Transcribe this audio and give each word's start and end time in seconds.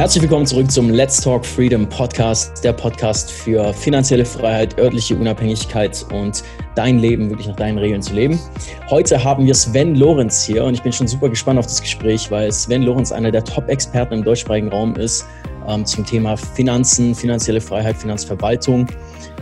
Herzlich 0.00 0.22
willkommen 0.22 0.46
zurück 0.46 0.70
zum 0.70 0.88
Let's 0.88 1.20
Talk 1.20 1.44
Freedom 1.44 1.86
Podcast, 1.86 2.64
der 2.64 2.72
Podcast 2.72 3.30
für 3.30 3.74
finanzielle 3.74 4.24
Freiheit, 4.24 4.78
örtliche 4.78 5.14
Unabhängigkeit 5.14 6.06
und 6.10 6.42
dein 6.74 7.00
Leben 7.00 7.28
wirklich 7.28 7.48
nach 7.48 7.56
deinen 7.56 7.76
Regeln 7.76 8.00
zu 8.00 8.14
leben. 8.14 8.40
Heute 8.88 9.22
haben 9.22 9.44
wir 9.44 9.54
Sven 9.54 9.96
Lorenz 9.96 10.42
hier 10.42 10.64
und 10.64 10.72
ich 10.72 10.82
bin 10.82 10.90
schon 10.90 11.06
super 11.06 11.28
gespannt 11.28 11.58
auf 11.58 11.66
das 11.66 11.82
Gespräch, 11.82 12.30
weil 12.30 12.50
Sven 12.50 12.84
Lorenz 12.84 13.12
einer 13.12 13.30
der 13.30 13.44
Top-Experten 13.44 14.14
im 14.14 14.24
deutschsprachigen 14.24 14.70
Raum 14.70 14.96
ist 14.96 15.26
ähm, 15.68 15.84
zum 15.84 16.06
Thema 16.06 16.38
Finanzen, 16.38 17.14
finanzielle 17.14 17.60
Freiheit, 17.60 17.98
Finanzverwaltung. 17.98 18.86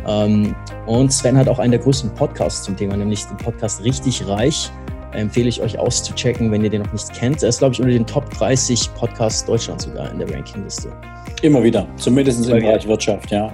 Ähm, 0.08 0.56
und 0.86 1.12
Sven 1.12 1.38
hat 1.38 1.46
auch 1.46 1.60
einen 1.60 1.70
der 1.70 1.80
größten 1.80 2.12
Podcasts 2.16 2.64
zum 2.64 2.76
Thema, 2.76 2.96
nämlich 2.96 3.24
den 3.26 3.36
Podcast 3.36 3.84
Richtig 3.84 4.26
Reich 4.26 4.72
empfehle 5.12 5.48
ich 5.48 5.60
euch 5.60 5.78
auszuchecken, 5.78 6.50
wenn 6.50 6.64
ihr 6.64 6.70
den 6.70 6.82
noch 6.82 6.92
nicht 6.92 7.12
kennt. 7.12 7.42
Er 7.42 7.48
ist, 7.48 7.58
glaube 7.58 7.74
ich, 7.74 7.80
unter 7.80 7.92
den 7.92 8.06
Top 8.06 8.28
30 8.30 8.92
Podcasts 8.94 9.44
Deutschlands 9.44 9.84
sogar 9.84 10.10
in 10.10 10.18
der 10.18 10.30
Rankingliste. 10.30 10.90
Immer 11.42 11.62
wieder, 11.62 11.86
zumindest 11.96 12.48
im 12.48 12.60
Bereich 12.60 12.86
Wirtschaft, 12.86 13.30
ja. 13.30 13.52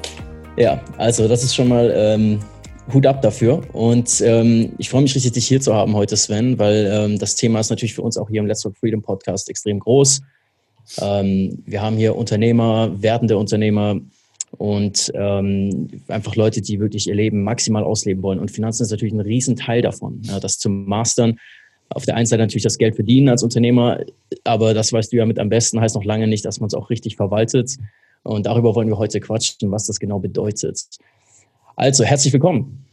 Ja, 0.56 0.80
also 0.98 1.26
das 1.28 1.42
ist 1.42 1.54
schon 1.54 1.68
mal 1.68 1.92
ähm, 1.94 2.38
Hut 2.92 3.06
ab 3.06 3.22
dafür. 3.22 3.62
Und 3.72 4.20
ähm, 4.20 4.72
ich 4.78 4.90
freue 4.90 5.02
mich 5.02 5.14
richtig, 5.14 5.32
dich 5.32 5.46
hier 5.46 5.60
zu 5.60 5.74
haben 5.74 5.94
heute, 5.94 6.16
Sven, 6.16 6.58
weil 6.58 6.90
ähm, 6.92 7.18
das 7.18 7.34
Thema 7.34 7.60
ist 7.60 7.70
natürlich 7.70 7.94
für 7.94 8.02
uns 8.02 8.16
auch 8.16 8.28
hier 8.28 8.40
im 8.40 8.46
Let's 8.46 8.62
Talk 8.62 8.76
Freedom 8.76 9.02
Podcast 9.02 9.48
extrem 9.48 9.80
groß. 9.80 10.22
Ähm, 11.00 11.62
wir 11.66 11.82
haben 11.82 11.96
hier 11.96 12.14
Unternehmer, 12.14 12.90
werdende 13.00 13.36
Unternehmer, 13.36 13.96
und 14.58 15.12
ähm, 15.14 15.88
einfach 16.08 16.36
Leute, 16.36 16.60
die 16.60 16.80
wirklich 16.80 17.08
ihr 17.08 17.14
Leben 17.14 17.42
maximal 17.42 17.84
ausleben 17.84 18.22
wollen. 18.22 18.38
Und 18.38 18.50
Finanzen 18.50 18.82
ist 18.82 18.90
natürlich 18.90 19.14
ein 19.14 19.20
Riesenteil 19.20 19.82
davon, 19.82 20.20
ja, 20.22 20.40
das 20.40 20.58
zu 20.58 20.68
mastern. 20.68 21.38
Auf 21.90 22.06
der 22.06 22.16
einen 22.16 22.26
Seite 22.26 22.42
natürlich 22.42 22.62
das 22.62 22.78
Geld 22.78 22.94
verdienen 22.94 23.28
als 23.28 23.42
Unternehmer, 23.42 24.00
aber 24.44 24.74
das 24.74 24.92
weißt 24.92 25.12
du 25.12 25.16
ja 25.16 25.26
mit 25.26 25.38
am 25.38 25.48
besten, 25.48 25.80
heißt 25.80 25.94
noch 25.94 26.04
lange 26.04 26.26
nicht, 26.26 26.44
dass 26.44 26.60
man 26.60 26.68
es 26.68 26.74
auch 26.74 26.90
richtig 26.90 27.16
verwaltet. 27.16 27.76
Und 28.22 28.46
darüber 28.46 28.74
wollen 28.74 28.88
wir 28.88 28.98
heute 28.98 29.20
quatschen, 29.20 29.70
was 29.70 29.86
das 29.86 30.00
genau 30.00 30.18
bedeutet. 30.18 30.86
Also, 31.76 32.04
herzlich 32.04 32.32
willkommen. 32.32 32.86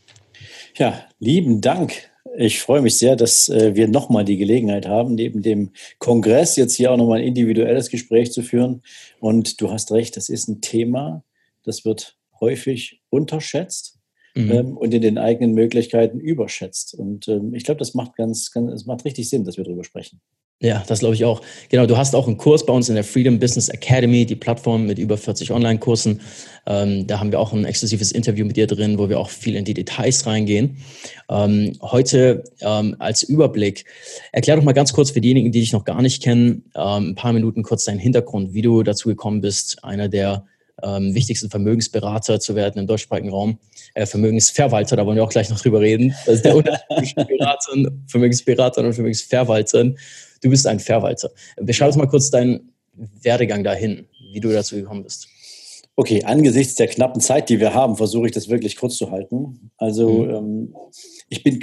Ja, 0.78 1.06
lieben 1.20 1.62
Dank. 1.62 1.94
Ich 2.38 2.60
freue 2.60 2.82
mich 2.82 2.98
sehr, 2.98 3.16
dass 3.16 3.50
äh, 3.50 3.76
wir 3.76 3.88
nochmal 3.88 4.26
die 4.26 4.38
Gelegenheit 4.38 4.88
haben, 4.88 5.16
neben 5.16 5.42
dem 5.42 5.72
Kongress 6.00 6.56
jetzt 6.56 6.76
hier 6.76 6.92
auch 6.92 6.98
nochmal 6.98 7.20
ein 7.20 7.28
individuelles 7.28 7.90
Gespräch 7.90 8.32
zu 8.32 8.42
führen. 8.42 8.82
Und 9.20 9.62
du 9.62 9.72
hast 9.72 9.92
recht, 9.92 10.16
das 10.18 10.30
ist 10.30 10.48
ein 10.48 10.62
Thema, 10.62 11.24
das 11.64 11.86
wird 11.86 12.18
häufig 12.40 13.02
unterschätzt 13.10 14.00
mhm. 14.36 14.52
ähm, 14.52 14.78
und 14.78 14.94
in 14.94 15.02
den 15.02 15.18
eigenen 15.18 15.54
Möglichkeiten 15.54 16.20
überschätzt. 16.20 16.94
Und 16.94 17.28
ähm, 17.28 17.54
ich 17.54 17.64
glaube, 17.64 17.80
das 17.80 17.94
macht 17.94 18.16
ganz, 18.16 18.52
ganz, 18.52 18.72
es 18.72 18.86
macht 18.86 19.06
richtig 19.06 19.30
Sinn, 19.30 19.46
dass 19.46 19.58
wir 19.58 19.64
darüber 19.64 19.84
sprechen. 19.84 20.22
Ja, 20.64 20.84
das 20.88 21.00
glaube 21.00 21.16
ich 21.16 21.26
auch. 21.26 21.42
Genau, 21.70 21.88
du 21.88 21.98
hast 21.98 22.14
auch 22.14 22.28
einen 22.28 22.38
Kurs 22.38 22.64
bei 22.68 22.72
uns 22.72 22.88
in 22.88 22.94
der 22.94 23.04
Freedom 23.04 23.40
Business 23.40 23.68
Academy, 23.68 24.28
die 24.28 24.36
Plattform 24.36 24.86
mit 24.86 25.00
über 25.00 25.18
40 25.18 25.50
Online-Kursen. 25.50 26.22
Ähm, 26.68 27.08
da 27.08 27.20
haben 27.20 27.32
wir 27.32 27.40
auch 27.40 27.52
ein 27.52 27.66
exklusives 27.66 28.12
Interview 28.12 28.46
mit 28.46 28.58
dir 28.58 28.68
drin, 28.68 29.00
wo 29.00 29.10
wir 29.10 29.20
auch 29.20 29.32
viel 29.32 29.56
in 29.56 29.66
die 29.66 29.74
Details 29.74 30.28
reingehen. 30.28 30.78
Ähm, 31.32 31.76
heute 31.82 32.44
ähm, 32.62 32.96
als 33.00 33.24
Überblick, 33.24 33.86
erklär 34.32 34.56
doch 34.56 34.64
mal 34.64 34.74
ganz 34.74 34.94
kurz 34.94 35.10
für 35.10 35.20
diejenigen, 35.20 35.52
die 35.52 35.62
dich 35.62 35.74
noch 35.74 35.84
gar 35.84 36.04
nicht 36.04 36.22
kennen, 36.22 36.70
ähm, 36.76 37.10
ein 37.10 37.16
paar 37.16 37.34
Minuten 37.34 37.64
kurz 37.64 37.86
deinen 37.86 38.00
Hintergrund, 38.00 38.54
wie 38.54 38.62
du 38.62 38.84
dazu 38.84 39.10
gekommen 39.10 39.42
bist, 39.42 39.84
einer 39.84 40.10
der 40.10 40.46
ähm, 40.84 41.14
wichtigsten 41.14 41.50
Vermögensberater 41.50 42.40
zu 42.40 42.56
werden 42.56 42.80
im 42.80 42.88
deutschsprachigen 42.88 43.30
Raum. 43.30 43.60
Äh, 43.94 44.06
Vermögensverwalter, 44.06 44.96
da 44.96 45.06
wollen 45.06 45.18
wir 45.18 45.24
auch 45.24 45.30
gleich 45.30 45.50
noch 45.50 45.60
drüber 45.60 45.82
reden. 45.82 46.14
Das 46.26 46.36
ist 46.36 46.46
der 46.46 46.56
Unterschied 46.56 46.86
zwischen 46.98 47.28
Beratern, 47.28 48.04
Vermögensberatern 48.08 48.86
und 48.86 48.94
Vermögensverwaltern. 48.94 49.98
Du 50.42 50.50
bist 50.50 50.66
ein 50.68 50.80
Verwalter. 50.80 51.32
Beschreib 51.58 51.88
uns 51.88 51.98
mal 51.98 52.08
kurz 52.08 52.32
deinen 52.32 52.72
Werdegang 53.22 53.64
dahin, 53.64 54.08
wie 54.34 54.40
du 54.40 54.52
dazu 54.52 54.76
gekommen 54.76 55.04
bist. 55.04 55.28
Okay, 55.96 56.24
angesichts 56.24 56.76
der 56.76 56.88
knappen 56.88 57.22
Zeit, 57.22 57.50
die 57.50 57.60
wir 57.60 57.74
haben, 57.74 57.96
versuche 57.98 58.28
ich 58.28 58.32
das 58.32 58.50
wirklich 58.50 58.76
kurz 58.78 58.98
zu 58.98 59.12
halten. 59.12 59.72
Also 59.78 60.24
mhm. 60.24 60.30
ähm, 60.30 60.76
ich 61.30 61.44
bin 61.44 61.60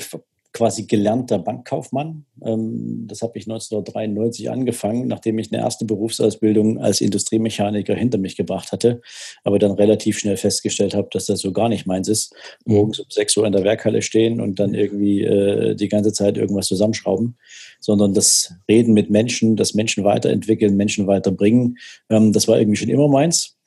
quasi 0.58 0.86
gelernter 0.86 1.38
Bankkaufmann. 1.38 2.24
Ähm, 2.42 3.06
das 3.06 3.22
habe 3.22 3.38
ich 3.38 3.44
1993 3.44 4.50
angefangen, 4.50 5.06
nachdem 5.06 5.38
ich 5.38 5.52
eine 5.52 5.62
erste 5.62 5.84
Berufsausbildung 5.84 6.78
als 6.78 7.00
Industriemechaniker 7.00 7.94
hinter 7.94 8.18
mich 8.18 8.36
gebracht 8.36 8.72
hatte, 8.72 9.00
aber 9.44 9.60
dann 9.60 9.70
relativ 9.70 10.18
schnell 10.18 10.36
festgestellt 10.36 10.94
habe, 10.94 11.08
dass 11.12 11.26
das 11.26 11.38
so 11.38 11.52
gar 11.52 11.68
nicht 11.68 11.86
meins 11.86 12.08
ist. 12.08 12.34
Mhm. 12.64 12.74
Morgens 12.74 12.98
um 12.98 13.06
6 13.08 13.36
Uhr 13.36 13.46
in 13.46 13.52
der 13.52 13.62
Werkhalle 13.62 14.02
stehen 14.02 14.40
und 14.40 14.58
dann 14.58 14.74
irgendwie 14.74 15.22
äh, 15.22 15.76
die 15.76 15.88
ganze 15.88 16.12
Zeit 16.12 16.36
irgendwas 16.36 16.66
zusammenschrauben, 16.66 17.36
sondern 17.78 18.12
das 18.12 18.52
Reden 18.68 18.94
mit 18.94 19.10
Menschen, 19.10 19.54
das 19.54 19.74
Menschen 19.74 20.02
weiterentwickeln, 20.02 20.76
Menschen 20.76 21.06
weiterbringen, 21.06 21.78
ähm, 22.10 22.32
das 22.32 22.48
war 22.48 22.58
irgendwie 22.58 22.78
schon 22.78 22.90
immer 22.90 23.06
meins. 23.06 23.57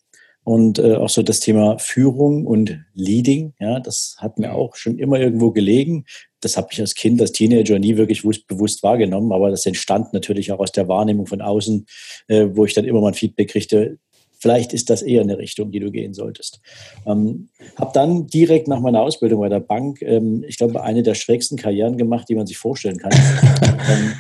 Und 0.44 0.80
äh, 0.80 0.96
auch 0.96 1.10
so 1.10 1.22
das 1.22 1.40
Thema 1.40 1.78
Führung 1.78 2.48
und 2.48 2.80
Leading, 2.94 3.54
ja, 3.60 3.80
das 3.80 4.16
hat 4.18 4.40
mir 4.40 4.54
auch 4.54 4.76
schon 4.76 4.98
immer 4.98 5.20
irgendwo 5.20 5.52
gelegen. 5.52 6.06
Das 6.40 6.58
habe 6.58 6.70
ich 6.72 6.80
als 6.80 6.96
Kind, 6.96 7.22
als 7.22 7.32
Teenager 7.32 7.78
nie 7.78 7.98
wirklich 7.98 8.24
bewusst 8.48 8.82
wahrgenommen, 8.82 9.32
aber 9.32 9.52
das 9.52 9.66
entstand 9.68 10.14
natürlich 10.14 10.52
auch 10.52 10.60
aus 10.60 10.72
der 10.72 10.88
Wahrnehmung 10.88 11.28
von 11.28 11.42
außen, 11.42 11.86
äh, 12.28 12.48
wo 12.54 12.66
ich 12.66 12.74
dann 12.74 12.86
immer 12.86 13.02
mal 13.02 13.10
ein 13.10 13.14
Feedback 13.14 13.50
kriegte, 13.50 14.00
vielleicht 14.42 14.74
ist 14.74 14.90
das 14.90 15.04
eher 15.04 15.22
eine 15.22 15.38
Richtung, 15.38 15.72
die 15.72 15.80
du 15.80 15.92
gehen 15.92 16.14
solltest. 16.14 16.60
Ähm, 17.06 17.50
habe 17.76 17.92
dann 17.94 18.26
direkt 18.26 18.68
nach 18.68 18.80
meiner 18.80 19.02
Ausbildung 19.02 19.40
bei 19.40 19.50
der 19.50 19.60
Bank, 19.60 20.02
ähm, 20.02 20.44
ich 20.48 20.58
glaube, 20.58 20.82
eine 20.84 21.04
der 21.04 21.14
schrägsten 21.14 21.58
Karrieren 21.58 21.98
gemacht, 21.98 22.28
die 22.28 22.36
man 22.36 22.48
sich 22.48 22.58
vorstellen 22.58 22.98
kann. 22.98 23.12
ähm, 23.62 24.14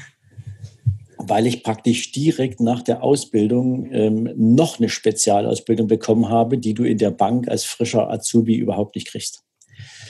weil 1.27 1.47
ich 1.47 1.63
praktisch 1.63 2.11
direkt 2.11 2.59
nach 2.59 2.81
der 2.81 3.03
Ausbildung 3.03 3.91
ähm, 3.91 4.29
noch 4.35 4.79
eine 4.79 4.89
Spezialausbildung 4.89 5.87
bekommen 5.87 6.29
habe, 6.29 6.57
die 6.57 6.73
du 6.73 6.83
in 6.83 6.97
der 6.97 7.11
Bank 7.11 7.47
als 7.47 7.63
frischer 7.63 8.09
Azubi 8.09 8.55
überhaupt 8.55 8.95
nicht 8.95 9.07
kriegst. 9.07 9.43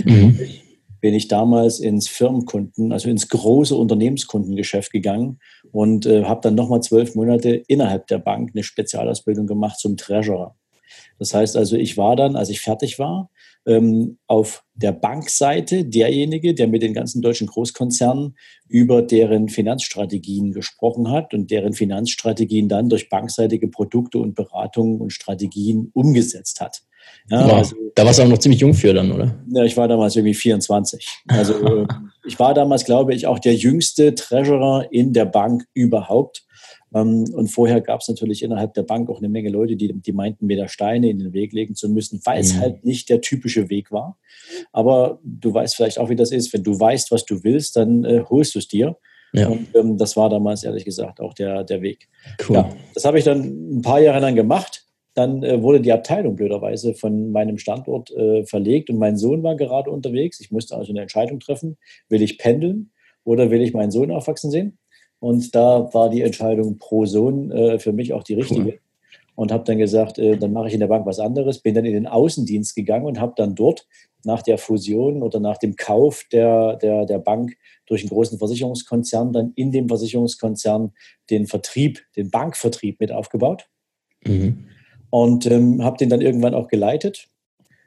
Mhm. 0.03 0.39
Bin 0.99 1.13
ich 1.15 1.27
damals 1.27 1.79
ins 1.79 2.07
Firmenkunden, 2.07 2.91
also 2.91 3.09
ins 3.09 3.27
große 3.27 3.75
Unternehmenskundengeschäft 3.75 4.91
gegangen 4.91 5.39
und 5.71 6.05
äh, 6.05 6.25
habe 6.25 6.41
dann 6.41 6.55
nochmal 6.55 6.81
zwölf 6.81 7.15
Monate 7.15 7.63
innerhalb 7.67 8.07
der 8.07 8.19
Bank 8.19 8.51
eine 8.53 8.63
Spezialausbildung 8.63 9.47
gemacht 9.47 9.79
zum 9.79 9.97
Treasurer. 9.97 10.55
Das 11.19 11.33
heißt 11.33 11.55
also, 11.57 11.75
ich 11.75 11.97
war 11.97 12.15
dann, 12.15 12.35
als 12.35 12.49
ich 12.49 12.61
fertig 12.61 12.99
war, 12.99 13.29
ähm, 13.65 14.17
auf 14.27 14.63
der 14.73 14.91
Bankseite 14.91 15.85
derjenige, 15.85 16.55
der 16.55 16.67
mit 16.67 16.81
den 16.81 16.93
ganzen 16.93 17.21
deutschen 17.21 17.47
Großkonzernen 17.47 18.35
über 18.67 19.01
deren 19.01 19.49
Finanzstrategien 19.49 20.51
gesprochen 20.51 21.11
hat 21.11 21.33
und 21.33 21.51
deren 21.51 21.73
Finanzstrategien 21.73 22.69
dann 22.69 22.89
durch 22.89 23.09
bankseitige 23.09 23.67
Produkte 23.67 24.17
und 24.17 24.33
Beratungen 24.33 24.99
und 24.99 25.13
Strategien 25.13 25.91
umgesetzt 25.93 26.59
hat. 26.61 26.81
Ja, 27.29 27.45
wow. 27.45 27.53
also, 27.53 27.75
da 27.95 28.05
warst 28.05 28.19
du 28.19 28.23
auch 28.23 28.27
noch 28.27 28.37
ziemlich 28.37 28.61
jung 28.61 28.73
für 28.73 28.93
dann, 28.93 29.11
oder? 29.11 29.35
Ja, 29.51 29.63
ich 29.63 29.77
war 29.77 29.87
damals 29.87 30.15
irgendwie 30.15 30.33
24. 30.33 31.07
Also 31.27 31.53
ähm, 31.65 31.87
ich 32.25 32.39
war 32.39 32.53
damals, 32.53 32.85
glaube 32.85 33.13
ich, 33.13 33.27
auch 33.27 33.39
der 33.39 33.55
jüngste 33.55 34.15
Treasurer 34.15 34.87
in 34.91 35.13
der 35.13 35.25
Bank 35.25 35.65
überhaupt. 35.73 36.43
Ähm, 36.93 37.25
und 37.33 37.47
vorher 37.47 37.81
gab 37.81 38.01
es 38.01 38.07
natürlich 38.07 38.43
innerhalb 38.43 38.73
der 38.73 38.83
Bank 38.83 39.09
auch 39.09 39.19
eine 39.19 39.29
Menge 39.29 39.49
Leute, 39.49 39.75
die, 39.75 39.93
die 39.93 40.11
meinten, 40.11 40.45
mir 40.45 40.57
da 40.57 40.67
Steine 40.67 41.09
in 41.09 41.19
den 41.19 41.33
Weg 41.33 41.53
legen 41.53 41.75
zu 41.75 41.89
müssen, 41.89 42.19
weil 42.25 42.41
es 42.41 42.55
mhm. 42.55 42.59
halt 42.59 42.85
nicht 42.85 43.09
der 43.09 43.21
typische 43.21 43.69
Weg 43.69 43.91
war. 43.91 44.17
Aber 44.71 45.19
du 45.23 45.53
weißt 45.53 45.75
vielleicht 45.75 45.99
auch, 45.99 46.09
wie 46.09 46.15
das 46.15 46.31
ist. 46.31 46.53
Wenn 46.53 46.63
du 46.63 46.79
weißt, 46.79 47.11
was 47.11 47.25
du 47.25 47.43
willst, 47.43 47.75
dann 47.75 48.03
äh, 48.03 48.23
holst 48.29 48.55
du 48.55 48.59
es 48.59 48.67
dir. 48.67 48.97
Ja. 49.33 49.47
Und 49.47 49.73
ähm, 49.75 49.97
das 49.97 50.17
war 50.17 50.29
damals 50.29 50.63
ehrlich 50.63 50.83
gesagt 50.83 51.21
auch 51.21 51.33
der, 51.33 51.63
der 51.63 51.81
Weg. 51.81 52.09
Cool. 52.47 52.57
Ja, 52.57 52.69
das 52.93 53.05
habe 53.05 53.17
ich 53.17 53.23
dann 53.23 53.77
ein 53.77 53.81
paar 53.81 54.01
Jahre 54.01 54.19
lang 54.19 54.35
gemacht. 54.35 54.85
Dann 55.13 55.43
äh, 55.43 55.61
wurde 55.61 55.81
die 55.81 55.91
Abteilung 55.91 56.35
blöderweise 56.35 56.93
von 56.93 57.31
meinem 57.31 57.57
Standort 57.57 58.11
äh, 58.11 58.45
verlegt 58.45 58.89
und 58.89 58.97
mein 58.97 59.17
Sohn 59.17 59.43
war 59.43 59.55
gerade 59.55 59.89
unterwegs. 59.89 60.39
Ich 60.39 60.51
musste 60.51 60.75
also 60.75 60.91
eine 60.91 61.01
Entscheidung 61.01 61.39
treffen. 61.39 61.77
Will 62.09 62.21
ich 62.21 62.37
pendeln 62.37 62.91
oder 63.23 63.51
will 63.51 63.61
ich 63.61 63.73
meinen 63.73 63.91
Sohn 63.91 64.11
aufwachsen 64.11 64.51
sehen? 64.51 64.77
Und 65.21 65.53
da 65.53 65.93
war 65.93 66.09
die 66.09 66.23
Entscheidung 66.23 66.79
pro 66.79 67.05
Sohn 67.05 67.51
äh, 67.51 67.77
für 67.77 67.93
mich 67.93 68.11
auch 68.11 68.23
die 68.23 68.33
richtige. 68.33 68.61
Cool. 68.61 68.79
Und 69.35 69.51
habe 69.51 69.63
dann 69.63 69.77
gesagt, 69.77 70.17
äh, 70.17 70.35
dann 70.35 70.51
mache 70.51 70.67
ich 70.67 70.73
in 70.73 70.79
der 70.79 70.87
Bank 70.87 71.05
was 71.05 71.19
anderes. 71.19 71.59
Bin 71.59 71.75
dann 71.75 71.85
in 71.85 71.93
den 71.93 72.07
Außendienst 72.07 72.75
gegangen 72.75 73.05
und 73.05 73.19
habe 73.19 73.33
dann 73.37 73.53
dort 73.53 73.87
nach 74.23 74.41
der 74.41 74.57
Fusion 74.57 75.21
oder 75.21 75.39
nach 75.39 75.59
dem 75.59 75.75
Kauf 75.75 76.25
der, 76.31 76.75
der, 76.77 77.05
der 77.05 77.19
Bank 77.19 77.55
durch 77.85 78.01
einen 78.01 78.09
großen 78.09 78.39
Versicherungskonzern 78.39 79.31
dann 79.31 79.53
in 79.55 79.71
dem 79.71 79.87
Versicherungskonzern 79.89 80.91
den 81.29 81.45
Vertrieb, 81.45 82.01
den 82.15 82.31
Bankvertrieb 82.31 82.99
mit 82.99 83.11
aufgebaut. 83.11 83.69
Mhm. 84.25 84.65
Und 85.11 85.45
ähm, 85.45 85.83
habe 85.83 85.97
den 85.97 86.09
dann 86.09 86.21
irgendwann 86.21 86.55
auch 86.55 86.67
geleitet. 86.67 87.27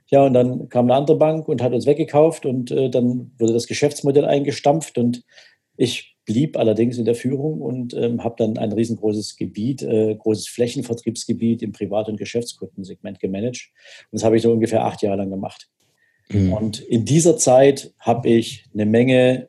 Ja, 0.07 0.25
und 0.25 0.35
dann 0.35 0.69
kam 0.69 0.85
eine 0.85 0.95
andere 0.95 1.19
Bank 1.19 1.49
und 1.49 1.61
hat 1.61 1.73
uns 1.73 1.87
weggekauft 1.87 2.47
und 2.47 2.71
äh, 2.71 2.91
dann 2.91 3.33
wurde 3.39 3.55
das 3.55 3.67
Geschäftsmodell 3.67 4.25
eingestampft 4.25 4.99
und 4.99 5.25
ich 5.77 6.14
blieb 6.25 6.57
allerdings 6.57 6.99
in 6.99 7.05
der 7.05 7.15
Führung 7.15 7.61
und 7.61 7.95
ähm, 7.95 8.25
habe 8.25 8.37
dann 8.39 8.57
ein 8.59 8.73
riesengroßes 8.73 9.37
Gebiet, 9.37 9.83
äh, 9.83 10.15
großes 10.15 10.49
Flächenvertriebsgebiet 10.49 11.63
im 11.63 11.73
Privat- 11.73 12.09
und 12.09 12.17
Geschäftskundensegment 12.17 13.21
gemanagt. 13.21 13.71
Und 14.11 14.19
das 14.19 14.25
habe 14.25 14.37
ich 14.37 14.43
so 14.43 14.53
ungefähr 14.53 14.85
acht 14.85 15.03
Jahre 15.03 15.19
lang 15.19 15.31
gemacht. 15.31 15.69
Mhm. 16.31 16.53
Und 16.53 16.81
in 16.81 17.05
dieser 17.05 17.37
Zeit 17.37 17.93
habe 17.99 18.29
ich 18.31 18.65
eine 18.73 18.87
Menge, 18.87 19.49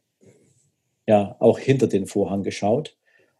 ja, 1.07 1.35
auch 1.39 1.59
hinter 1.59 1.87
den 1.87 2.07
Vorhang 2.07 2.43
geschaut. 2.43 2.97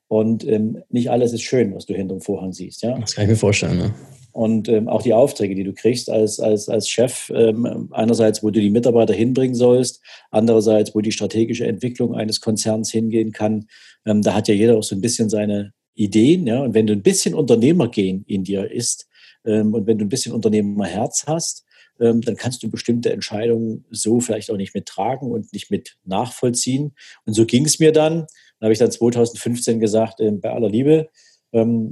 Und 0.08 0.48
ähm, 0.48 0.84
nicht 0.90 1.10
alles 1.10 1.34
ist 1.34 1.42
schön, 1.42 1.74
was 1.76 1.88
du 1.88 1.94
hinterm 1.94 2.22
Vorhang 2.22 2.54
siehst. 2.54 2.84
Ja? 2.84 2.98
Das 2.98 3.16
kann 3.16 3.26
ich 3.26 3.31
mir 3.31 3.36
vorstellen. 3.36 3.78
Ne? 3.78 3.94
Und 4.36 4.68
ähm, 4.68 4.90
auch 4.90 5.02
die 5.02 5.14
Aufträge, 5.14 5.56
die 5.56 5.64
du 5.64 5.72
kriegst 5.72 6.10
als, 6.10 6.42
als, 6.42 6.68
als 6.68 6.90
Chef, 6.90 7.32
ähm, 7.34 7.88
einerseits, 7.94 8.44
wo 8.44 8.50
du 8.50 8.60
die 8.60 8.70
Mitarbeiter 8.70 9.14
hinbringen 9.14 9.56
sollst, 9.56 10.02
andererseits, 10.30 10.94
wo 10.94 11.00
die 11.00 11.14
strategische 11.14 11.66
Entwicklung 11.66 12.14
eines 12.14 12.42
Konzerns 12.42 12.92
hingehen 12.92 13.32
kann, 13.32 13.68
ähm, 14.06 14.22
da 14.22 14.34
hat 14.34 14.50
ja 14.50 14.54
jeder 14.54 14.76
auch 14.76 14.84
so 14.84 14.94
ein 14.94 15.00
bisschen 15.00 15.30
seine 15.30 15.72
Ideen. 15.94 16.46
Ja? 16.48 16.64
Und 16.64 16.74
wenn 16.74 16.86
du 16.86 16.92
ein 16.92 17.02
bisschen 17.02 17.34
Unternehmergehen 17.34 18.26
in 18.28 18.44
dir 18.44 18.70
ist 18.70 19.08
ähm, 19.46 19.74
und 19.74 19.88
wenn 19.88 20.00
du 20.00 20.04
ein 20.04 20.10
bisschen 20.10 20.34
Unternehmerherz 20.34 21.24
hast, 21.28 21.64
ähm, 22.02 22.20
dann 22.20 22.36
kannst 22.36 22.62
du 22.62 22.70
bestimmte 22.70 23.14
Entscheidungen 23.14 23.86
so 23.90 24.20
vielleicht 24.20 24.52
auch 24.52 24.58
nicht 24.58 24.76
mittragen 24.76 25.31
und 25.31 25.54
nicht 25.54 25.72
mit 25.72 25.96
nachvollziehen. 26.04 26.94
Und 27.26 27.36
so 27.36 27.46
ging 27.46 27.64
es 27.64 27.80
mir 27.80 27.94
dann. 27.94 28.26
Dann 28.60 28.68
habe 28.68 28.74
ich 28.74 28.80
dann 28.80 28.92
2015 28.92 29.80
gesagt, 29.80 30.20
äh, 30.20 30.30
bei 30.31 30.52
aller 30.52 30.68
Liebe, 30.68 31.08
ähm, 31.08 31.14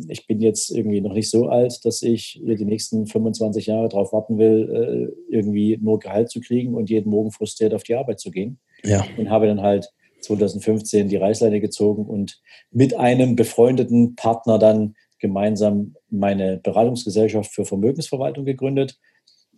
ich 0.09 0.27
bin 0.27 0.41
jetzt 0.41 0.71
irgendwie 0.71 0.99
noch 0.99 1.13
nicht 1.13 1.29
so 1.29 1.47
alt, 1.47 1.85
dass 1.85 2.01
ich 2.01 2.41
die 2.43 2.65
nächsten 2.65 3.07
25 3.07 3.67
Jahre 3.67 3.87
darauf 3.87 4.11
warten 4.11 4.37
will, 4.37 5.13
äh, 5.29 5.33
irgendwie 5.33 5.77
nur 5.81 5.99
Gehalt 5.99 6.29
zu 6.29 6.41
kriegen 6.41 6.73
und 6.75 6.89
jeden 6.89 7.09
Morgen 7.09 7.31
frustriert 7.31 7.73
auf 7.73 7.83
die 7.83 7.95
Arbeit 7.95 8.19
zu 8.19 8.29
gehen. 8.29 8.59
Ja. 8.83 9.05
Und 9.17 9.29
habe 9.29 9.47
dann 9.47 9.61
halt 9.61 9.89
2015 10.19 11.07
die 11.07 11.15
Reißleine 11.15 11.61
gezogen 11.61 12.05
und 12.05 12.41
mit 12.71 12.97
einem 12.97 13.37
befreundeten 13.37 14.15
Partner 14.15 14.59
dann 14.59 14.95
gemeinsam 15.19 15.95
meine 16.09 16.57
Beratungsgesellschaft 16.57 17.53
für 17.53 17.63
Vermögensverwaltung 17.63 18.43
gegründet. 18.43 18.99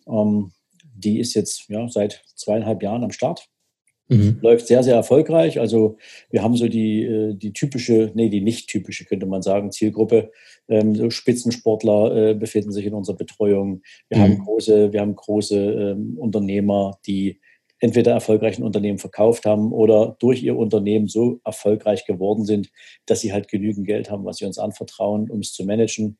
Ähm, 0.08 0.52
die 0.94 1.20
ist 1.20 1.34
jetzt 1.34 1.68
ja, 1.68 1.88
seit 1.90 2.24
zweieinhalb 2.36 2.84
Jahren 2.84 3.04
am 3.04 3.12
Start. 3.12 3.50
Mhm. 4.08 4.38
Läuft 4.42 4.68
sehr, 4.68 4.84
sehr 4.84 4.96
erfolgreich. 4.96 5.60
Also 5.60 5.98
wir 6.30 6.44
haben 6.44 6.56
so 6.56 6.68
die, 6.68 7.04
äh, 7.04 7.34
die 7.34 7.54
typische, 7.54 8.12
nee, 8.14 8.30
die 8.30 8.42
nicht 8.42 8.70
typische, 8.70 9.06
könnte 9.06 9.26
man 9.26 9.42
sagen, 9.42 9.72
Zielgruppe. 9.72 10.32
Ähm, 10.68 10.96
so 10.96 11.10
Spitzensportler 11.10 12.16
äh, 12.16 12.34
befinden 12.36 12.72
sich 12.72 12.86
in 12.86 12.94
unserer 12.94 13.18
Betreuung. 13.18 13.82
Wir 14.10 14.20
mhm. 14.20 14.22
haben 14.22 14.38
große, 14.40 14.94
wir 14.94 15.02
haben 15.02 15.16
große 15.16 15.58
ähm, 15.58 16.18
Unternehmer, 16.18 17.00
die 17.08 17.40
entweder 17.80 18.14
erfolgreichen 18.14 18.64
Unternehmen 18.64 19.00
verkauft 19.00 19.46
haben 19.46 19.74
oder 19.74 20.16
durch 20.20 20.42
ihr 20.44 20.56
Unternehmen 20.56 21.08
so 21.08 21.40
erfolgreich 21.44 22.06
geworden 22.06 22.46
sind, 22.46 22.70
dass 23.06 23.20
sie 23.20 23.34
halt 23.34 23.48
genügend 23.48 23.86
Geld 23.86 24.10
haben, 24.10 24.26
was 24.26 24.38
sie 24.38 24.46
uns 24.46 24.58
anvertrauen, 24.58 25.30
um 25.30 25.40
es 25.40 25.54
zu 25.54 25.66
managen. 25.66 26.18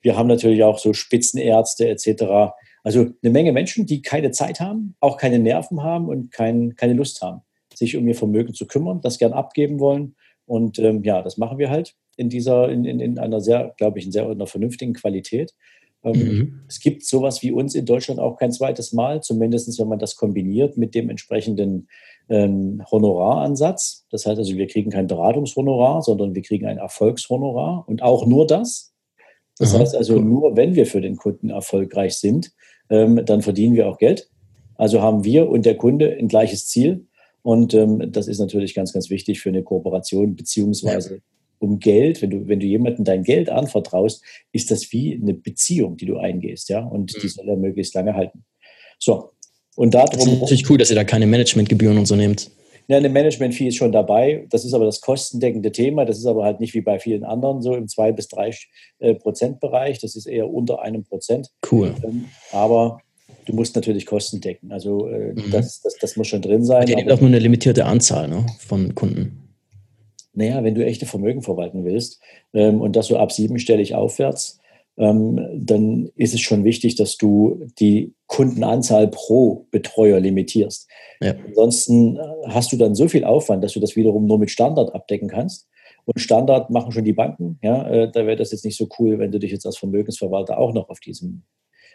Wir 0.00 0.16
haben 0.16 0.28
natürlich 0.28 0.62
auch 0.62 0.78
so 0.78 0.92
Spitzenärzte 0.92 1.88
etc., 1.88 2.52
also 2.84 3.08
eine 3.22 3.32
Menge 3.32 3.52
Menschen, 3.52 3.86
die 3.86 4.02
keine 4.02 4.30
Zeit 4.30 4.60
haben, 4.60 4.94
auch 5.00 5.16
keine 5.16 5.38
Nerven 5.38 5.82
haben 5.82 6.08
und 6.08 6.30
kein, 6.30 6.76
keine 6.76 6.92
Lust 6.92 7.22
haben, 7.22 7.40
sich 7.74 7.96
um 7.96 8.06
ihr 8.06 8.14
Vermögen 8.14 8.54
zu 8.54 8.66
kümmern, 8.66 9.00
das 9.00 9.18
gern 9.18 9.32
abgeben 9.32 9.80
wollen. 9.80 10.14
Und 10.46 10.78
ähm, 10.78 11.02
ja, 11.02 11.22
das 11.22 11.38
machen 11.38 11.58
wir 11.58 11.70
halt 11.70 11.94
in 12.16 12.28
dieser, 12.28 12.68
in, 12.68 12.84
in, 12.84 13.00
in 13.00 13.18
einer 13.18 13.40
sehr, 13.40 13.74
glaube 13.78 13.98
ich, 13.98 14.04
in 14.04 14.12
sehr 14.12 14.28
einer 14.28 14.46
vernünftigen 14.46 14.92
Qualität. 14.92 15.54
Ähm, 16.04 16.12
mhm. 16.12 16.60
Es 16.68 16.78
gibt 16.78 17.04
sowas 17.06 17.42
wie 17.42 17.50
uns 17.50 17.74
in 17.74 17.86
Deutschland 17.86 18.20
auch 18.20 18.36
kein 18.36 18.52
zweites 18.52 18.92
Mal, 18.92 19.22
zumindest 19.22 19.78
wenn 19.80 19.88
man 19.88 19.98
das 19.98 20.16
kombiniert 20.16 20.76
mit 20.76 20.94
dem 20.94 21.08
entsprechenden 21.08 21.88
ähm, 22.28 22.82
Honoraransatz. 22.90 24.04
Das 24.10 24.26
heißt 24.26 24.38
also, 24.38 24.56
wir 24.56 24.66
kriegen 24.66 24.90
kein 24.90 25.06
Beratungshonorar, 25.06 26.02
sondern 26.02 26.34
wir 26.34 26.42
kriegen 26.42 26.66
ein 26.66 26.78
Erfolgshonorar 26.78 27.84
und 27.88 28.02
auch 28.02 28.26
nur 28.26 28.46
das. 28.46 28.92
Das 29.58 29.72
Aha, 29.72 29.80
heißt 29.80 29.96
also, 29.96 30.16
cool. 30.16 30.24
nur 30.24 30.56
wenn 30.56 30.74
wir 30.74 30.84
für 30.84 31.00
den 31.00 31.16
Kunden 31.16 31.48
erfolgreich 31.48 32.16
sind, 32.16 32.52
ähm, 32.90 33.24
dann 33.24 33.42
verdienen 33.42 33.74
wir 33.74 33.88
auch 33.88 33.98
Geld. 33.98 34.28
Also 34.76 35.00
haben 35.00 35.24
wir 35.24 35.48
und 35.48 35.66
der 35.66 35.76
Kunde 35.76 36.16
ein 36.18 36.28
gleiches 36.28 36.66
Ziel. 36.66 37.06
Und 37.42 37.74
ähm, 37.74 38.10
das 38.10 38.26
ist 38.26 38.38
natürlich 38.38 38.74
ganz, 38.74 38.92
ganz 38.92 39.10
wichtig 39.10 39.40
für 39.40 39.50
eine 39.50 39.62
Kooperation, 39.62 40.34
beziehungsweise 40.34 41.16
ja. 41.16 41.20
um 41.58 41.78
Geld. 41.78 42.22
Wenn 42.22 42.30
du, 42.30 42.48
wenn 42.48 42.60
du 42.60 42.66
jemandem 42.66 43.04
dein 43.04 43.22
Geld 43.22 43.50
anvertraust, 43.50 44.24
ist 44.52 44.70
das 44.70 44.90
wie 44.92 45.14
eine 45.14 45.34
Beziehung, 45.34 45.96
die 45.96 46.06
du 46.06 46.16
eingehst, 46.16 46.68
ja. 46.70 46.80
Und 46.80 47.14
mhm. 47.14 47.20
die 47.20 47.28
soll 47.28 47.48
er 47.48 47.56
möglichst 47.56 47.94
lange 47.94 48.14
halten. 48.14 48.44
So. 48.98 49.30
Und 49.76 49.94
darum. 49.94 50.10
Das 50.12 50.26
ist 50.26 50.40
natürlich 50.40 50.70
cool, 50.70 50.78
dass 50.78 50.90
ihr 50.90 50.96
da 50.96 51.04
keine 51.04 51.26
Managementgebühren 51.26 51.98
und 51.98 52.06
so 52.06 52.16
nehmt. 52.16 52.50
Ja, 52.86 52.98
eine 52.98 53.08
Management-Fee 53.08 53.68
ist 53.68 53.76
schon 53.76 53.92
dabei. 53.92 54.46
Das 54.50 54.64
ist 54.64 54.74
aber 54.74 54.84
das 54.84 55.00
kostendeckende 55.00 55.72
Thema. 55.72 56.04
Das 56.04 56.18
ist 56.18 56.26
aber 56.26 56.44
halt 56.44 56.60
nicht 56.60 56.74
wie 56.74 56.82
bei 56.82 56.98
vielen 56.98 57.24
anderen 57.24 57.62
so 57.62 57.74
im 57.74 57.88
2 57.88 58.12
bis 58.12 58.28
3 58.28 58.54
äh, 58.98 59.14
Prozent 59.14 59.60
Bereich. 59.60 60.00
Das 60.00 60.16
ist 60.16 60.26
eher 60.26 60.50
unter 60.50 60.82
einem 60.82 61.04
Prozent. 61.04 61.48
Cool. 61.70 61.94
Ähm, 62.04 62.26
aber 62.52 63.00
du 63.46 63.54
musst 63.54 63.74
natürlich 63.74 64.04
Kosten 64.04 64.40
decken. 64.40 64.70
Also 64.70 65.08
äh, 65.08 65.32
mhm. 65.32 65.50
das, 65.50 65.80
das, 65.80 65.96
das 65.98 66.16
muss 66.16 66.28
schon 66.28 66.42
drin 66.42 66.64
sein. 66.64 66.86
Ihr 66.88 66.96
nehmt 66.96 67.10
auch 67.10 67.20
nur 67.20 67.28
eine 67.28 67.38
limitierte 67.38 67.86
Anzahl 67.86 68.28
ne, 68.28 68.44
von 68.58 68.94
Kunden. 68.94 69.40
Naja, 70.34 70.62
wenn 70.64 70.74
du 70.74 70.84
echte 70.84 71.06
Vermögen 71.06 71.42
verwalten 71.42 71.84
willst 71.84 72.20
ähm, 72.52 72.80
und 72.80 72.96
das 72.96 73.06
so 73.06 73.16
ab 73.16 73.32
siebenstellig 73.32 73.94
aufwärts, 73.94 74.58
dann 74.96 76.10
ist 76.14 76.34
es 76.34 76.40
schon 76.40 76.64
wichtig, 76.64 76.94
dass 76.94 77.16
du 77.16 77.66
die 77.80 78.14
Kundenanzahl 78.26 79.08
pro 79.08 79.66
Betreuer 79.70 80.20
limitierst. 80.20 80.88
Ja. 81.20 81.34
Ansonsten 81.46 82.16
äh, 82.16 82.20
hast 82.48 82.72
du 82.72 82.76
dann 82.76 82.94
so 82.94 83.08
viel 83.08 83.24
Aufwand, 83.24 83.64
dass 83.64 83.72
du 83.72 83.80
das 83.80 83.96
wiederum 83.96 84.26
nur 84.26 84.38
mit 84.38 84.50
Standard 84.50 84.94
abdecken 84.94 85.28
kannst. 85.28 85.68
Und 86.04 86.20
Standard 86.20 86.70
machen 86.70 86.92
schon 86.92 87.04
die 87.04 87.12
Banken. 87.12 87.58
Ja, 87.62 87.88
äh, 87.88 88.10
da 88.10 88.26
wäre 88.26 88.36
das 88.36 88.52
jetzt 88.52 88.64
nicht 88.64 88.76
so 88.76 88.88
cool, 88.98 89.18
wenn 89.18 89.32
du 89.32 89.38
dich 89.38 89.50
jetzt 89.50 89.66
als 89.66 89.78
Vermögensverwalter 89.78 90.58
auch 90.58 90.72
noch 90.72 90.88
auf 90.90 91.00
diesem, 91.00 91.42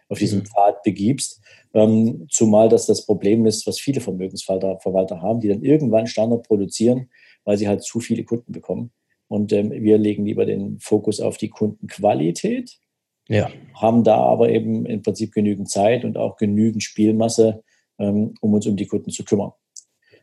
auf 0.10 0.18
diesem 0.18 0.40
mhm. 0.40 0.46
Pfad 0.46 0.84
begibst. 0.84 1.42
Ähm, 1.74 2.28
zumal 2.30 2.70
das 2.70 2.86
das 2.86 3.06
Problem 3.06 3.46
ist, 3.46 3.66
was 3.68 3.80
viele 3.80 4.02
Vermögensverwalter 4.02 5.22
haben, 5.22 5.40
die 5.40 5.48
dann 5.48 5.62
irgendwann 5.62 6.08
Standard 6.08 6.48
produzieren, 6.48 7.10
weil 7.46 7.58
sie 7.58 7.68
halt 7.68 7.84
zu 7.84 8.00
viele 8.00 8.24
Kunden 8.24 8.52
bekommen. 8.52 8.92
Und 9.28 9.54
ähm, 9.54 9.72
wir 9.72 9.98
legen 10.00 10.26
lieber 10.26 10.46
den 10.46 10.80
Fokus 10.80 11.20
auf 11.20 11.38
die 11.38 11.50
Kundenqualität 11.50 12.80
ja. 13.30 13.50
Haben 13.76 14.04
da 14.04 14.18
aber 14.18 14.50
eben 14.50 14.86
im 14.86 15.02
Prinzip 15.02 15.32
genügend 15.32 15.70
Zeit 15.70 16.04
und 16.04 16.18
auch 16.18 16.36
genügend 16.36 16.84
Spielmasse, 16.84 17.64
ähm, 17.98 18.34
um 18.42 18.54
uns 18.54 18.68
um 18.68 18.76
die 18.76 18.88
Kunden 18.88 19.12
zu 19.12 19.24
kümmern. 19.24 19.52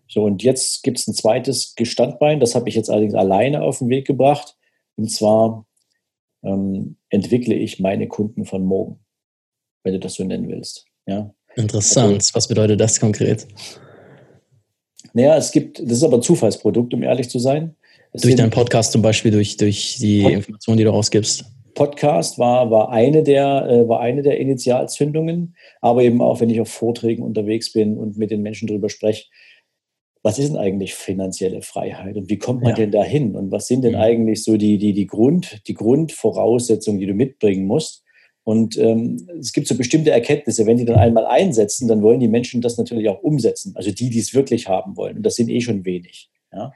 So, 0.09 0.25
und 0.25 0.43
jetzt 0.43 0.83
gibt 0.83 0.99
es 0.99 1.09
ein 1.09 1.15
zweites 1.15 1.75
Gestandbein, 1.75 2.39
das 2.39 2.55
habe 2.55 2.69
ich 2.69 2.75
jetzt 2.75 2.91
allerdings 2.91 3.15
alleine 3.15 3.63
auf 3.63 3.79
den 3.79 3.89
Weg 3.89 4.07
gebracht. 4.07 4.57
Und 4.97 5.11
zwar 5.11 5.67
ähm, 6.45 6.97
entwickle 7.11 7.55
ich 7.55 7.81
meine 7.81 8.09
Kunden 8.09 8.45
von 8.45 8.65
morgen, 8.65 9.01
wenn 9.83 9.95
du 9.95 10.01
das 10.01 10.15
so 10.15 10.25
nennen 10.25 10.49
willst. 10.49 10.85
Ja? 11.07 11.33
Interessant. 11.57 12.15
Also, 12.15 12.35
Was 12.35 12.49
bedeutet 12.49 12.81
das 12.81 13.01
konkret? 13.01 13.47
Naja, 15.13 15.37
es 15.37 15.51
gibt, 15.51 15.81
das 15.81 15.99
ist 15.99 16.03
aber 16.03 16.19
ein 16.19 16.23
Zufallsprodukt, 16.23 16.93
um 16.93 17.03
ehrlich 17.03 17.31
zu 17.31 17.39
sein. 17.39 17.75
Es 18.13 18.23
durch 18.23 18.37
deinen 18.37 18.51
Podcast 18.51 18.93
zum 18.93 19.03
Beispiel, 19.03 19.31
durch, 19.31 19.57
durch 19.57 19.97
die 19.99 20.23
Pod 20.23 20.33
Informationen, 20.33 20.79
die 20.79 20.85
du 20.85 20.91
rausgibst. 20.91 21.45
Podcast 21.77 22.39
war, 22.39 22.71
war, 22.73 22.91
eine 22.91 23.23
der, 23.23 23.69
äh, 23.69 23.89
war 23.89 24.01
eine 24.01 24.23
der 24.23 24.41
Initialzündungen, 24.41 25.55
aber 25.81 26.03
eben 26.03 26.21
auch, 26.21 26.41
wenn 26.41 26.51
ich 26.51 26.61
auf 26.61 26.69
Vorträgen 26.69 27.23
unterwegs 27.23 27.73
bin 27.73 27.97
und 27.99 28.17
mit 28.17 28.33
den 28.33 28.43
Menschen 28.43 28.67
darüber 28.67 28.89
spreche, 28.89 29.27
was 30.23 30.41
ist 30.41 30.49
denn 30.49 30.57
eigentlich 30.57 30.95
finanzielle 30.95 31.63
Freiheit 31.63 32.17
und 32.17 32.29
wie 32.29 32.39
kommt 32.39 32.63
man 32.63 32.71
ja. 32.71 32.77
denn 32.77 32.91
dahin 32.91 33.37
und 33.37 33.53
was 33.53 33.69
sind 33.69 33.83
denn 33.83 33.93
mhm. 33.93 34.01
eigentlich 34.01 34.43
so 34.43 34.57
die, 34.57 34.79
die, 34.79 34.93
die, 34.93 35.07
Grund, 35.07 35.63
die 35.69 35.75
Grundvoraussetzungen, 35.75 36.99
die 36.99 37.07
du 37.07 37.15
mitbringen 37.15 37.67
musst? 37.67 38.03
Und 38.43 38.77
ähm, 38.79 39.29
es 39.39 39.53
gibt 39.53 39.69
so 39.69 39.77
bestimmte 39.77 40.11
Erkenntnisse, 40.11 40.67
wenn 40.67 40.79
die 40.79 40.85
dann 40.85 40.97
einmal 40.97 41.27
einsetzen, 41.27 41.89
dann 41.89 42.03
wollen 42.03 42.21
die 42.21 42.29
Menschen 42.29 42.61
das 42.61 42.79
natürlich 42.79 43.09
auch 43.09 43.23
umsetzen, 43.23 43.73
also 43.77 43.91
die, 43.93 44.11
die 44.11 44.19
es 44.19 44.35
wirklich 44.35 44.69
haben 44.69 44.97
wollen. 44.97 45.19
Und 45.19 45.23
das 45.25 45.37
sind 45.37 45.49
eh 45.49 45.61
schon 45.61 45.85
wenig. 45.85 46.31
Ja? 46.53 46.73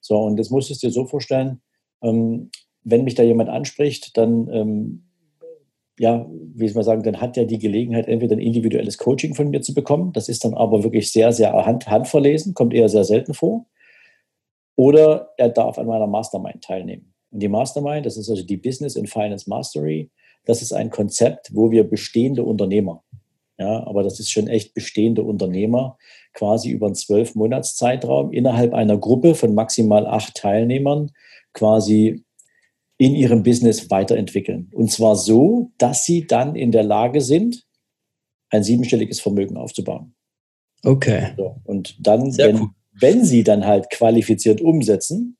So, 0.00 0.18
und 0.18 0.38
das 0.38 0.50
musst 0.50 0.70
du 0.70 0.74
dir 0.74 0.92
so 0.92 1.06
vorstellen, 1.06 1.60
ähm, 2.02 2.50
wenn 2.84 3.04
mich 3.04 3.14
da 3.14 3.22
jemand 3.22 3.50
anspricht, 3.50 4.16
dann, 4.16 4.48
ähm, 4.52 5.04
ja, 5.98 6.26
wie 6.30 6.68
soll 6.68 6.76
man 6.76 6.84
sagen, 6.84 7.02
dann 7.02 7.20
hat 7.20 7.36
er 7.36 7.46
die 7.46 7.58
Gelegenheit, 7.58 8.08
entweder 8.08 8.36
ein 8.36 8.40
individuelles 8.40 8.98
Coaching 8.98 9.34
von 9.34 9.50
mir 9.50 9.62
zu 9.62 9.74
bekommen. 9.74 10.12
Das 10.12 10.28
ist 10.28 10.44
dann 10.44 10.54
aber 10.54 10.82
wirklich 10.82 11.10
sehr, 11.12 11.32
sehr 11.32 11.52
hand, 11.52 11.88
handverlesen, 11.88 12.54
kommt 12.54 12.74
eher 12.74 12.88
sehr 12.88 13.04
selten 13.04 13.34
vor. 13.34 13.66
Oder 14.76 15.30
er 15.36 15.50
darf 15.50 15.78
an 15.78 15.86
meiner 15.86 16.06
Mastermind 16.06 16.62
teilnehmen. 16.62 17.14
Und 17.30 17.40
die 17.40 17.48
Mastermind, 17.48 18.06
das 18.06 18.16
ist 18.16 18.28
also 18.28 18.44
die 18.44 18.56
Business 18.56 18.96
and 18.96 19.08
Finance 19.08 19.48
Mastery, 19.48 20.10
das 20.44 20.62
ist 20.62 20.72
ein 20.72 20.90
Konzept, 20.90 21.50
wo 21.54 21.70
wir 21.70 21.84
bestehende 21.84 22.44
Unternehmer, 22.44 23.02
ja, 23.56 23.86
aber 23.86 24.02
das 24.02 24.18
ist 24.18 24.30
schon 24.30 24.48
echt 24.48 24.74
bestehende 24.74 25.22
Unternehmer, 25.22 25.96
quasi 26.32 26.70
über 26.70 26.86
einen 26.86 26.96
zwölf 26.96 27.36
Monats 27.36 27.76
Zeitraum 27.76 28.32
innerhalb 28.32 28.74
einer 28.74 28.98
Gruppe 28.98 29.34
von 29.34 29.54
maximal 29.54 30.06
acht 30.06 30.34
Teilnehmern 30.34 31.12
quasi 31.52 32.23
in 32.96 33.14
ihrem 33.14 33.42
Business 33.42 33.90
weiterentwickeln. 33.90 34.70
Und 34.72 34.90
zwar 34.90 35.16
so, 35.16 35.72
dass 35.78 36.04
sie 36.04 36.26
dann 36.26 36.54
in 36.54 36.70
der 36.72 36.84
Lage 36.84 37.20
sind, 37.20 37.64
ein 38.50 38.62
siebenstelliges 38.62 39.20
Vermögen 39.20 39.56
aufzubauen. 39.56 40.14
Okay. 40.84 41.32
So, 41.36 41.56
und 41.64 41.96
dann, 42.06 42.36
wenn, 42.36 42.60
cool. 42.60 42.68
wenn 42.92 43.24
sie 43.24 43.42
dann 43.42 43.66
halt 43.66 43.90
qualifiziert 43.90 44.60
umsetzen, 44.60 45.36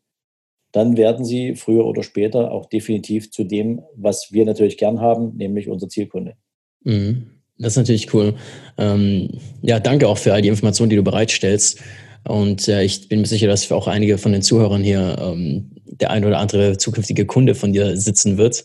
dann 0.73 0.97
werden 0.97 1.25
sie 1.25 1.55
früher 1.55 1.87
oder 1.87 2.03
später 2.03 2.51
auch 2.51 2.67
definitiv 2.67 3.31
zu 3.31 3.45
dem, 3.45 3.83
was 3.95 4.33
wir 4.33 4.45
natürlich 4.45 4.77
gern 4.77 5.01
haben, 5.01 5.37
nämlich 5.37 5.69
unser 5.69 5.89
Zielkunde. 5.89 6.35
Mhm. 6.83 7.31
Das 7.59 7.75
ist 7.75 7.77
natürlich 7.77 8.13
cool. 8.13 8.35
Ähm, 8.79 9.29
ja, 9.63 9.79
danke 9.79 10.09
auch 10.09 10.19
für 10.19 10.33
all 10.33 10.43
die 10.43 10.49
Informationen, 10.49 10.91
die 10.91 10.97
du 10.97 11.05
bereitstellst. 11.05 11.81
Und 12.25 12.69
äh, 12.69 12.83
ich 12.83 13.09
bin 13.09 13.21
mir 13.21 13.27
sicher, 13.27 13.47
dass 13.47 13.65
für 13.65 13.77
auch 13.77 13.87
einige 13.87 14.19
von 14.19 14.33
den 14.33 14.43
Zuhörern 14.43 14.83
hier 14.83 15.17
ähm, 15.21 15.71
der 15.85 16.11
ein 16.11 16.25
oder 16.25 16.39
andere 16.39 16.79
zukünftige 16.79 17.27
Kunde 17.27 17.55
von 17.55 17.73
dir 17.73 17.97
sitzen 17.97 18.39
wird. 18.39 18.65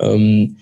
Ähm, 0.00 0.56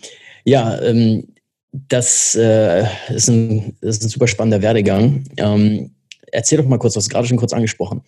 ja, 0.45 0.81
ähm, 0.83 1.29
das, 1.73 2.35
äh, 2.35 2.85
ist 3.09 3.29
ein, 3.29 3.77
das 3.81 3.97
ist 3.97 4.05
ein 4.05 4.09
super 4.11 4.29
spannender 4.29 4.63
Werdegang. 4.63 5.25
Ähm, 5.37 5.95
erzähl 6.31 6.59
doch 6.59 6.67
mal 6.67 6.79
kurz, 6.79 6.95
du 6.95 6.99
hast 6.99 7.09
gerade 7.09 7.27
schon 7.27 7.39
kurz 7.39 7.53
angesprochen. 7.53 8.03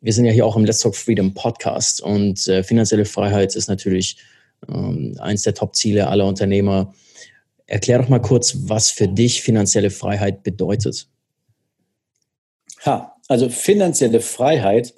Wir 0.00 0.12
sind 0.12 0.24
ja 0.24 0.32
hier 0.32 0.46
auch 0.46 0.56
im 0.56 0.64
Let's 0.64 0.80
Talk 0.80 0.96
Freedom 0.96 1.34
Podcast 1.34 2.00
und 2.00 2.46
äh, 2.48 2.62
finanzielle 2.62 3.04
Freiheit 3.04 3.56
ist 3.56 3.68
natürlich 3.68 4.16
ähm, 4.68 5.16
eins 5.18 5.42
der 5.42 5.54
Top-Ziele 5.54 6.06
aller 6.06 6.26
Unternehmer. 6.26 6.94
Erklär 7.66 7.98
doch 7.98 8.08
mal 8.08 8.22
kurz, 8.22 8.56
was 8.62 8.90
für 8.90 9.08
dich 9.08 9.42
finanzielle 9.42 9.90
Freiheit 9.90 10.42
bedeutet. 10.42 11.08
Ha, 12.86 13.17
also 13.28 13.48
finanzielle 13.48 14.20
Freiheit 14.20 14.94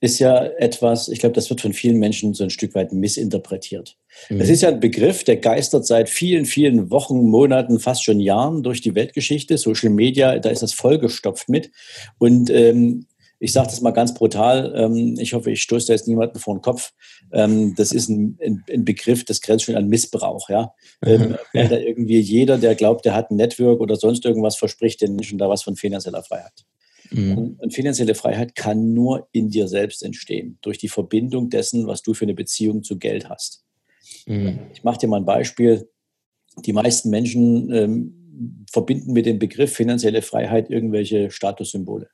ist 0.00 0.18
ja 0.18 0.44
etwas, 0.44 1.08
ich 1.08 1.20
glaube, 1.20 1.34
das 1.34 1.48
wird 1.48 1.60
von 1.60 1.72
vielen 1.72 1.98
Menschen 1.98 2.34
so 2.34 2.42
ein 2.42 2.50
Stück 2.50 2.74
weit 2.74 2.92
missinterpretiert. 2.92 3.96
Mhm. 4.30 4.40
Das 4.40 4.48
ist 4.48 4.62
ja 4.62 4.68
ein 4.68 4.80
Begriff, 4.80 5.22
der 5.22 5.36
geistert 5.36 5.86
seit 5.86 6.08
vielen, 6.08 6.44
vielen 6.44 6.90
Wochen, 6.90 7.22
Monaten, 7.22 7.78
fast 7.78 8.02
schon 8.02 8.18
Jahren 8.18 8.64
durch 8.64 8.80
die 8.80 8.96
Weltgeschichte. 8.96 9.58
Social 9.58 9.90
Media, 9.90 10.38
da 10.40 10.50
ist 10.50 10.62
das 10.62 10.72
vollgestopft 10.72 11.48
mit. 11.48 11.70
Und 12.18 12.50
ähm, 12.50 13.06
ich 13.38 13.52
sage 13.52 13.68
das 13.68 13.80
mal 13.80 13.92
ganz 13.92 14.14
brutal, 14.14 14.72
ähm, 14.76 15.16
ich 15.18 15.34
hoffe, 15.34 15.50
ich 15.52 15.62
stoße 15.62 15.88
da 15.88 15.92
jetzt 15.92 16.08
niemanden 16.08 16.40
vor 16.40 16.54
den 16.56 16.62
Kopf. 16.62 16.92
Ähm, 17.32 17.74
das 17.76 17.92
ist 17.92 18.08
ein, 18.08 18.38
ein, 18.44 18.64
ein, 18.72 18.84
Begriff, 18.84 19.24
das 19.24 19.40
grenzt 19.40 19.64
schon 19.64 19.76
an 19.76 19.88
Missbrauch. 19.88 20.48
Ja? 20.48 20.74
Ähm, 21.04 21.36
weil 21.52 21.68
da 21.68 21.76
irgendwie 21.76 22.18
jeder, 22.18 22.58
der 22.58 22.74
glaubt, 22.74 23.04
der 23.04 23.14
hat 23.14 23.30
ein 23.30 23.36
Network 23.36 23.80
oder 23.80 23.94
sonst 23.94 24.24
irgendwas, 24.24 24.56
verspricht 24.56 25.00
den 25.00 25.14
Menschen 25.14 25.38
da 25.38 25.48
was 25.48 25.62
von 25.62 25.76
finanzieller 25.76 26.24
Freiheit. 26.24 26.64
Mhm. 27.12 27.56
Und 27.58 27.74
finanzielle 27.74 28.14
Freiheit 28.14 28.54
kann 28.54 28.92
nur 28.92 29.28
in 29.32 29.50
dir 29.50 29.68
selbst 29.68 30.02
entstehen, 30.02 30.58
durch 30.62 30.78
die 30.78 30.88
Verbindung 30.88 31.50
dessen, 31.50 31.86
was 31.86 32.02
du 32.02 32.14
für 32.14 32.24
eine 32.24 32.34
Beziehung 32.34 32.82
zu 32.82 32.98
Geld 32.98 33.28
hast. 33.28 33.64
Mhm. 34.26 34.60
Ich 34.72 34.84
mache 34.84 34.98
dir 34.98 35.08
mal 35.08 35.18
ein 35.18 35.24
Beispiel. 35.24 35.88
Die 36.64 36.72
meisten 36.72 37.10
Menschen 37.10 37.72
ähm, 37.72 38.64
verbinden 38.70 39.12
mit 39.12 39.26
dem 39.26 39.38
Begriff 39.38 39.72
finanzielle 39.72 40.22
Freiheit 40.22 40.70
irgendwelche 40.70 41.30
Statussymbole. 41.30 42.08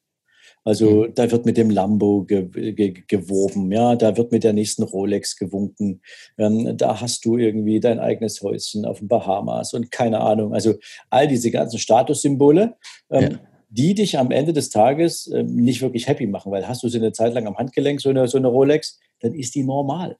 Also 0.64 1.04
mhm. 1.04 1.14
da 1.14 1.30
wird 1.30 1.46
mit 1.46 1.56
dem 1.56 1.70
Lambo 1.70 2.24
ge 2.24 2.48
ge 2.72 3.02
geworben, 3.06 3.70
ja, 3.72 3.96
da 3.96 4.16
wird 4.16 4.32
mit 4.32 4.44
der 4.44 4.52
nächsten 4.52 4.82
Rolex 4.82 5.36
gewunken. 5.36 6.02
Ähm, 6.36 6.76
da 6.76 7.00
hast 7.00 7.24
du 7.24 7.36
irgendwie 7.36 7.80
dein 7.80 8.00
eigenes 8.00 8.42
Häuschen 8.42 8.84
auf 8.84 8.98
den 8.98 9.08
Bahamas 9.08 9.72
und 9.72 9.90
keine 9.90 10.20
Ahnung. 10.20 10.52
Also 10.52 10.74
all 11.10 11.28
diese 11.28 11.50
ganzen 11.50 11.78
Statussymbole. 11.78 12.76
Ähm, 13.10 13.32
ja 13.32 13.38
die 13.68 13.94
dich 13.94 14.18
am 14.18 14.30
Ende 14.30 14.52
des 14.52 14.70
Tages 14.70 15.26
äh, 15.26 15.42
nicht 15.42 15.82
wirklich 15.82 16.08
happy 16.08 16.26
machen, 16.26 16.50
weil 16.52 16.66
hast 16.66 16.82
du 16.82 16.88
sie 16.88 16.98
eine 16.98 17.12
Zeit 17.12 17.34
lang 17.34 17.46
am 17.46 17.56
Handgelenk, 17.56 18.00
so 18.00 18.08
eine, 18.08 18.26
so 18.28 18.38
eine 18.38 18.48
Rolex, 18.48 18.98
dann 19.20 19.34
ist 19.34 19.54
die 19.54 19.62
normal. 19.62 20.16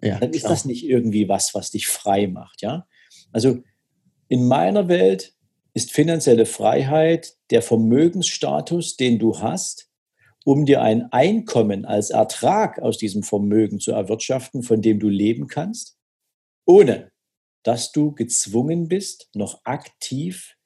Ja, 0.00 0.18
dann 0.18 0.30
ist 0.30 0.46
das 0.46 0.64
nicht 0.64 0.84
irgendwie 0.84 1.28
was, 1.28 1.54
was 1.54 1.70
dich 1.70 1.86
frei 1.86 2.26
macht. 2.26 2.62
Ja? 2.62 2.86
Also 3.30 3.58
in 4.28 4.46
meiner 4.46 4.88
Welt 4.88 5.34
ist 5.74 5.92
finanzielle 5.92 6.46
Freiheit 6.46 7.34
der 7.50 7.62
Vermögensstatus, 7.62 8.96
den 8.96 9.18
du 9.18 9.38
hast, 9.40 9.90
um 10.44 10.66
dir 10.66 10.82
ein 10.82 11.12
Einkommen 11.12 11.84
als 11.84 12.10
Ertrag 12.10 12.80
aus 12.80 12.98
diesem 12.98 13.22
Vermögen 13.22 13.78
zu 13.78 13.92
erwirtschaften, 13.92 14.62
von 14.62 14.82
dem 14.82 14.98
du 14.98 15.08
leben 15.08 15.46
kannst, 15.46 15.96
ohne 16.66 17.12
dass 17.62 17.92
du 17.92 18.12
gezwungen 18.12 18.88
bist, 18.88 19.28
noch 19.34 19.64
aktiv 19.64 20.56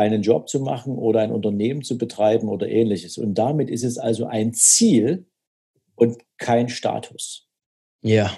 einen 0.00 0.22
Job 0.22 0.48
zu 0.48 0.60
machen 0.60 0.96
oder 0.96 1.20
ein 1.20 1.32
Unternehmen 1.32 1.82
zu 1.82 1.98
betreiben 1.98 2.48
oder 2.48 2.68
ähnliches. 2.68 3.18
Und 3.18 3.34
damit 3.34 3.70
ist 3.70 3.84
es 3.84 3.98
also 3.98 4.26
ein 4.26 4.54
Ziel 4.54 5.26
und 5.94 6.18
kein 6.38 6.68
Status. 6.68 7.46
Ja, 8.02 8.32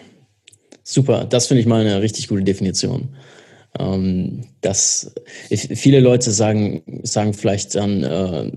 super. 0.83 1.25
Das 1.25 1.47
finde 1.47 1.61
ich 1.61 1.66
mal 1.66 1.81
eine 1.81 2.02
richtig 2.02 2.28
gute 2.28 2.42
Definition. 2.42 3.16
Ähm, 3.78 4.45
dass 4.61 5.14
viele 5.50 6.00
Leute 6.00 6.31
sagen, 6.31 6.83
sagen 7.04 7.33
vielleicht 7.33 7.75
dann, 7.75 8.02
äh, 8.02 8.52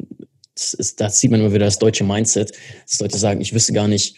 das, 0.56 0.74
ist, 0.74 1.00
das 1.00 1.20
sieht 1.20 1.32
man 1.32 1.40
immer 1.40 1.54
wieder 1.54 1.66
das 1.66 1.80
deutsche 1.80 2.04
Mindset, 2.04 2.52
dass 2.86 3.00
Leute 3.00 3.18
sagen, 3.18 3.40
ich 3.40 3.54
wüsste 3.54 3.72
gar 3.72 3.88
nicht, 3.88 4.18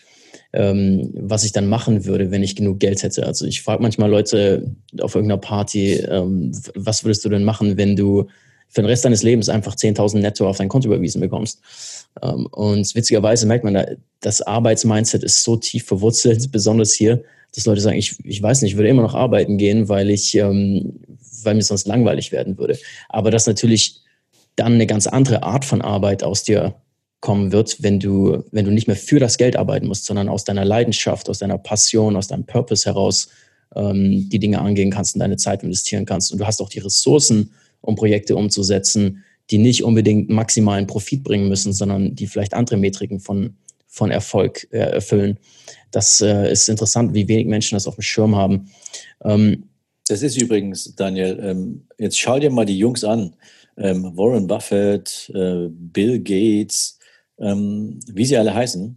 ähm, 0.53 1.11
was 1.13 1.43
ich 1.43 1.51
dann 1.51 1.67
machen 1.67 2.05
würde, 2.05 2.31
wenn 2.31 2.43
ich 2.43 2.55
genug 2.55 2.79
Geld 2.79 3.03
hätte. 3.03 3.25
Also 3.25 3.45
ich 3.45 3.61
frage 3.61 3.81
manchmal 3.81 4.09
Leute 4.09 4.71
auf 5.01 5.15
irgendeiner 5.15 5.41
Party, 5.41 5.93
ähm, 5.93 6.51
was 6.73 7.03
würdest 7.03 7.25
du 7.25 7.29
denn 7.29 7.43
machen, 7.43 7.77
wenn 7.77 7.95
du 7.95 8.27
für 8.69 8.81
den 8.81 8.87
Rest 8.87 9.05
deines 9.05 9.23
Lebens 9.23 9.49
einfach 9.49 9.75
10.000 9.75 10.19
netto 10.19 10.47
auf 10.47 10.57
dein 10.57 10.69
Konto 10.69 10.87
überwiesen 10.87 11.21
bekommst. 11.21 11.61
Ähm, 12.21 12.47
und 12.47 12.93
witzigerweise 12.95 13.45
merkt 13.45 13.63
man, 13.63 13.97
das 14.19 14.41
Arbeitsmindset 14.41 15.23
ist 15.23 15.43
so 15.43 15.57
tief 15.57 15.85
verwurzelt, 15.85 16.51
besonders 16.51 16.93
hier, 16.93 17.23
dass 17.55 17.65
Leute 17.65 17.81
sagen, 17.81 17.97
ich, 17.97 18.15
ich 18.23 18.41
weiß 18.41 18.61
nicht, 18.61 18.71
ich 18.71 18.77
würde 18.77 18.89
immer 18.89 19.01
noch 19.01 19.15
arbeiten 19.15 19.57
gehen, 19.57 19.89
weil 19.89 20.09
ich, 20.09 20.35
ähm, 20.35 20.99
weil 21.43 21.55
mir 21.55 21.63
sonst 21.63 21.87
langweilig 21.87 22.31
werden 22.31 22.57
würde. 22.57 22.77
Aber 23.09 23.31
dass 23.31 23.47
natürlich 23.47 24.01
dann 24.55 24.73
eine 24.73 24.87
ganz 24.87 25.07
andere 25.07 25.43
Art 25.43 25.65
von 25.65 25.81
Arbeit 25.81 26.23
aus 26.23 26.43
dir 26.43 26.75
kommen 27.19 27.51
wird, 27.51 27.81
wenn 27.81 27.99
du, 27.99 28.43
wenn 28.51 28.65
du 28.65 28.71
nicht 28.71 28.87
mehr 28.87 28.95
für 28.95 29.19
das 29.19 29.37
Geld 29.37 29.55
arbeiten 29.55 29.87
musst, 29.87 30.05
sondern 30.05 30.29
aus 30.29 30.43
deiner 30.43 30.65
Leidenschaft, 30.65 31.29
aus 31.29 31.39
deiner 31.39 31.57
Passion, 31.57 32.15
aus 32.15 32.27
deinem 32.27 32.45
Purpose 32.45 32.85
heraus 32.85 33.29
ähm, 33.75 34.29
die 34.29 34.39
Dinge 34.39 34.59
angehen 34.59 34.91
kannst 34.91 35.15
und 35.15 35.19
deine 35.19 35.37
Zeit 35.37 35.63
investieren 35.63 36.05
kannst. 36.05 36.31
Und 36.31 36.39
du 36.39 36.45
hast 36.45 36.61
auch 36.61 36.69
die 36.69 36.79
Ressourcen, 36.79 37.51
um 37.81 37.95
Projekte 37.95 38.35
umzusetzen, 38.35 39.23
die 39.49 39.57
nicht 39.57 39.83
unbedingt 39.83 40.29
maximalen 40.29 40.87
Profit 40.87 41.23
bringen 41.23 41.47
müssen, 41.47 41.73
sondern 41.73 42.15
die 42.15 42.27
vielleicht 42.27 42.53
andere 42.53 42.77
Metriken 42.77 43.19
von, 43.19 43.55
von 43.87 44.11
Erfolg 44.11 44.67
äh, 44.71 44.79
erfüllen. 44.79 45.39
Das 45.91 46.21
äh, 46.21 46.51
ist 46.51 46.67
interessant, 46.67 47.13
wie 47.13 47.27
wenig 47.27 47.47
Menschen 47.47 47.75
das 47.75 47.87
auf 47.87 47.95
dem 47.95 48.01
Schirm 48.01 48.35
haben. 48.35 48.69
Ähm, 49.23 49.69
das 50.07 50.21
ist 50.21 50.41
übrigens, 50.41 50.95
Daniel, 50.95 51.39
ähm, 51.41 51.87
jetzt 51.97 52.19
schau 52.19 52.39
dir 52.39 52.49
mal 52.49 52.65
die 52.65 52.77
Jungs 52.77 53.03
an. 53.03 53.35
Ähm, 53.77 54.17
Warren 54.17 54.47
Buffett, 54.47 55.31
äh, 55.33 55.67
Bill 55.69 56.19
Gates, 56.19 56.97
ähm, 57.39 57.99
wie 58.07 58.25
sie 58.25 58.37
alle 58.37 58.53
heißen. 58.53 58.95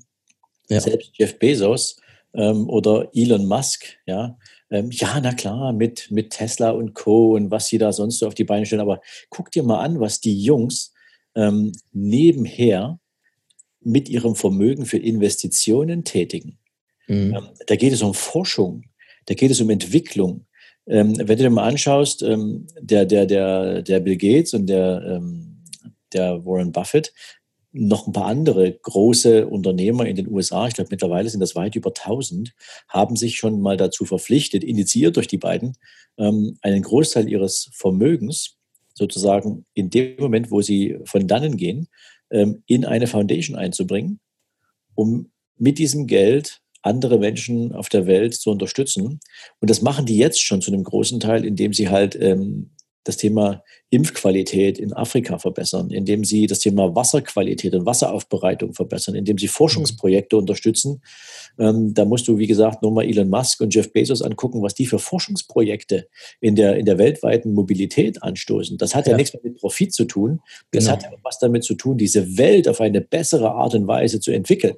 Ja. 0.69 0.81
Selbst 0.81 1.11
Jeff 1.15 1.39
Bezos 1.39 1.97
ähm, 2.33 2.69
oder 2.69 3.09
Elon 3.13 3.47
Musk, 3.47 3.85
ja 4.07 4.39
ähm, 4.71 4.91
ja, 4.91 5.21
na 5.21 5.33
klar, 5.35 5.73
mit, 5.73 6.11
mit 6.11 6.31
Tesla 6.31 6.71
und 6.71 6.95
Co. 6.95 7.35
und 7.35 7.51
was 7.51 7.67
sie 7.67 7.79
da 7.79 7.93
sonst 7.93 8.19
so 8.19 8.27
auf 8.27 8.35
die 8.35 8.45
Beine 8.45 8.67
stellen. 8.67 8.81
Aber 8.81 9.01
guck 9.29 9.51
dir 9.51 9.63
mal 9.63 9.81
an, 9.81 10.01
was 10.01 10.21
die 10.21 10.41
Jungs 10.41 10.95
ähm, 11.35 11.73
nebenher 11.93 12.99
mit 13.81 14.09
ihrem 14.09 14.35
Vermögen 14.35 14.87
für 14.87 14.99
Investitionen 14.99 16.05
tätigen. 16.05 16.59
Mhm. 17.09 17.35
Ähm, 17.35 17.49
da 17.67 17.77
geht 17.77 17.93
es 17.93 18.03
um 18.03 18.15
Forschung, 18.15 18.85
da 19.27 19.35
geht 19.35 19.51
es 19.51 19.61
um 19.61 19.71
Entwicklung. 19.71 20.47
Ähm, 20.87 21.17
wenn 21.19 21.37
du 21.39 21.45
dir 21.45 21.51
mal 21.51 21.69
anschaust, 21.69 22.23
ähm, 22.23 22.67
der, 22.81 23.05
der, 23.07 23.27
der, 23.27 23.83
der 23.83 24.01
Bill 24.01 24.17
Gates 24.17 24.55
und 24.55 24.67
der, 24.67 25.03
ähm, 25.05 25.65
der 26.13 26.45
Warren 26.45 26.73
Buffett, 26.73 27.13
noch 27.73 28.07
ein 28.07 28.13
paar 28.13 28.27
andere 28.27 28.73
große 28.73 29.47
Unternehmer 29.47 30.07
in 30.07 30.17
den 30.17 30.29
USA, 30.29 30.67
ich 30.67 30.75
glaube 30.75 30.89
mittlerweile 30.91 31.29
sind 31.29 31.41
das 31.41 31.55
weit 31.55 31.77
über 31.77 31.91
1000, 31.91 32.53
haben 32.89 33.17
sich 33.17 33.37
schon 33.37 33.61
mal 33.61 33.77
dazu 33.77 34.05
verpflichtet, 34.05 34.65
initiiert 34.65 35.17
durch 35.17 35.29
die 35.29 35.39
beiden, 35.39 35.77
ähm, 36.19 36.59
einen 36.63 36.83
Großteil 36.83 37.29
ihres 37.29 37.71
Vermögens 37.73 38.57
sozusagen 38.95 39.65
in 39.75 39.91
dem 39.91 40.17
Moment, 40.19 40.51
wo 40.51 40.63
sie 40.63 40.99
von 41.05 41.27
dannen 41.27 41.57
gehen, 41.57 41.89
ähm, 42.31 42.63
in 42.67 42.85
eine 42.85 43.07
Foundation 43.07 43.57
einzubringen, 43.57 44.21
um 44.95 45.31
mit 45.57 45.79
diesem 45.79 46.07
Geld 46.07 46.61
andere 46.83 47.19
Menschen 47.19 47.73
auf 47.73 47.89
der 47.89 48.07
Welt 48.07 48.35
zu 48.35 48.51
unterstützen. 48.51 49.21
Und 49.61 49.71
das 49.71 49.83
machen 49.83 50.07
die 50.07 50.17
jetzt 50.17 50.43
schon 50.43 50.63
zu 50.63 50.73
einem 50.73 50.85
großen 50.85 51.21
Teil, 51.21 51.45
indem 51.45 51.73
sie 51.73 51.89
halt 51.89 52.17
ähm, 52.17 52.71
das 53.05 53.17
Thema 53.17 53.63
Impfqualität 53.89 54.79
in 54.79 54.93
Afrika 54.93 55.39
verbessern, 55.39 55.91
indem 55.91 56.25
sie 56.25 56.47
das 56.47 56.59
Thema 56.59 56.95
Wasserqualität 56.95 57.75
und 57.75 57.87
Wasseraufbereitung 57.87 58.75
verbessern, 58.75 59.15
indem 59.15 59.39
sie 59.39 59.49
Forschungsprojekte 59.49 60.37
unterstützen. 60.37 61.03
Ähm, 61.59 61.95
da 61.95 62.05
musst 62.05 62.29
du, 62.29 62.39
wie 62.39 62.47
gesagt, 62.47 62.83
nur 62.83 62.93
mal 62.93 63.05
Elon 63.05 63.29
Musk 63.29 63.61
und 63.63 63.75
Jeff 63.75 63.93
Bezos 63.93 64.23
angucken, 64.23 64.63
was 64.63 64.75
die 64.75 64.87
für 64.87 64.99
Forschungsprojekte 64.99 66.09
in 66.41 66.57
der, 66.57 66.77
in 66.77 66.85
der 66.85 66.99
weltweiten 66.99 67.55
Mobilität 67.55 68.23
anstoßen. 68.23 68.77
Das 68.79 68.95
hat 68.95 69.07
ja, 69.07 69.13
ja 69.13 69.17
nichts 69.17 69.37
mit 69.43 69.57
Profit 69.57 69.93
zu 69.93 70.05
tun. 70.05 70.41
Das 70.71 70.85
genau. 70.85 70.97
hat 70.97 71.03
ja 71.05 71.11
was 71.23 71.39
damit 71.39 71.65
zu 71.65 71.75
tun, 71.75 71.97
diese 71.97 72.37
Welt 72.37 72.69
auf 72.69 72.81
eine 72.81 73.01
bessere 73.01 73.51
Art 73.51 73.75
und 73.75 73.87
Weise 73.87 74.21
zu 74.21 74.31
entwickeln. 74.31 74.77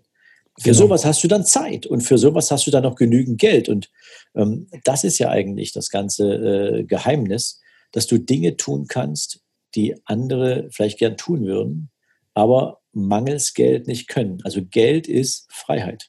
Für 0.59 0.71
genau. 0.71 0.79
sowas 0.79 1.05
hast 1.05 1.25
du 1.25 1.29
dann 1.29 1.47
Zeit 1.47 1.87
und 1.87 2.03
für 2.03 2.19
sowas 2.19 2.51
hast 2.51 2.67
du 2.67 2.71
dann 2.71 2.85
auch 2.85 2.95
genügend 2.95 3.41
Geld. 3.41 3.69
Und 3.69 3.91
ähm, 4.35 4.69
das 4.85 5.03
ist 5.03 5.19
ja 5.19 5.31
eigentlich 5.31 5.73
das 5.73 5.89
ganze 5.89 6.35
äh, 6.35 6.85
Geheimnis 6.85 7.62
dass 7.93 8.07
du 8.07 8.19
Dinge 8.19 8.57
tun 8.57 8.87
kannst, 8.89 9.41
die 9.75 9.95
andere 10.05 10.69
vielleicht 10.71 10.99
gern 10.99 11.17
tun 11.17 11.45
würden, 11.47 11.91
aber 12.35 12.81
mangels 12.93 13.55
Geld 13.55 13.87
nicht 13.87 14.09
können. 14.09 14.39
Also 14.45 14.63
Geld 14.65 15.09
ist 15.09 15.47
Freiheit. 15.51 16.09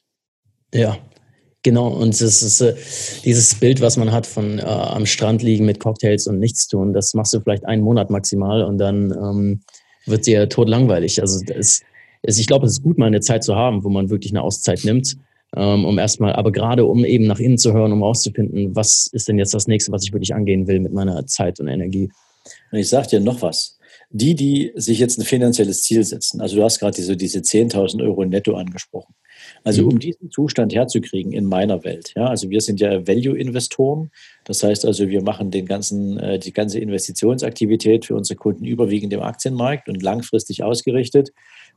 Ja, 0.74 0.98
Genau, 1.64 1.88
und 1.88 2.20
das 2.20 2.42
ist 2.42 2.60
äh, 2.60 2.74
dieses 3.24 3.54
Bild, 3.54 3.80
was 3.80 3.96
man 3.96 4.12
hat 4.12 4.26
von 4.26 4.58
äh, 4.58 4.62
am 4.62 5.06
Strand 5.06 5.42
liegen 5.42 5.64
mit 5.64 5.80
Cocktails 5.80 6.26
und 6.26 6.38
nichts 6.38 6.68
tun, 6.68 6.92
das 6.92 7.14
machst 7.14 7.32
du 7.32 7.40
vielleicht 7.40 7.64
einen 7.64 7.82
Monat 7.82 8.10
maximal 8.10 8.62
und 8.62 8.76
dann 8.76 9.10
ähm, 9.12 9.60
wird 10.04 10.26
dir 10.26 10.46
tot 10.50 10.68
langweilig. 10.68 11.22
Also 11.22 11.42
das, 11.42 11.80
ich 12.22 12.46
glaube, 12.46 12.66
es 12.66 12.72
ist 12.72 12.82
gut, 12.82 12.98
mal 12.98 13.06
eine 13.06 13.22
Zeit 13.22 13.44
zu 13.44 13.56
haben, 13.56 13.82
wo 13.82 13.88
man 13.88 14.10
wirklich 14.10 14.30
eine 14.30 14.42
Auszeit 14.42 14.84
nimmt, 14.84 15.16
um 15.84 15.98
erstmal, 15.98 16.32
aber 16.34 16.52
gerade 16.52 16.84
um 16.84 17.04
eben 17.04 17.26
nach 17.26 17.38
innen 17.38 17.58
zu 17.58 17.72
hören, 17.72 17.92
um 17.92 18.02
auszufinden, 18.02 18.74
was 18.74 19.08
ist 19.12 19.28
denn 19.28 19.38
jetzt 19.38 19.54
das 19.54 19.66
nächste, 19.66 19.92
was 19.92 20.04
ich 20.04 20.12
wirklich 20.12 20.34
angehen 20.34 20.66
will 20.66 20.80
mit 20.80 20.92
meiner 20.92 21.26
Zeit 21.26 21.60
und 21.60 21.68
Energie. 21.68 22.10
Und 22.72 22.78
ich 22.78 22.88
sage 22.88 23.08
dir 23.08 23.20
noch 23.20 23.42
was. 23.42 23.78
Die, 24.10 24.34
die 24.34 24.72
sich 24.76 25.00
jetzt 25.00 25.18
ein 25.18 25.24
finanzielles 25.24 25.82
Ziel 25.82 26.04
setzen, 26.04 26.40
also 26.40 26.56
du 26.56 26.62
hast 26.62 26.78
gerade 26.78 26.94
diese, 26.94 27.16
diese 27.16 27.40
10.000 27.40 28.02
Euro 28.02 28.24
netto 28.24 28.54
angesprochen. 28.54 29.14
Also 29.64 29.82
mhm. 29.82 29.88
um 29.88 29.98
diesen 29.98 30.30
Zustand 30.30 30.74
herzukriegen 30.74 31.32
in 31.32 31.46
meiner 31.46 31.82
Welt, 31.84 32.12
ja, 32.14 32.26
also 32.26 32.48
wir 32.48 32.60
sind 32.60 32.80
ja 32.80 33.06
Value-Investoren, 33.06 34.10
das 34.44 34.62
heißt 34.62 34.84
also, 34.84 35.08
wir 35.08 35.22
machen 35.22 35.50
den 35.50 35.66
ganzen, 35.66 36.18
äh, 36.18 36.38
die 36.38 36.52
ganze 36.52 36.78
Investitionsaktivität 36.78 38.04
für 38.04 38.14
unsere 38.14 38.36
Kunden 38.36 38.64
überwiegend 38.64 39.12
im 39.12 39.22
Aktienmarkt 39.22 39.88
und 39.88 40.02
langfristig 40.02 40.62
ausgerichtet. 40.62 41.32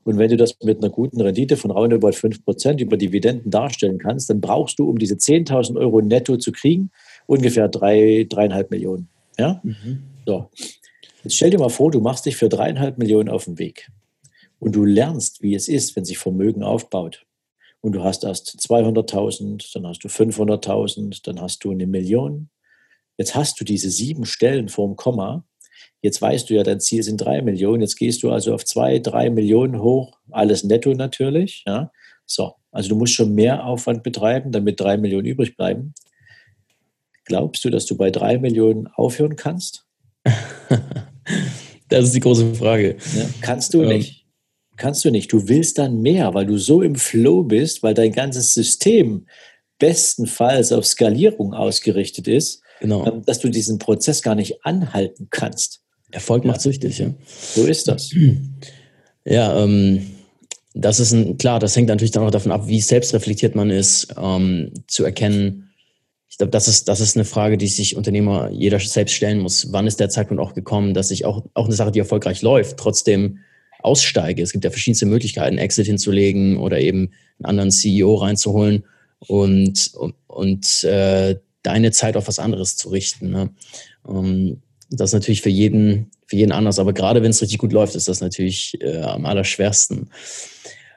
Und 0.07 0.17
wenn 0.19 0.29
du 0.29 0.37
das 0.37 0.55
mit 0.63 0.77
einer 0.77 0.89
guten 0.89 1.19
Rendite 1.19 1.57
von 1.57 1.69
roundabout 1.69 2.11
5% 2.11 2.79
über 2.79 2.95
Dividenden 2.95 3.51
darstellen 3.51 3.97
kannst, 3.97 4.29
dann 4.29 4.39
brauchst 4.39 4.79
du, 4.79 4.89
um 4.89 4.97
diese 4.97 5.15
10.000 5.15 5.77
Euro 5.77 5.99
netto 5.99 6.37
zu 6.37 6.53
kriegen, 6.53 6.91
ungefähr 7.25 7.67
drei, 7.67 8.25
dreieinhalb 8.29 8.71
Millionen. 8.71 9.09
Ja? 9.37 9.59
Mhm. 9.63 10.03
So. 10.25 10.49
Jetzt 11.23 11.35
stell 11.35 11.49
dir 11.49 11.59
mal 11.59 11.67
vor, 11.67 11.91
du 11.91 11.99
machst 11.99 12.25
dich 12.25 12.37
für 12.37 12.47
dreieinhalb 12.47 12.97
Millionen 12.97 13.27
auf 13.27 13.43
den 13.43 13.59
Weg 13.59 13.89
und 14.59 14.77
du 14.77 14.85
lernst, 14.85 15.41
wie 15.41 15.55
es 15.55 15.67
ist, 15.67 15.97
wenn 15.97 16.05
sich 16.05 16.17
Vermögen 16.17 16.63
aufbaut. 16.63 17.25
Und 17.81 17.91
du 17.91 18.01
hast 18.01 18.23
erst 18.23 18.57
200.000, 18.61 19.73
dann 19.73 19.87
hast 19.87 20.05
du 20.05 20.07
500.000, 20.07 21.19
dann 21.25 21.41
hast 21.41 21.65
du 21.65 21.71
eine 21.71 21.85
Million. 21.85 22.47
Jetzt 23.17 23.35
hast 23.35 23.59
du 23.59 23.65
diese 23.65 23.89
sieben 23.89 24.25
Stellen 24.25 24.69
vorm 24.69 24.95
Komma 24.95 25.43
Jetzt 26.01 26.21
weißt 26.21 26.49
du 26.49 26.53
ja, 26.53 26.63
dein 26.63 26.79
Ziel 26.79 27.03
sind 27.03 27.17
drei 27.17 27.41
Millionen. 27.41 27.81
Jetzt 27.81 27.95
gehst 27.95 28.23
du 28.23 28.31
also 28.31 28.53
auf 28.53 28.65
zwei, 28.65 28.99
drei 28.99 29.29
Millionen 29.29 29.81
hoch. 29.81 30.19
Alles 30.31 30.63
netto 30.63 30.93
natürlich. 30.93 31.63
Ja. 31.65 31.91
So, 32.25 32.55
also 32.71 32.89
du 32.89 32.95
musst 32.95 33.13
schon 33.13 33.33
mehr 33.33 33.65
Aufwand 33.65 34.03
betreiben, 34.03 34.51
damit 34.51 34.79
drei 34.79 34.97
Millionen 34.97 35.25
übrig 35.25 35.55
bleiben. 35.57 35.93
Glaubst 37.25 37.65
du, 37.65 37.69
dass 37.69 37.85
du 37.85 37.97
bei 37.97 38.11
drei 38.11 38.37
Millionen 38.37 38.87
aufhören 38.87 39.35
kannst? 39.35 39.85
das 41.89 42.05
ist 42.05 42.15
die 42.15 42.19
große 42.19 42.55
Frage. 42.55 42.97
Ja, 43.15 43.25
kannst 43.41 43.73
du 43.73 43.81
ähm. 43.81 43.89
nicht. 43.89 44.25
Kannst 44.77 45.03
du 45.03 45.09
nicht. 45.09 45.33
Du 45.33 45.47
willst 45.47 45.79
dann 45.79 46.01
mehr, 46.01 46.35
weil 46.35 46.45
du 46.45 46.57
so 46.57 46.83
im 46.83 46.95
Flow 46.95 47.43
bist, 47.43 47.81
weil 47.81 47.95
dein 47.95 48.11
ganzes 48.11 48.53
System 48.53 49.25
bestenfalls 49.79 50.71
auf 50.71 50.85
Skalierung 50.85 51.53
ausgerichtet 51.53 52.27
ist, 52.27 52.61
genau. 52.79 53.05
Ähm, 53.05 53.23
dass 53.25 53.39
du 53.39 53.49
diesen 53.49 53.79
Prozess 53.79 54.21
gar 54.21 54.35
nicht 54.35 54.65
anhalten 54.65 55.27
kannst. 55.29 55.81
Erfolg 56.11 56.45
macht 56.45 56.61
süchtig, 56.61 56.99
ja. 56.99 57.13
So 57.25 57.65
ist 57.65 57.87
das. 57.87 58.11
Ja, 59.29 59.61
ähm, 59.61 60.07
das 60.73 61.01
ist 61.01 61.11
ein, 61.11 61.37
klar, 61.37 61.59
das 61.59 61.75
hängt 61.75 61.89
natürlich 61.89 62.11
dann 62.11 62.23
auch 62.23 62.31
davon 62.31 62.53
ab, 62.53 62.67
wie 62.67 62.79
selbstreflektiert 62.79 63.55
man 63.55 63.69
ist, 63.69 64.15
ähm, 64.17 64.71
zu 64.87 65.03
erkennen. 65.03 65.69
Ich 66.29 66.37
glaube, 66.37 66.51
das 66.51 66.67
ist, 66.67 66.87
das 66.87 67.01
ist 67.01 67.17
eine 67.17 67.25
Frage, 67.25 67.57
die 67.57 67.67
sich 67.67 67.97
Unternehmer 67.97 68.49
jeder 68.51 68.79
selbst 68.79 69.15
stellen 69.15 69.39
muss. 69.39 69.73
Wann 69.73 69.87
ist 69.87 69.99
der 69.99 70.09
Zeitpunkt 70.09 70.41
auch 70.41 70.53
gekommen, 70.53 70.93
dass 70.93 71.11
ich 71.11 71.25
auch, 71.25 71.43
auch 71.55 71.65
eine 71.65 71.75
Sache, 71.75 71.91
die 71.91 71.99
erfolgreich 71.99 72.41
läuft, 72.41 72.77
trotzdem 72.77 73.39
aussteige? 73.79 74.41
Es 74.41 74.51
gibt 74.51 74.63
ja 74.63 74.69
verschiedenste 74.69 75.07
Möglichkeiten, 75.07 75.57
Exit 75.57 75.87
hinzulegen 75.87 76.57
oder 76.57 76.79
eben 76.79 77.11
einen 77.39 77.45
anderen 77.45 77.71
CEO 77.71 78.15
reinzuholen 78.15 78.83
und, 79.19 79.91
und, 79.95 80.15
und 80.27 80.83
äh, 80.83 81.35
deine 81.67 81.91
Zeit 81.91 82.15
auf 82.17 82.27
was 82.27 82.39
anderes 82.39 82.77
zu 82.77 82.89
richten. 82.89 83.29
Ne? 83.29 83.49
Ähm, 84.07 84.61
das 84.89 85.09
ist 85.09 85.13
natürlich 85.13 85.41
für 85.41 85.49
jeden, 85.49 86.11
für 86.25 86.37
jeden 86.37 86.51
anders, 86.51 86.79
aber 86.79 86.93
gerade 86.93 87.21
wenn 87.21 87.31
es 87.31 87.41
richtig 87.41 87.57
gut 87.57 87.73
läuft, 87.73 87.95
ist 87.95 88.07
das 88.07 88.21
natürlich 88.21 88.77
äh, 88.81 89.01
am 89.01 89.25
allerschwersten. 89.25 90.09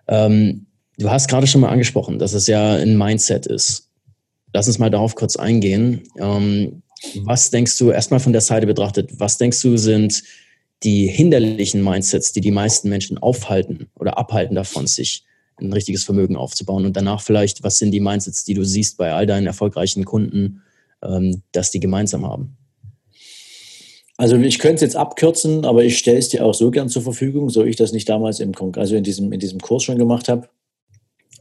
Ähm, 0.06 0.66
du 0.96 1.10
hast 1.10 1.28
gerade 1.28 1.46
schon 1.46 1.60
mal 1.60 1.70
angesprochen, 1.70 2.18
dass 2.18 2.32
es 2.32 2.46
ja 2.46 2.74
ein 2.74 2.96
Mindset 2.96 3.46
ist. 3.46 3.88
Lass 4.52 4.68
uns 4.68 4.78
mal 4.78 4.90
darauf 4.90 5.14
kurz 5.14 5.36
eingehen. 5.36 6.02
Ähm, 6.18 6.82
was 7.16 7.50
denkst 7.50 7.76
du, 7.78 7.90
erstmal 7.90 8.20
von 8.20 8.32
der 8.32 8.42
Seite 8.42 8.66
betrachtet, 8.66 9.10
was 9.18 9.38
denkst 9.38 9.60
du 9.62 9.76
sind 9.76 10.22
die 10.82 11.06
hinderlichen 11.06 11.82
Mindsets, 11.82 12.32
die 12.32 12.40
die 12.40 12.50
meisten 12.50 12.88
Menschen 12.88 13.18
aufhalten 13.18 13.90
oder 13.96 14.16
abhalten 14.16 14.54
davon, 14.54 14.86
sich 14.86 15.24
ein 15.60 15.72
richtiges 15.72 16.04
Vermögen 16.04 16.36
aufzubauen? 16.36 16.86
Und 16.86 16.96
danach 16.96 17.20
vielleicht, 17.20 17.62
was 17.62 17.78
sind 17.78 17.90
die 17.92 18.00
Mindsets, 18.00 18.44
die 18.44 18.54
du 18.54 18.64
siehst 18.64 18.96
bei 18.96 19.12
all 19.12 19.26
deinen 19.26 19.46
erfolgreichen 19.46 20.04
Kunden, 20.04 20.62
ähm, 21.02 21.42
dass 21.52 21.70
die 21.70 21.80
gemeinsam 21.80 22.26
haben? 22.26 22.56
Also 24.16 24.36
ich 24.36 24.58
könnte 24.58 24.76
es 24.76 24.80
jetzt 24.82 24.96
abkürzen, 24.96 25.64
aber 25.64 25.82
ich 25.82 25.96
stelle 25.96 26.18
es 26.18 26.28
dir 26.28 26.44
auch 26.44 26.52
so 26.52 26.70
gern 26.70 26.90
zur 26.90 27.00
Verfügung, 27.00 27.48
so 27.48 27.64
ich 27.64 27.76
das 27.76 27.92
nicht 27.92 28.06
damals 28.06 28.38
im 28.38 28.52
also 28.76 28.94
in 28.94 29.02
diesem, 29.02 29.32
in 29.32 29.40
diesem 29.40 29.60
Kurs 29.60 29.82
schon 29.82 29.96
gemacht 29.96 30.28
habe. 30.28 30.48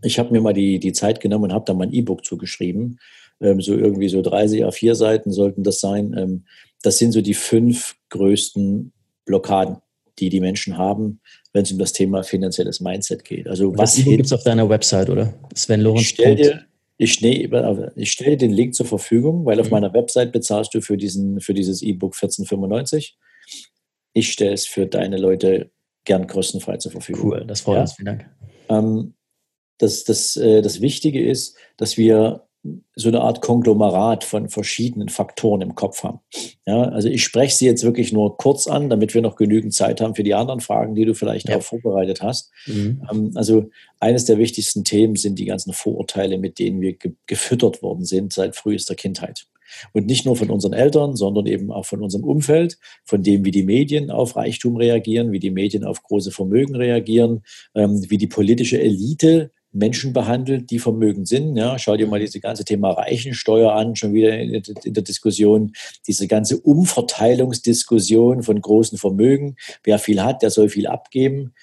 Ich 0.02 0.18
habe 0.18 0.32
mir 0.32 0.40
mal 0.40 0.54
die, 0.54 0.80
die 0.80 0.94
Zeit 0.94 1.20
genommen 1.20 1.46
und 1.46 1.54
habe 1.54 1.66
da 1.66 1.74
mal 1.74 1.88
ein 1.88 1.94
E-Book 1.94 2.24
zugeschrieben. 2.24 3.00
Ähm, 3.42 3.60
so 3.60 3.76
irgendwie 3.76 4.08
so 4.08 4.22
30 4.22 4.64
A4 4.64 4.96
Seiten 4.96 5.32
sollten 5.34 5.64
das 5.64 5.82
sein. 5.82 6.16
Ähm, 6.18 6.46
das 6.82 6.98
sind 6.98 7.12
so 7.12 7.22
die 7.22 7.34
fünf 7.34 7.96
größten 8.10 8.94
Blockaden, 9.26 9.78
die 10.20 10.30
die 10.30 10.40
Menschen 10.40 10.78
haben, 10.78 11.22
wenn 11.54 11.64
es 11.64 11.72
um 11.72 11.80
das 11.80 11.94
Thema 11.94 12.24
finanzielles 12.24 12.80
Mindset 12.80 13.24
geht. 13.24 13.48
Also 13.48 13.76
was 13.78 13.96
gibt 13.96 14.26
es 14.26 14.34
auf 14.34 14.44
deiner 14.44 14.70
Website, 14.70 15.10
oder? 15.10 15.34
Sven 15.56 15.82
Lorenz. 15.82 16.08
Stell 16.08 16.36
dir, 16.36 16.66
ich, 16.98 17.24
ich 17.24 18.12
stelle 18.12 18.38
den 18.38 18.52
Link 18.52 18.76
zur 18.76 18.86
Verfügung, 18.86 19.46
weil 19.46 19.60
auf 19.60 19.68
mhm. 19.68 19.72
meiner 19.72 19.94
Website 19.94 20.32
bezahlst 20.32 20.74
du 20.74 20.82
für, 20.82 20.98
diesen, 20.98 21.40
für 21.40 21.54
dieses 21.54 21.82
E-Book 21.82 22.14
1495. 22.14 23.18
Ich 24.14 24.32
stelle 24.32 24.54
es 24.54 24.66
für 24.66 24.86
deine 24.86 25.18
Leute 25.18 25.72
gern 26.04 26.28
kostenfrei 26.28 26.78
zur 26.78 26.92
Verfügung. 26.92 27.32
Cool, 27.32 27.46
das 27.48 27.62
freut 27.62 27.76
ja? 27.76 27.82
uns. 27.82 27.94
Vielen 27.94 28.06
Dank. 28.06 28.30
Ähm, 28.68 29.14
das, 29.78 30.04
das, 30.04 30.36
äh, 30.36 30.62
das 30.62 30.82
Wichtige 30.82 31.26
ist, 31.26 31.56
dass 31.78 31.98
wir 31.98 32.49
so 32.96 33.08
eine 33.08 33.22
Art 33.22 33.42
Konglomerat 33.42 34.24
von 34.26 34.50
verschiedenen 34.50 35.08
Faktoren 35.08 35.62
im 35.62 35.76
Kopf 35.76 36.04
haben. 36.04 36.20
Ja, 36.66 36.84
also 36.84 37.08
ich 37.08 37.24
spreche 37.24 37.56
sie 37.56 37.66
jetzt 37.66 37.84
wirklich 37.84 38.12
nur 38.12 38.38
kurz 38.38 38.68
an, 38.68 38.90
damit 38.90 39.14
wir 39.14 39.22
noch 39.22 39.38
genügend 39.38 39.74
Zeit 39.74 40.02
haben 40.02 40.16
für 40.16 40.24
die 40.24 40.34
anderen 40.34 40.60
Fragen, 40.60 40.94
die 40.94 41.06
du 41.06 41.14
vielleicht 41.14 41.48
ja. 41.48 41.58
auch 41.58 41.62
vorbereitet 41.62 42.22
hast. 42.22 42.52
Mhm. 42.68 43.02
Ähm, 43.10 43.32
also 43.36 43.70
eines 44.00 44.26
der 44.26 44.38
wichtigsten 44.38 44.84
Themen 44.84 45.16
sind 45.16 45.40
die 45.40 45.46
ganzen 45.46 45.72
Vorurteile, 45.72 46.38
mit 46.38 46.60
denen 46.60 46.82
wir 46.82 46.94
ge 46.94 47.14
gefüttert 47.28 47.82
worden 47.82 48.04
sind 48.04 48.34
seit 48.34 48.56
frühester 48.56 48.96
Kindheit. 48.96 49.48
Und 49.94 50.08
nicht 50.08 50.26
nur 50.26 50.36
von 50.36 50.50
unseren 50.50 50.74
Eltern, 50.74 51.16
sondern 51.16 51.46
eben 51.46 51.72
auch 51.72 51.86
von 51.86 52.02
unserem 52.02 52.26
Umfeld, 52.26 52.78
von 53.06 53.24
dem, 53.24 53.46
wie 53.46 53.52
die 53.52 53.64
Medien 53.64 54.12
auf 54.12 54.36
Reichtum 54.36 54.76
reagieren, 54.76 55.32
wie 55.32 55.40
die 55.40 55.52
Medien 55.52 55.84
auf 55.84 56.04
große 56.04 56.32
Vermögen 56.32 56.76
reagieren, 56.76 57.44
ähm, 57.76 58.04
wie 58.10 58.18
die 58.18 58.28
politische 58.28 58.82
Elite 58.82 59.52
Menschen 59.72 60.14
behandelt, 60.14 60.72
die 60.72 60.80
vermögend 60.80 61.28
sind. 61.28 61.56
Ja, 61.56 61.78
schau 61.78 61.96
dir 61.96 62.08
mal 62.08 62.20
dieses 62.20 62.42
ganze 62.42 62.66
Thema 62.66 62.92
Reichensteuer 62.92 63.74
an, 63.74 63.96
schon 63.96 64.14
wieder 64.14 64.38
in, 64.38 64.62
in 64.84 64.94
der 64.94 65.04
Diskussion, 65.04 65.74
diese 66.08 66.28
ganze 66.28 66.60
Umverteilungsdiskussion 66.60 68.44
von 68.44 68.62
großen 68.62 68.98
Vermögen. 68.98 69.56
Wer 69.84 70.00
viel 70.00 70.24
hat, 70.24 70.42
der 70.42 70.50
soll 70.50 70.70
viel 70.70 70.88
abgeben. 70.88 71.54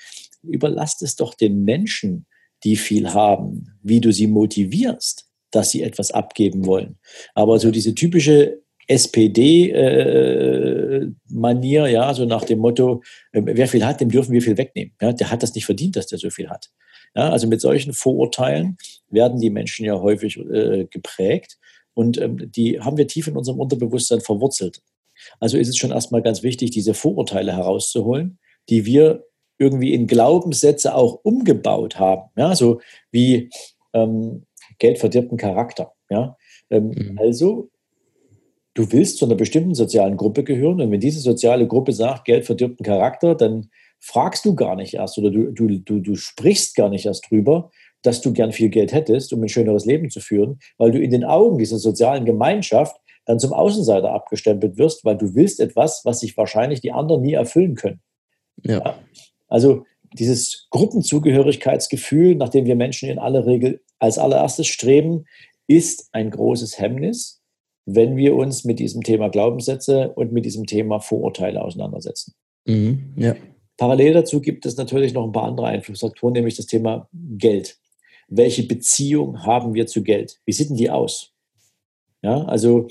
Überlasst 0.42 1.02
es 1.02 1.16
doch 1.16 1.34
den 1.34 1.64
Menschen, 1.64 2.26
die 2.64 2.76
viel 2.76 3.12
haben, 3.12 3.72
wie 3.82 4.00
du 4.00 4.12
sie 4.12 4.28
motivierst, 4.28 5.26
dass 5.50 5.70
sie 5.70 5.82
etwas 5.82 6.12
abgeben 6.12 6.66
wollen. 6.66 6.98
Aber 7.34 7.58
so 7.58 7.70
diese 7.70 7.94
typische 7.94 8.62
SPD-Manier, 8.88 11.84
äh, 11.86 11.92
ja, 11.92 12.14
so 12.14 12.24
nach 12.24 12.44
dem 12.44 12.60
Motto, 12.60 13.02
äh, 13.32 13.42
wer 13.44 13.66
viel 13.66 13.84
hat, 13.84 14.00
dem 14.00 14.10
dürfen 14.10 14.32
wir 14.32 14.42
viel 14.42 14.56
wegnehmen. 14.56 14.94
Ja, 15.00 15.12
der 15.12 15.30
hat 15.30 15.42
das 15.42 15.54
nicht 15.54 15.66
verdient, 15.66 15.96
dass 15.96 16.06
der 16.06 16.18
so 16.18 16.30
viel 16.30 16.48
hat. 16.48 16.70
Ja, 17.16 17.30
also 17.30 17.46
mit 17.48 17.62
solchen 17.62 17.94
Vorurteilen 17.94 18.76
werden 19.08 19.40
die 19.40 19.48
Menschen 19.48 19.86
ja 19.86 19.98
häufig 19.98 20.36
äh, 20.36 20.84
geprägt 20.84 21.58
und 21.94 22.20
ähm, 22.20 22.52
die 22.52 22.78
haben 22.80 22.98
wir 22.98 23.06
tief 23.06 23.26
in 23.26 23.36
unserem 23.36 23.58
Unterbewusstsein 23.58 24.20
verwurzelt. 24.20 24.82
Also 25.40 25.56
ist 25.56 25.68
es 25.68 25.78
schon 25.78 25.92
erstmal 25.92 26.20
ganz 26.20 26.42
wichtig, 26.42 26.72
diese 26.72 26.92
Vorurteile 26.92 27.56
herauszuholen, 27.56 28.38
die 28.68 28.84
wir 28.84 29.24
irgendwie 29.58 29.94
in 29.94 30.06
Glaubenssätze 30.06 30.94
auch 30.94 31.20
umgebaut 31.22 31.98
haben. 31.98 32.30
Ja, 32.36 32.54
so 32.54 32.82
wie 33.10 33.48
ähm, 33.94 34.44
Geld 34.78 34.98
verdirbt 34.98 35.30
einen 35.30 35.38
Charakter. 35.38 35.94
Ja, 36.10 36.36
ähm, 36.68 36.88
mhm. 36.88 37.18
also 37.18 37.70
du 38.74 38.92
willst 38.92 39.16
zu 39.16 39.24
einer 39.24 39.36
bestimmten 39.36 39.74
sozialen 39.74 40.18
Gruppe 40.18 40.44
gehören 40.44 40.82
und 40.82 40.90
wenn 40.90 41.00
diese 41.00 41.20
soziale 41.20 41.66
Gruppe 41.66 41.92
sagt, 41.92 42.26
Geld 42.26 42.44
verdirbt 42.44 42.78
einen 42.78 42.86
Charakter, 42.86 43.34
dann 43.34 43.70
fragst 44.00 44.44
du 44.44 44.54
gar 44.54 44.76
nicht 44.76 44.94
erst 44.94 45.18
oder 45.18 45.30
du, 45.30 45.52
du, 45.52 45.78
du, 45.78 46.00
du 46.00 46.14
sprichst 46.16 46.76
gar 46.76 46.88
nicht 46.88 47.06
erst 47.06 47.30
drüber, 47.30 47.70
dass 48.02 48.20
du 48.20 48.32
gern 48.32 48.52
viel 48.52 48.68
Geld 48.68 48.92
hättest, 48.92 49.32
um 49.32 49.42
ein 49.42 49.48
schöneres 49.48 49.84
Leben 49.84 50.10
zu 50.10 50.20
führen, 50.20 50.58
weil 50.78 50.92
du 50.92 51.00
in 51.00 51.10
den 51.10 51.24
Augen 51.24 51.58
dieser 51.58 51.78
sozialen 51.78 52.24
Gemeinschaft 52.24 52.96
dann 53.24 53.40
zum 53.40 53.52
Außenseiter 53.52 54.12
abgestempelt 54.12 54.78
wirst, 54.78 55.04
weil 55.04 55.16
du 55.16 55.34
willst 55.34 55.60
etwas, 55.60 56.02
was 56.04 56.20
sich 56.20 56.36
wahrscheinlich 56.36 56.80
die 56.80 56.92
anderen 56.92 57.22
nie 57.22 57.34
erfüllen 57.34 57.74
können. 57.74 58.00
Ja. 58.62 58.78
ja. 58.78 58.98
Also 59.48 59.84
dieses 60.12 60.68
Gruppenzugehörigkeitsgefühl, 60.70 62.36
nach 62.36 62.48
dem 62.48 62.64
wir 62.64 62.76
Menschen 62.76 63.08
in 63.08 63.18
aller 63.18 63.44
Regel 63.46 63.82
als 63.98 64.18
allererstes 64.18 64.68
streben, 64.68 65.24
ist 65.66 66.08
ein 66.12 66.30
großes 66.30 66.78
Hemmnis, 66.78 67.42
wenn 67.84 68.16
wir 68.16 68.36
uns 68.36 68.64
mit 68.64 68.78
diesem 68.78 69.02
Thema 69.02 69.28
Glaubenssätze 69.28 70.12
und 70.12 70.32
mit 70.32 70.44
diesem 70.44 70.66
Thema 70.66 71.00
Vorurteile 71.00 71.62
auseinandersetzen. 71.62 72.34
Mhm, 72.66 73.14
ja. 73.16 73.34
Parallel 73.76 74.14
dazu 74.14 74.40
gibt 74.40 74.64
es 74.66 74.76
natürlich 74.76 75.12
noch 75.12 75.24
ein 75.24 75.32
paar 75.32 75.44
andere 75.44 75.66
Einflussfaktoren, 75.66 76.32
nämlich 76.32 76.56
das 76.56 76.66
Thema 76.66 77.08
Geld. 77.12 77.78
Welche 78.28 78.62
Beziehung 78.64 79.44
haben 79.44 79.74
wir 79.74 79.86
zu 79.86 80.02
Geld? 80.02 80.40
Wie 80.44 80.52
sieht 80.52 80.70
denn 80.70 80.76
die 80.76 80.90
aus? 80.90 81.32
Ja, 82.22 82.44
also 82.44 82.88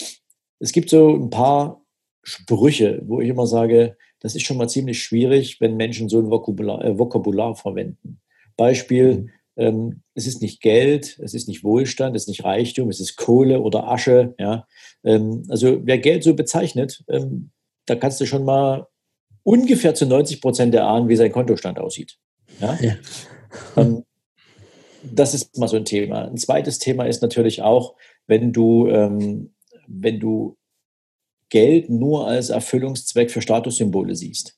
es 0.60 0.71
gibt 0.71 0.89
so 0.89 1.10
ein 1.10 1.30
paar 1.30 1.84
Sprüche, 2.24 3.02
wo 3.06 3.19
ich 3.19 3.30
immer 3.30 3.48
sage, 3.48 3.98
das 4.19 4.36
ist 4.36 4.45
schon 4.45 4.58
mal 4.58 4.69
ziemlich 4.69 5.02
schwierig, 5.02 5.60
wenn 5.62 5.76
Menschen 5.76 6.10
so 6.10 6.19
ein 6.19 6.30
Vokabular, 6.30 6.84
äh, 6.84 6.98
Vokabular 6.98 7.56
verwenden. 7.56 8.19
Beispiel, 8.56 9.15
mhm. 9.15 9.30
ähm, 9.58 10.02
es 10.13 10.26
ist 10.26 10.41
nicht 10.41 10.62
Geld, 10.62 11.19
es 11.21 11.34
ist 11.34 11.48
nicht 11.48 11.63
Wohlstand, 11.63 12.15
es 12.15 12.24
ist 12.24 12.30
nicht 12.30 12.43
Reichtum, 12.43 12.89
es 12.89 13.00
ist 13.00 13.17
Kohle 13.17 13.62
oder 13.62 13.88
Asche. 13.88 14.34
Ja? 14.39 14.65
Ähm, 15.04 15.43
also 15.50 15.80
wer 15.84 15.98
Geld 15.98 16.24
so 16.24 16.34
bezeichnet, 16.34 17.04
ähm, 17.10 17.52
da 17.86 17.95
kannst 17.95 18.21
du 18.21 18.26
schon 18.26 18.45
mal 18.45 18.88
ungefähr 19.45 19.93
zu 19.93 20.05
90 20.05 20.41
Prozent 20.41 20.75
erahnen, 20.75 21.08
wie 21.08 21.15
sein 21.15 21.31
Kontostand 21.31 21.79
aussieht. 21.79 22.17
Ja? 22.60 22.77
ja. 22.81 22.95
Ähm, 23.77 24.03
das 25.03 25.34
ist 25.34 25.58
mal 25.58 25.67
so 25.67 25.77
ein 25.77 25.86
Thema. 25.86 26.25
Ein 26.25 26.38
zweites 26.38 26.79
Thema 26.79 27.05
ist 27.05 27.21
natürlich 27.21 27.62
auch, 27.62 27.95
wenn 28.27 28.51
du, 28.51 28.88
ähm, 28.89 29.53
wenn 29.88 30.19
du 30.19 30.58
Geld 31.49 31.89
nur 31.89 32.27
als 32.27 32.49
Erfüllungszweck 32.49 33.29
für 33.29 33.41
Statussymbole 33.41 34.15
siehst. 34.15 34.58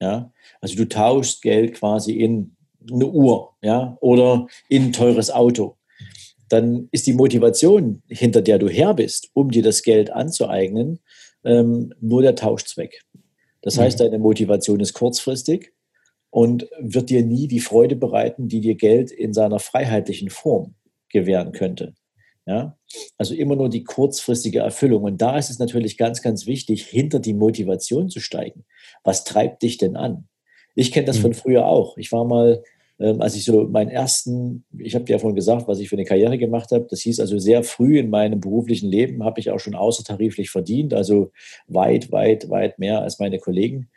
Ja? 0.00 0.32
Also 0.60 0.76
du 0.76 0.88
tauschst 0.88 1.42
Geld 1.42 1.74
quasi 1.74 2.12
in 2.12 2.56
eine 2.90 3.06
Uhr 3.06 3.54
ja? 3.60 3.98
oder 4.00 4.46
in 4.68 4.86
ein 4.86 4.92
teures 4.92 5.30
Auto. 5.30 5.76
Dann 6.48 6.88
ist 6.90 7.06
die 7.06 7.12
Motivation, 7.12 8.02
hinter 8.08 8.40
der 8.40 8.58
du 8.58 8.68
her 8.68 8.94
bist, 8.94 9.30
um 9.34 9.50
dir 9.50 9.62
das 9.62 9.82
Geld 9.82 10.10
anzueignen, 10.10 11.00
ähm, 11.44 11.92
nur 12.00 12.22
der 12.22 12.34
Tauschzweck. 12.34 13.02
Das 13.62 13.78
heißt, 13.78 13.98
mhm. 13.98 14.04
deine 14.04 14.18
Motivation 14.18 14.80
ist 14.80 14.92
kurzfristig 14.92 15.72
und 16.30 16.68
wird 16.80 17.10
dir 17.10 17.24
nie 17.24 17.48
die 17.48 17.60
Freude 17.60 17.96
bereiten, 17.96 18.48
die 18.48 18.60
dir 18.60 18.74
Geld 18.74 19.10
in 19.10 19.32
seiner 19.32 19.58
freiheitlichen 19.58 20.30
Form 20.30 20.74
gewähren 21.08 21.52
könnte. 21.52 21.94
Ja? 22.46 22.76
Also 23.18 23.34
immer 23.34 23.56
nur 23.56 23.68
die 23.68 23.84
kurzfristige 23.84 24.60
Erfüllung. 24.60 25.04
Und 25.04 25.22
da 25.22 25.38
ist 25.38 25.50
es 25.50 25.58
natürlich 25.58 25.96
ganz, 25.96 26.22
ganz 26.22 26.46
wichtig, 26.46 26.84
hinter 26.84 27.20
die 27.20 27.34
Motivation 27.34 28.08
zu 28.08 28.20
steigen. 28.20 28.64
Was 29.04 29.24
treibt 29.24 29.62
dich 29.62 29.78
denn 29.78 29.96
an? 29.96 30.28
Ich 30.74 30.90
kenne 30.90 31.06
das 31.06 31.18
mhm. 31.18 31.22
von 31.22 31.34
früher 31.34 31.66
auch. 31.66 31.96
Ich 31.96 32.12
war 32.12 32.24
mal 32.24 32.62
ähm, 33.02 33.20
als 33.20 33.34
ich 33.34 33.44
so 33.44 33.64
meinen 33.64 33.90
ersten, 33.90 34.64
ich 34.78 34.94
habe 34.94 35.04
dir 35.04 35.14
ja 35.14 35.18
vorhin 35.18 35.34
gesagt, 35.34 35.66
was 35.66 35.80
ich 35.80 35.88
für 35.88 35.96
eine 35.96 36.04
Karriere 36.04 36.38
gemacht 36.38 36.70
habe, 36.70 36.86
das 36.88 37.00
hieß 37.00 37.18
also 37.18 37.36
sehr 37.36 37.64
früh 37.64 37.98
in 37.98 38.10
meinem 38.10 38.40
beruflichen 38.40 38.88
Leben 38.88 39.24
habe 39.24 39.40
ich 39.40 39.50
auch 39.50 39.58
schon 39.58 39.74
außertariflich 39.74 40.50
verdient, 40.50 40.94
also 40.94 41.32
weit, 41.66 42.12
weit, 42.12 42.48
weit 42.48 42.78
mehr 42.78 43.02
als 43.02 43.18
meine 43.18 43.40
Kollegen. 43.40 43.90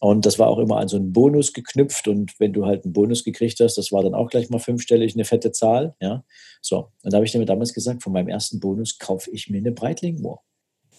Und 0.00 0.26
das 0.26 0.40
war 0.40 0.48
auch 0.48 0.58
immer 0.58 0.78
an 0.78 0.88
so 0.88 0.96
einen 0.96 1.12
Bonus 1.12 1.52
geknüpft 1.52 2.08
und 2.08 2.34
wenn 2.40 2.52
du 2.52 2.66
halt 2.66 2.84
einen 2.84 2.92
Bonus 2.92 3.22
gekriegt 3.22 3.60
hast, 3.60 3.78
das 3.78 3.92
war 3.92 4.02
dann 4.02 4.14
auch 4.14 4.28
gleich 4.28 4.50
mal 4.50 4.58
fünfstellig, 4.58 5.14
eine 5.14 5.24
fette 5.24 5.52
Zahl, 5.52 5.94
ja. 6.00 6.24
So, 6.60 6.90
und 7.04 7.12
da 7.12 7.18
habe 7.18 7.26
ich 7.26 7.30
dir 7.30 7.44
damals 7.44 7.72
gesagt, 7.72 8.02
von 8.02 8.12
meinem 8.12 8.28
ersten 8.28 8.58
Bonus 8.58 8.98
kaufe 8.98 9.30
ich 9.30 9.48
mir 9.48 9.58
eine 9.58 9.70
Breitling-Uhr. 9.70 10.40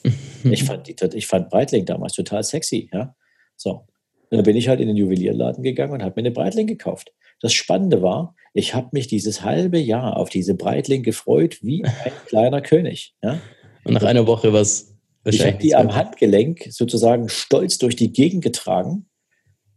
ich, 0.46 0.64
fand 0.64 0.88
ich 1.14 1.28
fand 1.28 1.50
Breitling 1.50 1.86
damals 1.86 2.14
total 2.14 2.44
sexy, 2.44 2.90
ja. 2.94 3.16
So, 3.58 3.84
und 4.30 4.38
dann 4.38 4.44
bin 4.44 4.56
ich 4.56 4.68
halt 4.68 4.80
in 4.80 4.88
den 4.88 4.96
Juwelierladen 4.96 5.64
gegangen 5.64 5.94
und 5.94 6.04
habe 6.04 6.14
mir 6.16 6.28
eine 6.28 6.32
Breitling 6.32 6.68
gekauft. 6.68 7.12
Das 7.42 7.54
Spannende 7.54 8.02
war, 8.02 8.36
ich 8.54 8.74
habe 8.74 8.90
mich 8.92 9.08
dieses 9.08 9.44
halbe 9.44 9.80
Jahr 9.80 10.18
auf 10.18 10.30
diese 10.30 10.56
Breitling 10.56 11.04
gefreut 11.04 11.60
wie 11.62 11.84
ein 11.84 12.12
kleiner 12.28 12.62
König. 12.62 13.16
Ja? 13.22 13.40
Und 13.84 13.94
nach 13.94 14.04
einer 14.04 14.28
Woche 14.28 14.54
was 14.54 14.96
Ich 15.26 15.46
habe 15.46 15.58
die 15.58 15.76
am 15.76 15.96
Handgelenk 15.96 16.68
sozusagen 16.70 17.30
stolz 17.30 17.78
durch 17.78 17.96
die 17.96 18.12
Gegend 18.12 18.44
getragen. 18.44 19.08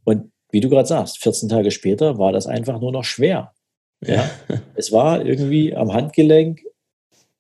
Und 0.05 0.33
wie 0.51 0.61
du 0.61 0.69
gerade 0.69 0.89
sagst, 0.89 1.19
14 1.23 1.49
Tage 1.49 1.71
später 1.71 2.19
war 2.19 2.33
das 2.33 2.47
einfach 2.47 2.81
nur 2.81 2.93
noch 2.93 3.05
schwer. 3.05 3.53
Ja. 4.05 4.15
ja. 4.15 4.31
Es 4.75 4.93
war 4.93 5.25
irgendwie 5.25 5.75
am 5.75 5.93
Handgelenk 5.93 6.63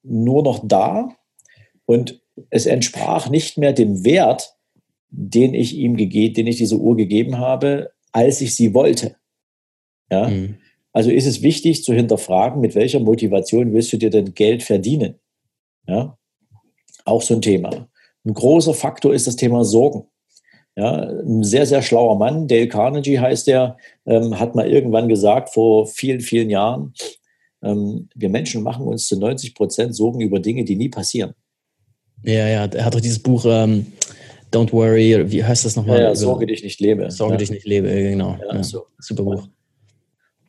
nur 0.03 0.43
noch 0.43 0.67
da 0.67 1.09
und 1.87 2.21
es 2.51 2.67
entsprach 2.67 3.29
nicht 3.29 3.59
mehr 3.59 3.73
dem 3.73 4.05
Wert, 4.05 4.55
den 5.11 5.55
ich 5.55 5.77
ihm 5.77 5.97
gegeben, 5.97 6.35
den 6.35 6.47
ich 6.47 6.57
diese 6.57 6.77
Uhr 6.77 6.97
gegeben 6.97 7.39
habe, 7.39 7.93
als 8.13 8.41
ich 8.41 8.55
sie 8.57 8.75
wollte. 8.75 9.17
Ja? 10.13 10.29
Mhm. 10.29 10.57
Also 10.93 11.11
ist 11.11 11.27
es 11.27 11.43
wichtig 11.43 11.83
zu 11.83 11.95
hinterfragen, 11.95 12.61
mit 12.61 12.75
welcher 12.75 13.01
Motivation 13.01 13.73
willst 13.73 13.93
du 13.95 13.97
dir 13.97 14.11
denn 14.11 14.35
Geld 14.35 14.63
verdienen? 14.63 15.15
Ja? 15.89 16.19
Auch 17.07 17.23
so 17.23 17.35
ein 17.35 17.41
Thema. 17.41 17.89
Ein 18.25 18.35
großer 18.35 18.75
Faktor 18.75 19.15
ist 19.15 19.27
das 19.27 19.37
Thema 19.37 19.65
Sorgen. 19.65 20.05
Ja, 20.77 21.03
ein 21.03 21.43
sehr, 21.43 21.67
sehr 21.67 21.83
schlauer 21.83 22.17
Mann, 22.17 22.49
Dale 22.49 22.69
Carnegie 22.69 23.19
heißt 23.19 23.47
er, 23.49 23.77
ähm, 24.07 24.39
hat 24.39 24.55
mal 24.55 24.67
irgendwann 24.67 25.07
gesagt, 25.07 25.51
vor 25.51 25.87
vielen, 25.87 26.21
vielen 26.21 26.49
Jahren, 26.49 26.95
ähm, 27.63 28.09
wir 28.15 28.31
Menschen 28.31 28.63
machen 28.63 28.87
uns 28.87 29.07
zu 29.07 29.19
90 29.19 29.55
Prozent 29.55 29.95
Sorgen 29.95 30.21
über 30.21 30.41
Dinge, 30.41 30.65
die 30.65 30.77
nie 30.77 30.89
passieren. 30.89 31.35
Ja, 32.23 32.49
ja, 32.49 32.65
er 32.65 32.85
hat 32.85 32.95
doch 32.95 33.01
dieses 33.01 33.19
Buch 33.19 33.45
ähm, 33.47 33.87
Don't 34.51 34.73
Worry, 34.73 35.31
wie 35.31 35.45
heißt 35.45 35.67
das 35.67 35.77
nochmal? 35.77 35.99
Ja, 35.99 36.05
ja, 36.05 36.15
Sorge 36.15 36.47
dich 36.47 36.63
nicht 36.63 36.81
lebe. 36.81 37.11
Sorge 37.11 37.35
ja. 37.35 37.39
dich 37.39 37.51
nicht 37.51 37.67
lebe, 37.67 37.89
genau. 37.89 38.39
Ja, 38.41 38.63
so. 38.63 38.87
Super 38.99 39.25
Buch. 39.25 39.49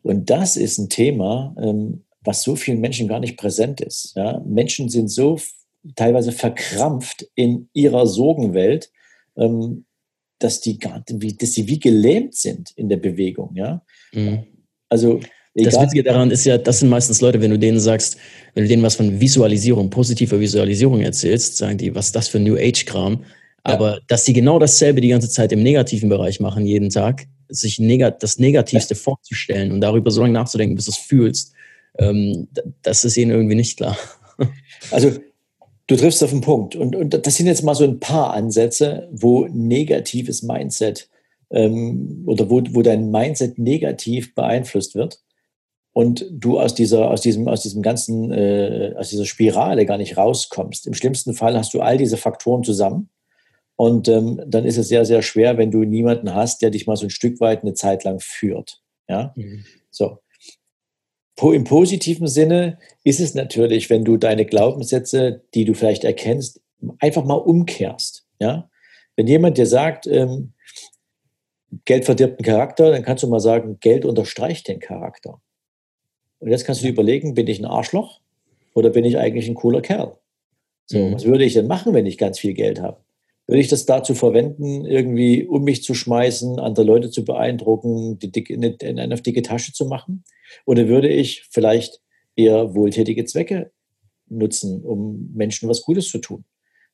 Und 0.03 0.29
das 0.29 0.57
ist 0.57 0.77
ein 0.77 0.89
Thema, 0.89 1.55
ähm, 1.59 2.03
was 2.21 2.43
so 2.43 2.55
vielen 2.55 2.79
Menschen 2.79 3.07
gar 3.07 3.19
nicht 3.19 3.37
präsent 3.37 3.81
ist. 3.81 4.13
Ja? 4.15 4.41
Menschen 4.45 4.89
sind 4.89 5.09
so 5.09 5.39
teilweise 5.95 6.31
verkrampft 6.31 7.27
in 7.35 7.69
ihrer 7.73 8.07
Sorgenwelt, 8.07 8.91
ähm, 9.37 9.85
dass 10.39 10.61
die 10.61 10.77
gar, 10.77 11.03
wie, 11.09 11.33
dass 11.33 11.53
sie 11.53 11.67
wie 11.67 11.79
gelähmt 11.79 12.35
sind 12.35 12.71
in 12.75 12.89
der 12.89 12.97
Bewegung. 12.97 13.55
Ja? 13.55 13.81
Mhm. 14.13 14.43
Also 14.89 15.19
das 15.55 15.79
Witzige 15.79 16.03
daran 16.03 16.31
ist 16.31 16.45
ja, 16.45 16.57
das 16.57 16.79
sind 16.79 16.89
meistens 16.89 17.21
Leute, 17.21 17.39
wenn 17.39 17.51
du 17.51 17.59
denen 17.59 17.79
sagst, 17.79 18.17
wenn 18.55 18.63
du 18.63 18.69
denen 18.69 18.81
was 18.81 18.95
von 18.95 19.19
Visualisierung, 19.19 19.89
positiver 19.89 20.39
Visualisierung 20.39 21.01
erzählst, 21.01 21.57
sagen 21.57 21.77
die, 21.77 21.93
was 21.93 22.07
ist 22.07 22.15
das 22.15 22.27
für 22.27 22.39
New 22.39 22.55
Age-Kram? 22.55 23.23
Aber 23.61 23.93
ja. 23.93 23.99
dass 24.07 24.25
sie 24.25 24.33
genau 24.33 24.59
dasselbe 24.59 24.99
die 24.99 25.09
ganze 25.09 25.29
Zeit 25.29 25.51
im 25.51 25.61
negativen 25.61 26.09
Bereich 26.09 26.39
machen, 26.39 26.65
jeden 26.65 26.89
Tag, 26.89 27.27
sich 27.53 27.79
negat 27.79 28.23
das 28.23 28.39
Negativste 28.39 28.95
vorzustellen 28.95 29.71
und 29.71 29.81
darüber 29.81 30.11
so 30.11 30.21
lange 30.21 30.33
nachzudenken, 30.33 30.75
bis 30.75 30.85
du 30.85 30.91
es 30.91 30.97
fühlst, 30.97 31.53
ähm, 31.97 32.47
das 32.81 33.05
ist 33.05 33.17
ihnen 33.17 33.31
irgendwie 33.31 33.55
nicht 33.55 33.77
klar. 33.77 33.97
Also 34.91 35.11
du 35.87 35.95
triffst 35.95 36.23
auf 36.23 36.31
den 36.31 36.41
Punkt. 36.41 36.75
Und, 36.75 36.95
und 36.95 37.25
das 37.25 37.35
sind 37.35 37.45
jetzt 37.45 37.63
mal 37.63 37.75
so 37.75 37.83
ein 37.83 37.99
paar 37.99 38.33
Ansätze, 38.33 39.07
wo 39.11 39.47
negatives 39.47 40.43
Mindset 40.43 41.07
ähm, 41.51 42.23
oder 42.25 42.49
wo, 42.49 42.61
wo 42.71 42.81
dein 42.81 43.11
Mindset 43.11 43.59
negativ 43.59 44.35
beeinflusst 44.35 44.95
wird 44.95 45.21
und 45.93 46.25
du 46.31 46.59
aus 46.59 46.73
dieser, 46.73 47.09
aus 47.09 47.21
diesem, 47.21 47.47
aus 47.47 47.61
diesem 47.61 47.81
ganzen, 47.81 48.31
äh, 48.31 48.93
aus 48.97 49.09
dieser 49.09 49.25
Spirale 49.25 49.85
gar 49.85 49.97
nicht 49.97 50.17
rauskommst. 50.17 50.87
Im 50.87 50.95
schlimmsten 50.95 51.33
Fall 51.33 51.55
hast 51.57 51.73
du 51.73 51.81
all 51.81 51.97
diese 51.97 52.17
Faktoren 52.17 52.63
zusammen 52.63 53.09
und 53.75 54.07
ähm, 54.07 54.41
dann 54.45 54.65
ist 54.65 54.77
es 54.77 54.87
sehr, 54.87 55.05
sehr 55.05 55.21
schwer, 55.21 55.57
wenn 55.57 55.71
du 55.71 55.83
niemanden 55.83 56.33
hast, 56.33 56.61
der 56.61 56.69
dich 56.69 56.87
mal 56.87 56.95
so 56.95 57.07
ein 57.07 57.09
Stück 57.09 57.39
weit 57.39 57.63
eine 57.63 57.73
Zeit 57.73 58.03
lang 58.03 58.19
führt. 58.19 58.81
Ja, 59.07 59.33
mhm. 59.35 59.65
so. 59.89 60.19
Im 61.41 61.63
positiven 61.65 62.27
Sinne 62.27 62.77
ist 63.03 63.19
es 63.19 63.33
natürlich, 63.33 63.89
wenn 63.89 64.05
du 64.05 64.17
deine 64.17 64.45
Glaubenssätze, 64.45 65.41
die 65.53 65.65
du 65.65 65.73
vielleicht 65.73 66.03
erkennst, 66.03 66.61
einfach 66.99 67.25
mal 67.25 67.35
umkehrst. 67.35 68.25
Ja, 68.39 68.69
wenn 69.15 69.27
jemand 69.27 69.57
dir 69.57 69.65
sagt, 69.65 70.07
ähm, 70.07 70.53
Geld 71.85 72.05
verdirbt 72.05 72.39
den 72.39 72.45
Charakter, 72.45 72.91
dann 72.91 73.03
kannst 73.03 73.23
du 73.23 73.27
mal 73.27 73.39
sagen, 73.39 73.77
Geld 73.79 74.05
unterstreicht 74.05 74.67
den 74.67 74.79
Charakter. 74.79 75.41
Und 76.39 76.49
jetzt 76.49 76.65
kannst 76.65 76.81
du 76.81 76.85
dir 76.85 76.93
überlegen, 76.93 77.33
bin 77.33 77.47
ich 77.47 77.59
ein 77.59 77.65
Arschloch 77.65 78.21
oder 78.73 78.89
bin 78.89 79.05
ich 79.05 79.17
eigentlich 79.17 79.47
ein 79.47 79.55
cooler 79.55 79.81
Kerl? 79.81 80.17
So, 80.85 80.99
mhm. 80.99 81.13
was 81.13 81.25
würde 81.25 81.45
ich 81.45 81.53
denn 81.53 81.67
machen, 81.67 81.93
wenn 81.93 82.05
ich 82.05 82.17
ganz 82.17 82.39
viel 82.39 82.53
Geld 82.53 82.81
habe? 82.81 83.01
Würde 83.45 83.61
ich 83.61 83.67
das 83.67 83.85
dazu 83.85 84.15
verwenden, 84.15 84.85
irgendwie 84.85 85.45
um 85.45 85.63
mich 85.63 85.83
zu 85.83 85.93
schmeißen, 85.93 86.59
andere 86.59 86.85
Leute 86.85 87.09
zu 87.09 87.25
beeindrucken, 87.25 88.17
die 88.19 88.31
dicke, 88.31 88.53
eine, 88.53 88.77
eine 88.81 89.15
dicke 89.15 89.41
Tasche 89.41 89.73
zu 89.73 89.85
machen? 89.85 90.23
Oder 90.65 90.87
würde 90.87 91.09
ich 91.09 91.45
vielleicht 91.51 92.01
eher 92.35 92.73
wohltätige 92.73 93.25
Zwecke 93.25 93.71
nutzen, 94.27 94.83
um 94.83 95.31
Menschen 95.33 95.67
was 95.67 95.81
Gutes 95.81 96.07
zu 96.09 96.19
tun? 96.19 96.45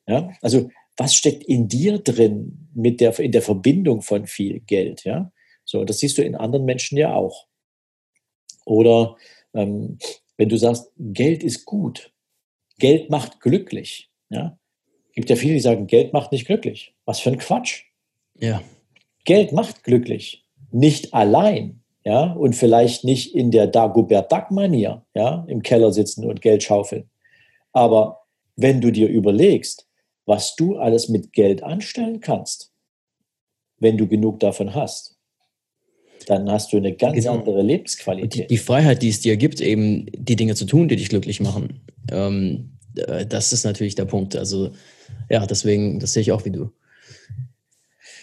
Ja, 0.07 0.31
also 0.41 0.69
was 0.97 1.15
steckt 1.15 1.43
in 1.43 1.67
dir 1.67 1.99
drin 1.99 2.69
mit 2.73 2.99
der, 2.99 3.17
in 3.19 3.31
der 3.31 3.41
Verbindung 3.43 4.01
von 4.01 4.25
viel 4.25 4.59
Geld? 4.59 5.03
Ja, 5.05 5.31
so, 5.63 5.85
das 5.85 5.99
siehst 5.99 6.17
du 6.17 6.23
in 6.23 6.35
anderen 6.35 6.65
Menschen 6.65 6.97
ja 6.97 7.13
auch. 7.13 7.47
Oder 8.65 9.15
ähm, 9.53 9.97
wenn 10.38 10.49
du 10.49 10.57
sagst, 10.57 10.91
Geld 10.97 11.43
ist 11.43 11.65
gut, 11.65 12.12
Geld 12.79 13.09
macht 13.09 13.39
glücklich, 13.39 14.12
ja, 14.29 14.59
gibt 15.19 15.29
ja 15.29 15.36
viele, 15.36 15.55
die 15.55 15.60
sagen, 15.60 15.86
Geld 15.86 16.13
macht 16.13 16.32
nicht 16.32 16.45
glücklich. 16.45 16.93
Was 17.03 17.19
für 17.19 17.29
ein 17.29 17.38
Quatsch. 17.38 17.84
Ja. 18.39 18.62
Geld 19.25 19.51
macht 19.51 19.84
glücklich. 19.84 20.45
Nicht 20.71 21.13
allein, 21.13 21.82
ja, 22.05 22.32
und 22.32 22.55
vielleicht 22.55 23.03
nicht 23.03 23.36
in 23.36 23.51
der 23.51 23.67
Dagobert 23.67 24.32
Duck-Manier, 24.32 25.05
ja, 25.13 25.45
im 25.49 25.62
Keller 25.62 25.91
sitzen 25.91 26.23
und 26.23 26.41
Geld 26.41 26.63
schaufeln. 26.63 27.10
Aber 27.73 28.21
wenn 28.55 28.79
du 28.79 28.91
dir 28.91 29.10
überlegst, 29.10 29.88
was 30.25 30.55
du 30.55 30.77
alles 30.77 31.10
mit 31.10 31.34
Geld 31.34 31.63
anstellen 31.63 32.21
kannst, 32.21 32.71
wenn 33.77 33.97
du 33.97 34.08
genug 34.08 34.39
davon 34.39 34.73
hast, 34.73 35.17
dann 36.27 36.49
hast 36.49 36.71
du 36.71 36.77
eine 36.77 36.93
ganz 36.93 37.15
genau. 37.15 37.39
andere 37.39 37.62
Lebensqualität. 37.62 38.49
Die, 38.49 38.55
die, 38.55 38.58
Freiheit, 38.58 39.01
die 39.01 39.10
es 39.10 39.19
dir 39.19 39.36
gibt, 39.36 39.60
eben 39.60 40.05
die 40.13 40.38
Dinge 40.38 40.55
zu 40.55 40.65
tun, 40.65 40.88
die 40.88 40.95
dich 40.95 41.10
glücklich 41.10 41.41
machen, 41.41 41.82
ähm, 42.10 42.78
äh, 42.95 43.25
das 43.25 43.54
ist 43.54 43.63
natürlich 43.63 43.95
der 43.95 44.06
Punkt. 44.06 44.36
Also 44.36 44.71
ja, 45.30 45.45
deswegen, 45.45 45.99
das 45.99 46.13
sehe 46.13 46.21
ich 46.21 46.32
auch 46.32 46.45
wie 46.45 46.52
du. 46.52 46.71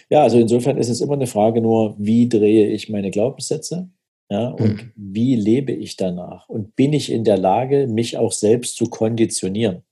Ja, 0.09 0.23
also 0.23 0.39
insofern 0.39 0.77
ist 0.77 0.89
es 0.89 1.01
immer 1.01 1.13
eine 1.13 1.27
Frage 1.27 1.61
nur, 1.61 1.95
wie 1.97 2.29
drehe 2.29 2.67
ich 2.67 2.89
meine 2.89 3.11
Glaubenssätze? 3.11 3.89
Ja, 4.29 4.49
und 4.49 4.83
mhm. 4.83 4.91
wie 4.95 5.35
lebe 5.35 5.71
ich 5.71 5.95
danach? 5.95 6.49
Und 6.49 6.75
bin 6.75 6.93
ich 6.93 7.11
in 7.11 7.23
der 7.23 7.37
Lage, 7.37 7.87
mich 7.87 8.17
auch 8.17 8.33
selbst 8.33 8.75
zu 8.75 8.89
konditionieren? 8.89 9.83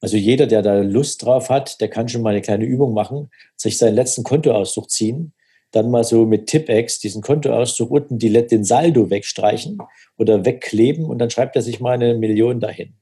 Also 0.00 0.16
jeder, 0.16 0.46
der 0.46 0.62
da 0.62 0.80
Lust 0.80 1.24
drauf 1.24 1.50
hat, 1.50 1.80
der 1.80 1.88
kann 1.88 2.08
schon 2.08 2.22
mal 2.22 2.30
eine 2.30 2.42
kleine 2.42 2.66
Übung 2.66 2.94
machen, 2.94 3.30
sich 3.56 3.78
seinen 3.78 3.94
letzten 3.94 4.22
Kontoauszug 4.22 4.90
ziehen, 4.90 5.32
dann 5.70 5.90
mal 5.90 6.04
so 6.04 6.24
mit 6.24 6.46
Tippex 6.46 7.00
diesen 7.00 7.22
Kontoauszug 7.22 7.90
unten 7.90 8.18
die, 8.18 8.30
den 8.30 8.64
Saldo 8.64 9.10
wegstreichen 9.10 9.78
oder 10.18 10.44
wegkleben 10.44 11.04
und 11.06 11.18
dann 11.18 11.30
schreibt 11.30 11.56
er 11.56 11.62
sich 11.62 11.80
mal 11.80 11.92
eine 11.92 12.14
Million 12.14 12.60
dahin. 12.60 12.94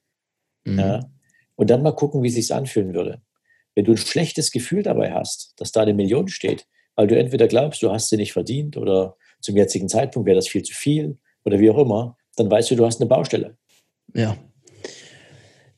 Mhm. 0.64 0.78
Ja, 0.78 1.10
und 1.56 1.70
dann 1.70 1.82
mal 1.82 1.92
gucken, 1.94 2.22
wie 2.22 2.28
es 2.28 2.34
sich 2.34 2.52
anfühlen 2.54 2.94
würde. 2.94 3.22
Wenn 3.74 3.84
du 3.84 3.92
ein 3.92 3.98
schlechtes 3.98 4.50
Gefühl 4.50 4.82
dabei 4.82 5.12
hast, 5.12 5.54
dass 5.56 5.72
da 5.72 5.82
eine 5.82 5.94
Million 5.94 6.28
steht, 6.28 6.66
weil 6.94 7.06
du 7.06 7.16
entweder 7.16 7.48
glaubst, 7.48 7.82
du 7.82 7.90
hast 7.90 8.08
sie 8.08 8.16
nicht 8.16 8.32
verdient 8.32 8.76
oder 8.76 9.16
zum 9.40 9.56
jetzigen 9.56 9.88
Zeitpunkt 9.88 10.26
wäre 10.26 10.36
das 10.36 10.48
viel 10.48 10.62
zu 10.62 10.74
viel 10.74 11.18
oder 11.44 11.58
wie 11.58 11.70
auch 11.70 11.78
immer, 11.78 12.16
dann 12.36 12.50
weißt 12.50 12.70
du, 12.70 12.76
du 12.76 12.86
hast 12.86 13.00
eine 13.00 13.08
Baustelle. 13.08 13.56
Ja. 14.14 14.36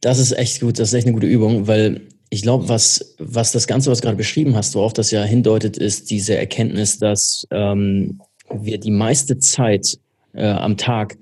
Das 0.00 0.18
ist 0.18 0.32
echt 0.32 0.60
gut, 0.60 0.78
das 0.78 0.88
ist 0.88 0.94
echt 0.94 1.06
eine 1.06 1.14
gute 1.14 1.26
Übung, 1.26 1.66
weil 1.66 2.02
ich 2.30 2.42
glaube, 2.42 2.68
was, 2.68 3.14
was 3.18 3.52
das 3.52 3.66
Ganze, 3.66 3.90
was 3.90 4.00
du 4.00 4.04
gerade 4.04 4.16
beschrieben 4.16 4.56
hast, 4.56 4.74
worauf 4.74 4.92
das 4.92 5.10
ja 5.10 5.22
hindeutet, 5.22 5.76
ist 5.76 6.10
diese 6.10 6.36
Erkenntnis, 6.36 6.98
dass 6.98 7.46
ähm, 7.50 8.20
wir 8.52 8.78
die 8.78 8.90
meiste 8.90 9.38
Zeit 9.38 9.98
äh, 10.32 10.46
am 10.46 10.76
Tag 10.76 11.16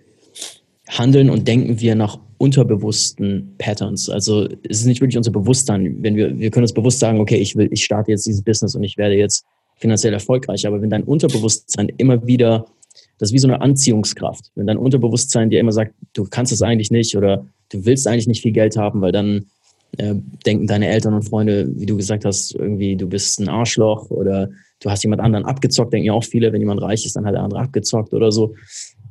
handeln 0.89 1.31
und 1.31 1.47
denken 1.47 1.81
wir 1.81 1.95
nach 1.95 2.19
unterbewussten 2.43 3.55
Patterns. 3.57 4.11
Also 4.11 4.49
es 4.69 4.81
ist 4.81 4.87
nicht 4.87 5.01
wirklich 5.01 5.17
unser 5.17 5.31
Bewusstsein. 5.31 5.99
Wenn 6.01 6.17
wir, 6.17 6.37
wir 6.41 6.51
können 6.51 6.65
uns 6.65 6.73
bewusst 6.73 6.99
sagen, 6.99 7.21
okay, 7.21 7.37
ich 7.37 7.55
will, 7.55 7.69
ich 7.71 7.85
starte 7.85 8.11
jetzt 8.11 8.27
dieses 8.27 8.43
Business 8.43 8.75
und 8.75 8.83
ich 8.83 8.99
werde 8.99 9.15
jetzt 9.15 9.45
finanziell 9.77 10.13
erfolgreich. 10.13 10.67
Aber 10.67 10.83
wenn 10.83 10.91
dein 10.91 11.05
Unterbewusstsein 11.05 11.89
immer 11.99 12.27
wieder, 12.27 12.67
das 13.19 13.29
ist 13.29 13.33
wie 13.33 13.39
so 13.39 13.47
eine 13.47 13.61
Anziehungskraft. 13.61 14.51
Wenn 14.57 14.67
dein 14.67 14.77
Unterbewusstsein 14.77 15.51
dir 15.51 15.61
immer 15.61 15.71
sagt, 15.71 15.95
du 16.15 16.25
kannst 16.25 16.53
es 16.53 16.63
eigentlich 16.63 16.91
nicht 16.91 17.17
oder 17.17 17.47
du 17.71 17.85
willst 17.85 18.09
eigentlich 18.09 18.27
nicht 18.27 18.43
viel 18.43 18.51
Geld 18.51 18.77
haben, 18.77 19.03
weil 19.03 19.13
dann 19.13 19.47
äh, 19.99 20.17
denken 20.45 20.67
deine 20.67 20.89
Eltern 20.89 21.15
und 21.15 21.23
Freunde, 21.23 21.71
wie 21.77 21.87
du 21.87 21.97
gesagt 21.97 22.25
hast, 22.25 22.57
irgendwie 22.57 22.97
du 22.97 23.09
bist 23.09 23.39
ein 23.39 23.49
Arschloch 23.49 24.11
oder 24.11 24.49
du 24.81 24.91
hast 24.91 25.05
jemand 25.05 25.23
anderen 25.23 25.45
abgezockt, 25.45 25.93
denken 25.93 26.07
ja 26.07 26.13
auch 26.13 26.25
viele, 26.25 26.53
wenn 26.53 26.61
jemand 26.61 26.83
reich 26.83 27.07
ist, 27.07 27.15
dann 27.15 27.25
hat 27.25 27.35
der 27.35 27.45
andere 27.45 27.61
abgezockt 27.61 28.13
oder 28.13 28.33
so. 28.33 28.57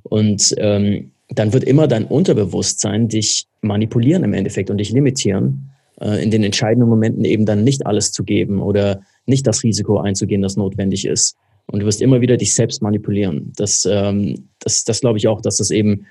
Und 0.04 0.54
ähm, 0.58 1.12
dann 1.34 1.54
wird 1.54 1.63
immer 1.63 1.88
dein 1.88 2.06
Unterbewusstsein 2.06 3.08
dich 3.08 3.48
manipulieren 3.62 4.24
im 4.24 4.34
Endeffekt 4.34 4.70
und 4.70 4.78
dich 4.78 4.91
limitieren, 4.91 5.72
äh, 6.00 6.22
in 6.22 6.32
den 6.32 6.44
entscheidenden 6.44 6.89
Momenten 6.89 7.26
eben 7.26 7.46
dann 7.46 7.63
nicht 7.63 7.86
alles 7.86 8.12
zu 8.12 8.24
geben 8.24 8.62
oder 8.62 9.02
nicht 9.26 9.48
das 9.48 9.63
Risiko 9.63 10.00
einzugehen, 10.00 10.41
das 10.41 10.58
notwendig 10.58 11.06
ist. 11.06 11.36
Und 11.67 11.82
du 11.82 11.86
wirst 11.86 12.02
immer 12.02 12.22
wieder 12.22 12.38
dich 12.38 12.54
selbst 12.54 12.82
manipulieren. 12.82 13.54
Das, 13.56 13.88
ähm, 13.89 14.50
das, 14.60 14.84
das 14.84 15.00
glaube 15.00 15.20
ich 15.20 15.28
auch, 15.28 15.41
dass 15.41 15.58
das 15.58 15.72
eben, 15.72 16.06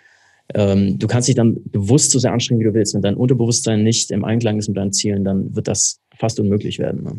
ähm, 0.55 0.99
du 0.99 1.07
kannst 1.07 1.29
dich 1.29 1.35
dann 1.35 1.59
bewusst 1.65 2.13
so 2.13 2.19
sehr 2.19 2.33
anstrengen, 2.33 2.61
wie 2.61 2.65
du 2.65 2.75
willst. 2.75 2.95
Wenn 2.95 3.03
dein 3.03 3.17
Unterbewusstsein 3.17 3.83
nicht 3.83 4.11
im 4.11 4.25
Einklang 4.25 4.59
ist 4.59 4.69
mit 4.69 4.79
deinen 4.79 4.93
Zielen, 4.93 5.25
dann 5.25 5.55
wird 5.55 5.69
das 5.69 6.01
fast 6.17 6.41
unmöglich 6.41 6.79
werden. 6.79 7.03
Ne? 7.03 7.19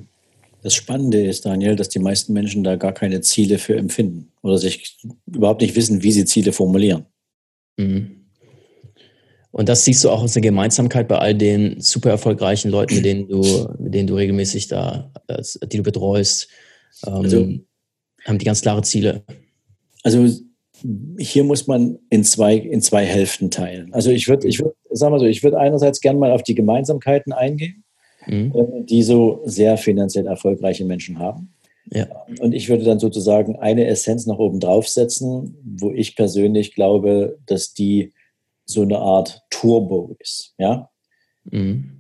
Das 0.63 0.73
Spannende 0.73 1.23
ist, 1.23 1.45
Daniel, 1.45 1.75
dass 1.75 1.89
die 1.89 1.99
meisten 1.99 2.33
Menschen 2.33 2.63
da 2.63 2.75
gar 2.77 2.93
keine 2.93 3.21
Ziele 3.21 3.57
für 3.57 3.75
empfinden 3.75 4.31
oder 4.41 4.57
sich 4.57 4.97
überhaupt 5.27 5.61
nicht 5.61 5.75
wissen, 5.75 6.03
wie 6.03 6.11
sie 6.11 6.25
Ziele 6.25 6.51
formulieren. 6.51 7.05
Mhm. 7.77 8.17
Und 9.51 9.67
das 9.67 9.83
siehst 9.83 10.03
du 10.03 10.09
auch 10.09 10.21
als 10.21 10.35
eine 10.35 10.43
Gemeinsamkeit 10.43 11.07
bei 11.09 11.17
all 11.17 11.35
den 11.35 11.81
super 11.81 12.09
erfolgreichen 12.09 12.71
Leuten, 12.71 12.95
mit 12.95 13.05
denen 13.05 13.27
du, 13.27 13.67
mit 13.79 13.93
denen 13.93 14.07
du 14.07 14.15
regelmäßig 14.15 14.69
da, 14.69 15.11
die 15.63 15.77
du 15.77 15.83
betreust, 15.83 16.47
ähm, 17.05 17.13
also, 17.13 17.49
haben 18.25 18.37
die 18.37 18.45
ganz 18.45 18.61
klare 18.61 18.81
Ziele. 18.83 19.23
Also 20.03 20.29
hier 21.19 21.43
muss 21.43 21.67
man 21.67 21.99
in 22.09 22.23
zwei, 22.23 22.55
in 22.55 22.81
zwei 22.81 23.05
Hälften 23.05 23.51
teilen. 23.51 23.93
Also 23.93 24.09
ich 24.09 24.27
würde, 24.27 24.47
ich 24.47 24.59
würde, 24.59 24.75
sag 24.89 25.11
mal 25.11 25.19
so, 25.19 25.25
ich 25.25 25.43
würde 25.43 25.59
einerseits 25.59 26.01
gerne 26.01 26.17
mal 26.17 26.31
auf 26.31 26.43
die 26.43 26.55
Gemeinsamkeiten 26.55 27.33
eingehen, 27.33 27.83
mhm. 28.27 28.53
Äh, 28.55 28.83
die 28.85 29.03
so 29.03 29.41
sehr 29.45 29.77
finanziell 29.77 30.27
erfolgreiche 30.27 30.85
Menschen 30.85 31.19
haben. 31.19 31.53
Ja. 31.89 32.07
Und 32.39 32.53
ich 32.53 32.69
würde 32.69 32.83
dann 32.83 32.99
sozusagen 32.99 33.55
eine 33.57 33.85
Essenz 33.87 34.25
noch 34.25 34.39
oben 34.39 34.59
draufsetzen, 34.59 35.57
wo 35.63 35.91
ich 35.91 36.15
persönlich 36.15 36.75
glaube, 36.75 37.37
dass 37.45 37.73
die 37.73 38.13
so 38.65 38.81
eine 38.83 38.99
Art 38.99 39.41
Turbo 39.49 40.15
ist. 40.19 40.53
Ja? 40.57 40.89
Mhm. 41.43 41.91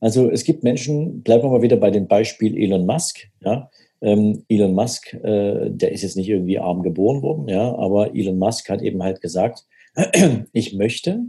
Also 0.00 0.30
es 0.30 0.44
gibt 0.44 0.64
Menschen, 0.64 1.22
bleiben 1.22 1.44
wir 1.44 1.50
mal 1.50 1.62
wieder 1.62 1.76
bei 1.76 1.90
dem 1.90 2.08
Beispiel 2.08 2.56
Elon 2.56 2.86
Musk. 2.86 3.28
Ja? 3.40 3.70
Ähm, 4.00 4.44
Elon 4.48 4.74
Musk, 4.74 5.14
äh, 5.14 5.70
der 5.70 5.92
ist 5.92 6.02
jetzt 6.02 6.16
nicht 6.16 6.28
irgendwie 6.28 6.58
arm 6.58 6.82
geboren 6.82 7.22
worden, 7.22 7.48
ja, 7.48 7.74
aber 7.76 8.14
Elon 8.14 8.38
Musk 8.38 8.68
hat 8.68 8.82
eben 8.82 9.02
halt 9.02 9.20
gesagt, 9.20 9.64
ich 10.52 10.74
möchte, 10.74 11.24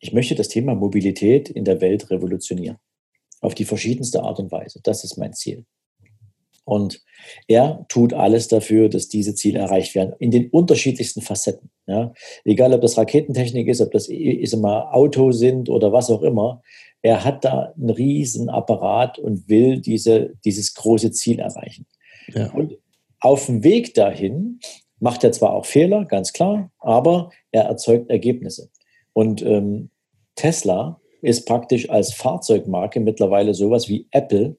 ich 0.00 0.12
möchte 0.12 0.34
das 0.34 0.48
Thema 0.48 0.74
Mobilität 0.74 1.50
in 1.50 1.64
der 1.64 1.80
Welt 1.80 2.10
revolutionieren. 2.10 2.78
Auf 3.40 3.54
die 3.54 3.66
verschiedenste 3.66 4.22
Art 4.22 4.40
und 4.40 4.50
Weise. 4.50 4.80
Das 4.82 5.04
ist 5.04 5.16
mein 5.18 5.34
Ziel. 5.34 5.64
Und 6.68 7.02
er 7.46 7.86
tut 7.88 8.12
alles 8.12 8.48
dafür, 8.48 8.88
dass 8.88 9.08
diese 9.08 9.34
Ziele 9.34 9.58
erreicht 9.58 9.94
werden, 9.94 10.14
in 10.18 10.30
den 10.30 10.50
unterschiedlichsten 10.50 11.22
Facetten. 11.22 11.70
Ja. 11.86 12.12
Egal, 12.44 12.72
ob 12.74 12.82
das 12.82 12.98
Raketentechnik 12.98 13.68
ist, 13.68 13.80
ob 13.80 13.90
das 13.90 14.08
ist 14.08 14.52
immer 14.52 14.94
Auto 14.94 15.32
sind 15.32 15.68
oder 15.68 15.92
was 15.92 16.10
auch 16.10 16.22
immer. 16.22 16.62
Er 17.00 17.24
hat 17.24 17.44
da 17.44 17.72
einen 17.76 17.90
riesen 17.90 18.48
Apparat 18.48 19.18
und 19.18 19.48
will 19.48 19.80
diese, 19.80 20.34
dieses 20.44 20.74
große 20.74 21.12
Ziel 21.12 21.38
erreichen. 21.38 21.86
Ja. 22.34 22.52
Und 22.52 22.76
auf 23.20 23.46
dem 23.46 23.64
Weg 23.64 23.94
dahin 23.94 24.60
macht 25.00 25.24
er 25.24 25.32
zwar 25.32 25.54
auch 25.54 25.66
Fehler, 25.66 26.04
ganz 26.04 26.32
klar, 26.32 26.70
aber 26.78 27.30
er 27.50 27.64
erzeugt 27.64 28.10
Ergebnisse. 28.10 28.68
Und 29.12 29.42
ähm, 29.42 29.90
Tesla 30.34 31.00
ist 31.22 31.46
praktisch 31.46 31.88
als 31.88 32.12
Fahrzeugmarke 32.12 33.00
mittlerweile 33.00 33.54
sowas 33.54 33.88
wie 33.88 34.06
Apple 34.10 34.56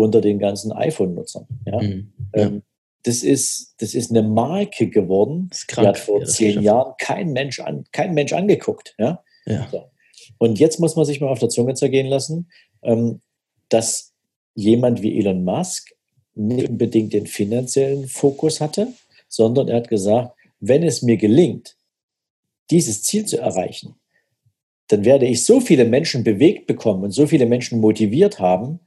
unter 0.00 0.20
den 0.20 0.38
ganzen 0.38 0.72
iPhone-Nutzern. 0.72 1.46
Ja? 1.66 1.82
Mhm. 1.82 2.12
Ähm, 2.32 2.62
das, 3.02 3.22
ist, 3.22 3.74
das 3.78 3.94
ist 3.94 4.10
eine 4.10 4.22
Marke 4.22 4.88
geworden, 4.88 5.50
die 5.70 5.76
hat 5.76 5.98
vor 5.98 6.20
ja, 6.20 6.26
zehn 6.26 6.62
Jahren 6.62 6.94
kein 6.98 7.32
Mensch, 7.32 7.60
an, 7.60 7.84
kein 7.92 8.14
Mensch 8.14 8.32
angeguckt. 8.32 8.94
Ja? 8.98 9.22
ja. 9.46 9.68
So. 9.70 9.84
Und 10.38 10.58
jetzt 10.58 10.80
muss 10.80 10.96
man 10.96 11.04
sich 11.04 11.20
mal 11.20 11.28
auf 11.28 11.38
der 11.38 11.48
Zunge 11.48 11.74
zergehen 11.74 12.06
lassen, 12.06 12.50
ähm, 12.82 13.20
dass 13.68 14.12
jemand 14.54 15.02
wie 15.02 15.18
Elon 15.18 15.44
Musk 15.44 15.90
nicht 16.34 16.68
unbedingt 16.68 17.12
den 17.12 17.26
finanziellen 17.26 18.08
Fokus 18.08 18.60
hatte, 18.60 18.88
sondern 19.28 19.68
er 19.68 19.76
hat 19.76 19.88
gesagt, 19.88 20.34
wenn 20.60 20.82
es 20.82 21.02
mir 21.02 21.16
gelingt, 21.16 21.76
dieses 22.70 23.02
Ziel 23.02 23.24
zu 23.26 23.38
erreichen, 23.38 23.96
dann 24.88 25.04
werde 25.04 25.26
ich 25.26 25.44
so 25.44 25.60
viele 25.60 25.84
Menschen 25.84 26.24
bewegt 26.24 26.66
bekommen 26.66 27.04
und 27.04 27.10
so 27.12 27.26
viele 27.26 27.46
Menschen 27.46 27.80
motiviert 27.80 28.40
haben, 28.40 28.80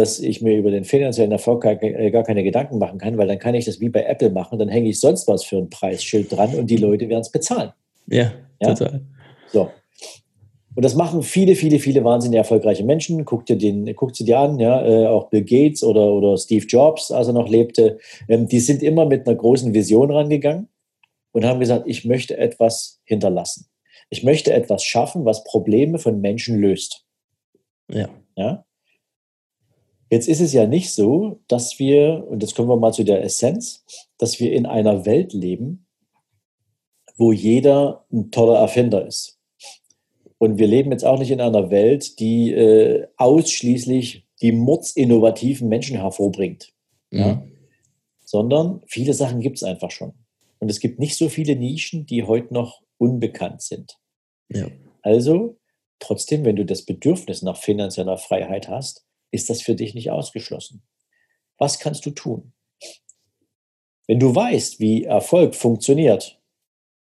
dass 0.00 0.18
ich 0.18 0.40
mir 0.40 0.56
über 0.56 0.70
den 0.70 0.84
finanziellen 0.84 1.32
Erfolg 1.32 1.62
gar, 1.62 1.82
äh, 1.82 2.10
gar, 2.10 2.24
keine 2.24 2.42
Gedanken 2.42 2.78
machen 2.78 2.98
kann, 2.98 3.18
weil 3.18 3.28
dann 3.28 3.38
kann 3.38 3.54
ich 3.54 3.66
das 3.66 3.80
wie 3.80 3.88
bei 3.88 4.02
Apple 4.02 4.30
machen, 4.30 4.58
dann 4.58 4.68
hänge 4.68 4.88
ich 4.88 5.00
sonst 5.00 5.28
was 5.28 5.44
für 5.44 5.58
ein 5.58 5.70
Preisschild 5.70 6.32
dran 6.32 6.54
und 6.54 6.68
die 6.68 6.76
Leute 6.76 7.08
werden 7.08 7.20
es 7.20 7.30
bezahlen. 7.30 7.72
Ja, 8.06 8.32
ja, 8.60 8.74
total. 8.74 9.02
So. 9.52 9.70
Und 10.74 10.84
das 10.84 10.94
machen 10.94 11.22
viele, 11.22 11.56
viele, 11.56 11.78
viele 11.78 12.04
wahnsinnig 12.04 12.38
erfolgreiche 12.38 12.84
Menschen. 12.84 13.24
Guck 13.24 13.44
dir, 13.44 13.56
den, 13.56 13.94
guck 13.96 14.16
sie 14.16 14.24
dir 14.24 14.38
an, 14.38 14.58
ja, 14.58 14.86
äh, 14.86 15.06
auch 15.06 15.28
Bill 15.28 15.42
Gates 15.42 15.82
oder, 15.82 16.12
oder 16.12 16.36
Steve 16.38 16.64
Jobs, 16.64 17.10
als 17.10 17.26
er 17.26 17.32
noch 17.32 17.48
lebte. 17.48 17.98
Ähm, 18.28 18.46
die 18.46 18.60
sind 18.60 18.82
immer 18.82 19.04
mit 19.04 19.26
einer 19.26 19.36
großen 19.36 19.74
Vision 19.74 20.10
rangegangen 20.10 20.68
und 21.32 21.44
haben 21.44 21.60
gesagt, 21.60 21.84
ich 21.86 22.04
möchte 22.04 22.38
etwas 22.38 23.00
hinterlassen. 23.04 23.66
Ich 24.10 24.22
möchte 24.22 24.52
etwas 24.52 24.84
schaffen, 24.84 25.24
was 25.24 25.44
Probleme 25.44 25.98
von 25.98 26.20
Menschen 26.20 26.58
löst. 26.58 27.04
Ja. 27.88 28.08
ja? 28.36 28.64
Jetzt 30.10 30.28
ist 30.28 30.40
es 30.40 30.52
ja 30.52 30.66
nicht 30.66 30.92
so, 30.92 31.40
dass 31.46 31.78
wir, 31.78 32.26
und 32.28 32.42
jetzt 32.42 32.56
kommen 32.56 32.68
wir 32.68 32.76
mal 32.76 32.92
zu 32.92 33.04
der 33.04 33.22
Essenz, 33.22 33.84
dass 34.18 34.40
wir 34.40 34.52
in 34.52 34.66
einer 34.66 35.06
Welt 35.06 35.32
leben, 35.32 35.86
wo 37.16 37.32
jeder 37.32 38.04
ein 38.12 38.30
toller 38.30 38.58
Erfinder 38.58 39.06
ist. 39.06 39.38
Und 40.38 40.58
wir 40.58 40.66
leben 40.66 40.90
jetzt 40.90 41.04
auch 41.04 41.18
nicht 41.18 41.30
in 41.30 41.40
einer 41.40 41.70
Welt, 41.70 42.18
die 42.18 42.50
äh, 42.50 43.06
ausschließlich 43.18 44.26
die 44.42 44.52
mordsinnovativen 44.52 45.68
Menschen 45.68 45.98
hervorbringt. 45.98 46.72
Mhm. 47.10 47.18
Ja? 47.18 47.46
Sondern 48.24 48.82
viele 48.86 49.14
Sachen 49.14 49.40
gibt 49.40 49.58
es 49.58 49.62
einfach 49.62 49.90
schon. 49.90 50.14
Und 50.58 50.70
es 50.70 50.80
gibt 50.80 50.98
nicht 50.98 51.16
so 51.16 51.28
viele 51.28 51.56
Nischen, 51.56 52.06
die 52.06 52.24
heute 52.24 52.52
noch 52.52 52.82
unbekannt 52.98 53.62
sind. 53.62 53.98
Ja. 54.48 54.66
Also, 55.02 55.58
trotzdem, 55.98 56.44
wenn 56.44 56.56
du 56.56 56.64
das 56.64 56.82
Bedürfnis 56.82 57.42
nach 57.42 57.56
finanzieller 57.56 58.18
Freiheit 58.18 58.68
hast, 58.68 59.06
ist 59.30 59.50
das 59.50 59.62
für 59.62 59.74
dich 59.74 59.94
nicht 59.94 60.10
ausgeschlossen. 60.10 60.82
Was 61.58 61.78
kannst 61.78 62.06
du 62.06 62.10
tun? 62.10 62.52
Wenn 64.06 64.18
du 64.18 64.34
weißt, 64.34 64.80
wie 64.80 65.04
Erfolg 65.04 65.54
funktioniert, 65.54 66.40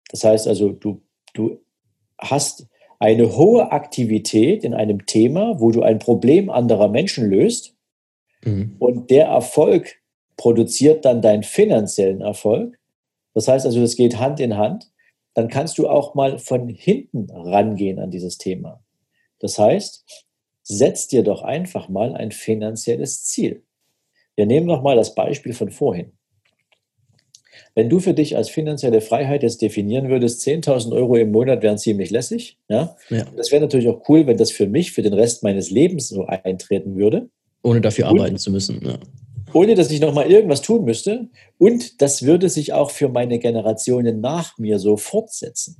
das 0.10 0.24
heißt 0.24 0.48
also, 0.48 0.70
du, 0.70 1.02
du 1.34 1.60
hast 2.18 2.68
eine 3.00 3.36
hohe 3.36 3.72
Aktivität 3.72 4.64
in 4.64 4.74
einem 4.74 5.06
Thema, 5.06 5.60
wo 5.60 5.72
du 5.72 5.82
ein 5.82 6.00
Problem 6.00 6.50
anderer 6.50 6.88
Menschen 6.88 7.30
löst 7.30 7.76
mhm. 8.46 8.78
und 8.80 9.10
der 9.10 9.26
Erfolg 9.26 10.02
produziert 10.38 11.04
dann 11.04 11.22
deinen 11.22 11.44
finanziellen 11.44 12.22
Erfolg. 12.22 12.80
Das 13.34 13.48
heißt 13.48 13.66
also, 13.66 13.82
das 13.82 13.96
geht 13.96 14.20
Hand 14.20 14.40
in 14.40 14.56
Hand. 14.56 14.92
Dann 15.34 15.48
kannst 15.48 15.78
du 15.80 15.90
auch 15.90 16.14
mal 16.14 16.38
von 16.38 16.70
hinten 16.70 17.30
rangehen 17.30 18.00
an 18.00 18.12
dieses 18.12 18.38
Thema. 18.38 18.84
Das 19.40 19.58
heißt, 19.58 20.06
setz 20.64 21.08
dir 21.08 21.24
doch 21.24 21.44
einfach 21.44 21.90
mal 21.90 22.16
ein 22.16 22.32
finanzielles 22.32 23.24
Ziel. 23.26 23.64
Wir 24.36 24.46
nehmen 24.46 24.66
noch 24.66 24.82
mal 24.82 24.96
das 24.96 25.14
Beispiel 25.14 25.54
von 25.54 25.70
vorhin. 25.70 26.14
Wenn 27.76 27.90
du 27.90 28.00
für 28.00 28.14
dich 28.14 28.38
als 28.38 28.50
finanzielle 28.50 29.02
Freiheit 29.02 29.44
jetzt 29.44 29.62
definieren 29.62 30.10
würdest, 30.10 30.46
10.000 30.46 30.94
Euro 30.94 31.16
im 31.16 31.32
Monat 31.32 31.64
wären 31.64 31.78
ziemlich 31.78 32.12
lässig. 32.12 32.58
Ja? 32.70 32.96
ja. 33.10 33.26
Das 33.36 33.52
wäre 33.52 33.62
natürlich 33.62 33.88
auch 33.88 34.08
cool, 34.10 34.28
wenn 34.28 34.38
das 34.38 34.52
für 34.52 34.68
mich, 34.68 34.92
für 34.92 35.02
den 35.02 35.14
Rest 35.14 35.44
meines 35.44 35.72
Lebens 35.72 36.10
so 36.10 36.26
eintreten 36.26 36.96
würde. 36.96 37.30
Ohne 37.64 37.82
dafür 37.82 38.10
und, 38.10 38.20
arbeiten 38.20 38.38
zu 38.38 38.52
müssen. 38.52 38.80
Ja. 38.86 39.00
Ohne 39.54 39.76
dass 39.76 39.90
ich 39.92 40.02
nochmal 40.02 40.32
irgendwas 40.32 40.62
tun 40.62 40.84
müsste. 40.84 41.30
Und 41.58 42.02
das 42.02 42.24
würde 42.24 42.50
sich 42.50 42.74
auch 42.74 42.92
für 42.92 43.10
meine 43.10 43.40
Generationen 43.40 44.22
nach 44.22 44.58
mir 44.58 44.78
so 44.78 44.98
fortsetzen. 44.98 45.78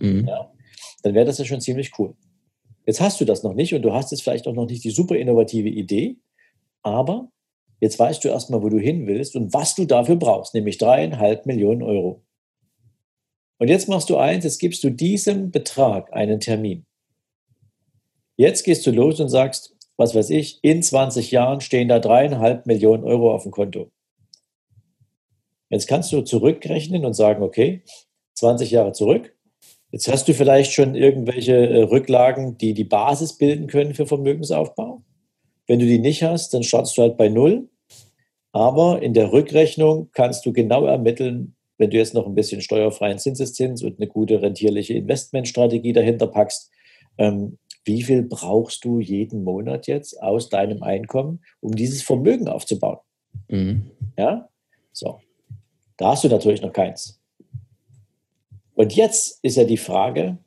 Mhm. 0.00 0.26
Ja? 0.26 0.50
Dann 1.02 1.14
wäre 1.14 1.26
das 1.26 1.38
ja 1.38 1.44
schon 1.44 1.60
ziemlich 1.60 1.92
cool. 1.98 2.14
Jetzt 2.86 3.00
hast 3.00 3.20
du 3.20 3.24
das 3.24 3.42
noch 3.42 3.54
nicht 3.54 3.74
und 3.74 3.82
du 3.82 3.92
hast 3.92 4.12
jetzt 4.12 4.22
vielleicht 4.22 4.46
auch 4.46 4.54
noch 4.54 4.66
nicht 4.66 4.84
die 4.84 4.90
super 4.90 5.16
innovative 5.16 5.68
Idee, 5.68 6.16
aber 6.82 7.28
Jetzt 7.80 7.98
weißt 7.98 8.24
du 8.24 8.28
erstmal, 8.28 8.62
wo 8.62 8.68
du 8.68 8.78
hin 8.78 9.06
willst 9.06 9.36
und 9.36 9.52
was 9.52 9.74
du 9.74 9.84
dafür 9.84 10.16
brauchst, 10.16 10.54
nämlich 10.54 10.78
dreieinhalb 10.78 11.46
Millionen 11.46 11.82
Euro. 11.82 12.22
Und 13.58 13.68
jetzt 13.68 13.88
machst 13.88 14.10
du 14.10 14.16
eins, 14.16 14.44
jetzt 14.44 14.58
gibst 14.58 14.82
du 14.84 14.90
diesem 14.90 15.50
Betrag 15.50 16.12
einen 16.12 16.40
Termin. 16.40 16.86
Jetzt 18.36 18.64
gehst 18.64 18.86
du 18.86 18.90
los 18.90 19.20
und 19.20 19.28
sagst, 19.28 19.74
was 19.96 20.14
weiß 20.14 20.30
ich, 20.30 20.58
in 20.62 20.82
20 20.82 21.30
Jahren 21.30 21.60
stehen 21.60 21.88
da 21.88 21.98
dreieinhalb 21.98 22.66
Millionen 22.66 23.04
Euro 23.04 23.34
auf 23.34 23.44
dem 23.44 23.52
Konto. 23.52 23.90
Jetzt 25.70 25.86
kannst 25.86 26.12
du 26.12 26.22
zurückrechnen 26.22 27.04
und 27.04 27.14
sagen, 27.14 27.42
okay, 27.42 27.82
20 28.34 28.70
Jahre 28.70 28.92
zurück. 28.92 29.35
Jetzt 29.96 30.08
hast 30.08 30.28
du 30.28 30.34
vielleicht 30.34 30.72
schon 30.72 30.94
irgendwelche 30.94 31.54
äh, 31.54 31.82
Rücklagen, 31.84 32.58
die 32.58 32.74
die 32.74 32.84
Basis 32.84 33.38
bilden 33.38 33.66
können 33.66 33.94
für 33.94 34.04
Vermögensaufbau. 34.04 35.02
Wenn 35.66 35.78
du 35.78 35.86
die 35.86 35.98
nicht 35.98 36.22
hast, 36.22 36.52
dann 36.52 36.64
startest 36.64 36.98
du 36.98 37.00
halt 37.00 37.16
bei 37.16 37.30
Null. 37.30 37.70
Aber 38.52 39.00
in 39.00 39.14
der 39.14 39.32
Rückrechnung 39.32 40.10
kannst 40.12 40.44
du 40.44 40.52
genau 40.52 40.84
ermitteln, 40.84 41.56
wenn 41.78 41.88
du 41.88 41.96
jetzt 41.96 42.12
noch 42.12 42.26
ein 42.26 42.34
bisschen 42.34 42.60
steuerfreien 42.60 43.18
Zinseszins 43.18 43.82
und 43.82 43.98
eine 43.98 44.06
gute 44.06 44.42
rentierliche 44.42 44.92
Investmentstrategie 44.92 45.94
dahinter 45.94 46.26
packst, 46.26 46.70
ähm, 47.16 47.56
wie 47.86 48.02
viel 48.02 48.22
brauchst 48.22 48.84
du 48.84 49.00
jeden 49.00 49.44
Monat 49.44 49.86
jetzt 49.86 50.22
aus 50.22 50.50
deinem 50.50 50.82
Einkommen, 50.82 51.40
um 51.60 51.74
dieses 51.74 52.02
Vermögen 52.02 52.48
aufzubauen? 52.48 52.98
Mhm. 53.48 53.92
Ja, 54.18 54.50
so. 54.92 55.20
Da 55.96 56.08
hast 56.08 56.24
du 56.24 56.28
natürlich 56.28 56.60
noch 56.60 56.74
keins. 56.74 57.15
Und 58.76 58.94
jetzt 58.94 59.42
ist 59.42 59.56
ja 59.56 59.64
die 59.64 59.78
Frage, 59.78 60.38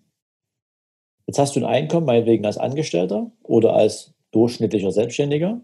jetzt 1.26 1.39
hast 1.39 1.56
du 1.56 1.60
ein 1.60 1.65
Einkommen, 1.65 2.06
meinetwegen 2.06 2.46
als 2.46 2.58
Angestellter 2.58 3.32
oder 3.42 3.74
als 3.74 4.13
durchschnittlicher 4.32 4.92
Selbstständiger. 4.92 5.62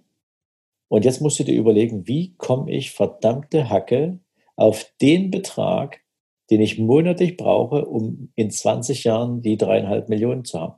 Und 0.88 1.06
jetzt 1.06 1.22
musst 1.22 1.38
du 1.40 1.44
dir 1.44 1.56
überlegen, 1.56 2.08
wie 2.08 2.36
komme 2.38 2.72
ich 2.72 2.92
verdammte 2.92 3.70
Hacke 3.70 4.20
auf 4.56 4.92
den 5.00 5.30
Betrag, 5.30 6.02
den 6.50 6.60
ich 6.60 6.80
monatlich 6.80 7.38
brauche, 7.38 7.86
um 7.86 8.32
in 8.36 8.50
20 8.50 9.04
Jahren 9.04 9.42
die 9.44 9.58
dreieinhalb 9.58 10.10
Millionen 10.10 10.44
zu 10.44 10.60
haben. 10.60 10.76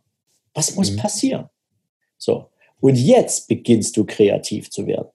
Was 0.53 0.75
muss 0.75 0.91
mhm. 0.91 0.97
passieren? 0.97 1.49
So. 2.17 2.49
Und 2.81 2.95
jetzt 2.95 3.47
beginnst 3.47 3.95
du 3.95 4.05
kreativ 4.05 4.69
zu 4.71 4.87
werden. 4.87 5.09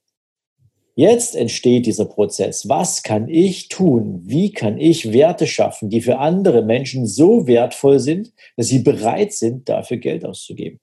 Jetzt 0.94 1.35
entsteht 1.35 1.87
dieser 1.87 2.05
Prozess. 2.05 2.68
Was 2.68 3.02
kann 3.02 3.28
ich 3.28 3.68
tun? 3.68 4.20
Wie 4.24 4.52
kann 4.52 4.78
ich 4.78 5.12
Werte 5.12 5.46
schaffen, 5.46 5.88
die 5.88 6.02
für 6.02 6.18
andere 6.18 6.62
Menschen 6.62 7.07
so 7.07 7.46
wertvoll 7.46 7.98
sind, 7.98 8.33
dass 8.57 8.68
sie 8.68 8.81
bereit 8.81 9.33
sind, 9.33 9.68
dafür 9.68 9.96
Geld 9.96 10.24
auszugeben? 10.24 10.81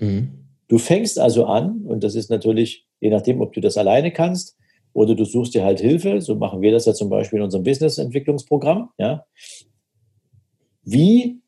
Mhm. 0.00 0.46
Du 0.68 0.78
fängst 0.78 1.18
also 1.18 1.44
an, 1.44 1.82
und 1.86 2.04
das 2.04 2.14
ist 2.14 2.30
natürlich, 2.30 2.86
je 3.00 3.10
nachdem, 3.10 3.42
ob 3.42 3.52
du 3.52 3.60
das 3.60 3.76
alleine 3.76 4.12
kannst 4.12 4.56
oder 4.94 5.14
du 5.14 5.24
suchst 5.24 5.54
dir 5.54 5.62
halt 5.62 5.80
Hilfe, 5.80 6.22
so 6.22 6.36
machen 6.36 6.62
wir 6.62 6.72
das 6.72 6.86
ja 6.86 6.94
zum 6.94 7.10
Beispiel 7.10 7.38
in 7.38 7.44
unserem 7.44 7.64
Business-Entwicklungsprogramm, 7.64 8.90
ja. 8.98 9.26
Wie, 10.84 11.40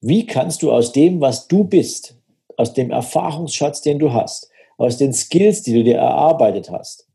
wie 0.00 0.26
kannst 0.26 0.62
du 0.62 0.72
aus 0.72 0.92
dem, 0.92 1.20
was 1.20 1.46
du 1.46 1.64
bist, 1.64 2.20
aus 2.56 2.72
dem 2.72 2.90
Erfahrungsschatz, 2.90 3.82
den 3.82 3.98
du 3.98 4.12
hast, 4.12 4.50
aus 4.76 4.96
den 4.96 5.12
Skills, 5.12 5.62
die 5.62 5.72
du 5.72 5.84
dir 5.84 5.96
erarbeitet 5.96 6.70
hast, 6.70 7.08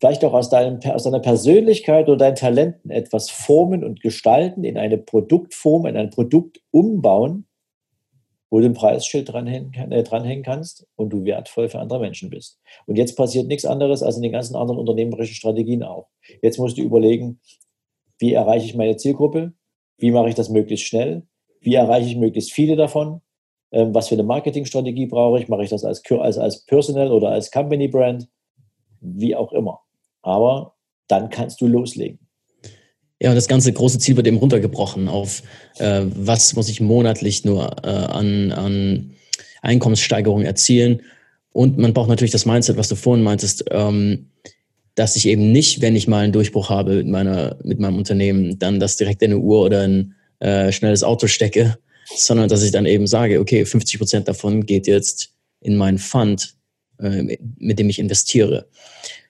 vielleicht 0.00 0.24
auch 0.24 0.32
aus, 0.32 0.50
deinem, 0.50 0.80
aus 0.90 1.04
deiner 1.04 1.20
Persönlichkeit 1.20 2.08
oder 2.08 2.18
deinen 2.18 2.36
Talenten 2.36 2.90
etwas 2.90 3.30
formen 3.30 3.84
und 3.84 4.00
gestalten, 4.00 4.64
in 4.64 4.78
eine 4.78 4.98
Produktform, 4.98 5.86
in 5.86 5.96
ein 5.96 6.10
Produkt 6.10 6.60
umbauen, 6.70 7.46
wo 8.50 8.60
du 8.60 8.66
ein 8.66 8.74
Preisschild 8.74 9.30
dranhängen, 9.30 9.92
äh, 9.92 10.02
dranhängen 10.02 10.42
kannst 10.42 10.86
und 10.96 11.10
du 11.10 11.24
wertvoll 11.24 11.68
für 11.68 11.80
andere 11.80 12.00
Menschen 12.00 12.30
bist. 12.30 12.58
Und 12.86 12.96
jetzt 12.96 13.16
passiert 13.16 13.46
nichts 13.46 13.64
anderes 13.64 14.02
als 14.02 14.16
in 14.16 14.22
den 14.22 14.32
ganzen 14.32 14.56
anderen 14.56 14.78
unternehmerischen 14.78 15.34
Strategien 15.34 15.82
auch. 15.82 16.08
Jetzt 16.42 16.58
musst 16.58 16.78
du 16.78 16.82
überlegen, 16.82 17.40
wie 18.18 18.32
erreiche 18.32 18.66
ich 18.66 18.74
meine 18.74 18.96
Zielgruppe? 18.96 19.52
Wie 19.98 20.10
mache 20.10 20.28
ich 20.28 20.34
das 20.34 20.48
möglichst 20.48 20.86
schnell? 20.86 21.24
Wie 21.60 21.74
erreiche 21.74 22.08
ich 22.08 22.16
möglichst 22.16 22.52
viele 22.52 22.76
davon? 22.76 23.20
Ähm, 23.72 23.94
was 23.94 24.08
für 24.08 24.14
eine 24.14 24.22
Marketingstrategie 24.22 25.06
brauche 25.06 25.40
ich? 25.40 25.48
Mache 25.48 25.64
ich 25.64 25.70
das 25.70 25.84
als, 25.84 26.02
als, 26.10 26.38
als 26.38 26.64
Personal 26.64 27.12
oder 27.12 27.30
als 27.30 27.50
Company 27.50 27.88
Brand? 27.88 28.28
Wie 29.00 29.36
auch 29.36 29.52
immer. 29.52 29.80
Aber 30.22 30.74
dann 31.06 31.30
kannst 31.30 31.60
du 31.60 31.66
loslegen. 31.66 32.18
Ja, 33.20 33.30
und 33.30 33.36
das 33.36 33.48
ganze 33.48 33.72
große 33.72 33.98
Ziel 33.98 34.16
wird 34.16 34.28
eben 34.28 34.36
runtergebrochen 34.36 35.08
auf, 35.08 35.42
äh, 35.78 36.02
was 36.04 36.54
muss 36.54 36.68
ich 36.68 36.80
monatlich 36.80 37.44
nur 37.44 37.76
äh, 37.82 37.88
an, 37.88 38.52
an 38.52 39.10
Einkommenssteigerung 39.62 40.42
erzielen. 40.42 41.02
Und 41.52 41.78
man 41.78 41.94
braucht 41.94 42.08
natürlich 42.08 42.30
das 42.30 42.46
Mindset, 42.46 42.76
was 42.76 42.88
du 42.88 42.94
vorhin 42.94 43.24
meintest, 43.24 43.64
ähm, 43.72 44.28
dass 44.94 45.16
ich 45.16 45.26
eben 45.26 45.50
nicht, 45.50 45.80
wenn 45.80 45.96
ich 45.96 46.06
mal 46.06 46.24
einen 46.24 46.32
Durchbruch 46.32 46.70
habe 46.70 46.96
mit, 46.96 47.08
meiner, 47.08 47.56
mit 47.64 47.80
meinem 47.80 47.98
Unternehmen, 47.98 48.58
dann 48.58 48.78
das 48.78 48.96
direkt 48.96 49.22
in 49.22 49.32
eine 49.32 49.40
Uhr 49.40 49.62
oder 49.62 49.82
ein 49.82 50.14
äh, 50.38 50.70
schnelles 50.70 51.02
Auto 51.02 51.26
stecke, 51.26 51.78
sondern 52.14 52.48
dass 52.48 52.62
ich 52.62 52.70
dann 52.70 52.86
eben 52.86 53.06
sage, 53.06 53.40
okay, 53.40 53.64
50 53.64 53.98
Prozent 53.98 54.28
davon 54.28 54.66
geht 54.66 54.86
jetzt 54.86 55.34
in 55.60 55.76
meinen 55.76 55.98
Fund, 55.98 56.54
äh, 56.98 57.36
mit 57.58 57.78
dem 57.78 57.88
ich 57.88 57.98
investiere. 57.98 58.66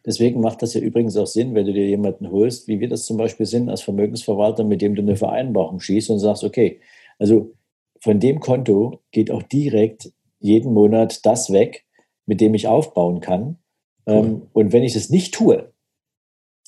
Deswegen 0.04 0.40
macht 0.40 0.62
das 0.62 0.74
ja 0.74 0.80
übrigens 0.80 1.16
auch 1.16 1.26
Sinn, 1.26 1.54
wenn 1.54 1.66
du 1.66 1.72
dir 1.72 1.86
jemanden 1.86 2.30
holst, 2.30 2.68
wie 2.68 2.80
wir 2.80 2.88
das 2.88 3.04
zum 3.04 3.16
Beispiel 3.16 3.46
sind 3.46 3.68
als 3.68 3.82
Vermögensverwalter, 3.82 4.64
mit 4.64 4.80
dem 4.80 4.94
du 4.94 5.02
eine 5.02 5.16
Vereinbarung 5.16 5.80
schießt 5.80 6.10
und 6.10 6.18
sagst, 6.18 6.44
okay, 6.44 6.80
also 7.18 7.52
von 8.00 8.20
dem 8.20 8.40
Konto 8.40 9.00
geht 9.10 9.30
auch 9.30 9.42
direkt 9.42 10.12
jeden 10.40 10.72
Monat 10.72 11.26
das 11.26 11.52
weg, 11.52 11.84
mit 12.26 12.40
dem 12.40 12.54
ich 12.54 12.68
aufbauen 12.68 13.20
kann. 13.20 13.58
Cool. 14.06 14.14
Ähm, 14.14 14.42
und 14.52 14.72
wenn 14.72 14.84
ich 14.84 14.94
das 14.94 15.10
nicht 15.10 15.34
tue, 15.34 15.72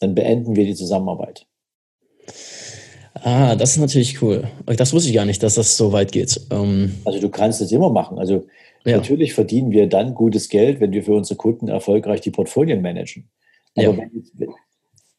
dann 0.01 0.15
beenden 0.15 0.57
wir 0.57 0.65
die 0.65 0.75
Zusammenarbeit. 0.75 1.47
Ah, 3.15 3.57
das 3.57 3.73
ist 3.73 3.79
natürlich 3.79 4.23
cool. 4.23 4.49
Das 4.67 4.93
wusste 4.93 5.11
ich 5.11 5.15
gar 5.15 5.25
nicht, 5.25 5.43
dass 5.43 5.55
das 5.55 5.77
so 5.77 5.93
weit 5.93 6.13
geht. 6.13 6.41
Ähm 6.51 6.95
also 7.05 7.21
du 7.21 7.29
kannst 7.29 7.61
das 7.61 7.73
immer 7.73 7.91
machen. 7.91 8.19
Also 8.19 8.47
ja. 8.85 8.97
Natürlich 8.97 9.35
verdienen 9.35 9.71
wir 9.73 9.89
dann 9.89 10.15
gutes 10.15 10.49
Geld, 10.49 10.81
wenn 10.81 10.93
wir 10.93 11.03
für 11.03 11.15
unsere 11.15 11.37
Kunden 11.37 11.69
erfolgreich 11.69 12.21
die 12.23 12.31
Portfolien 12.31 12.81
managen. 12.81 13.29
Aber 13.77 13.89
ja. 13.89 13.99
wenn, 13.99 14.49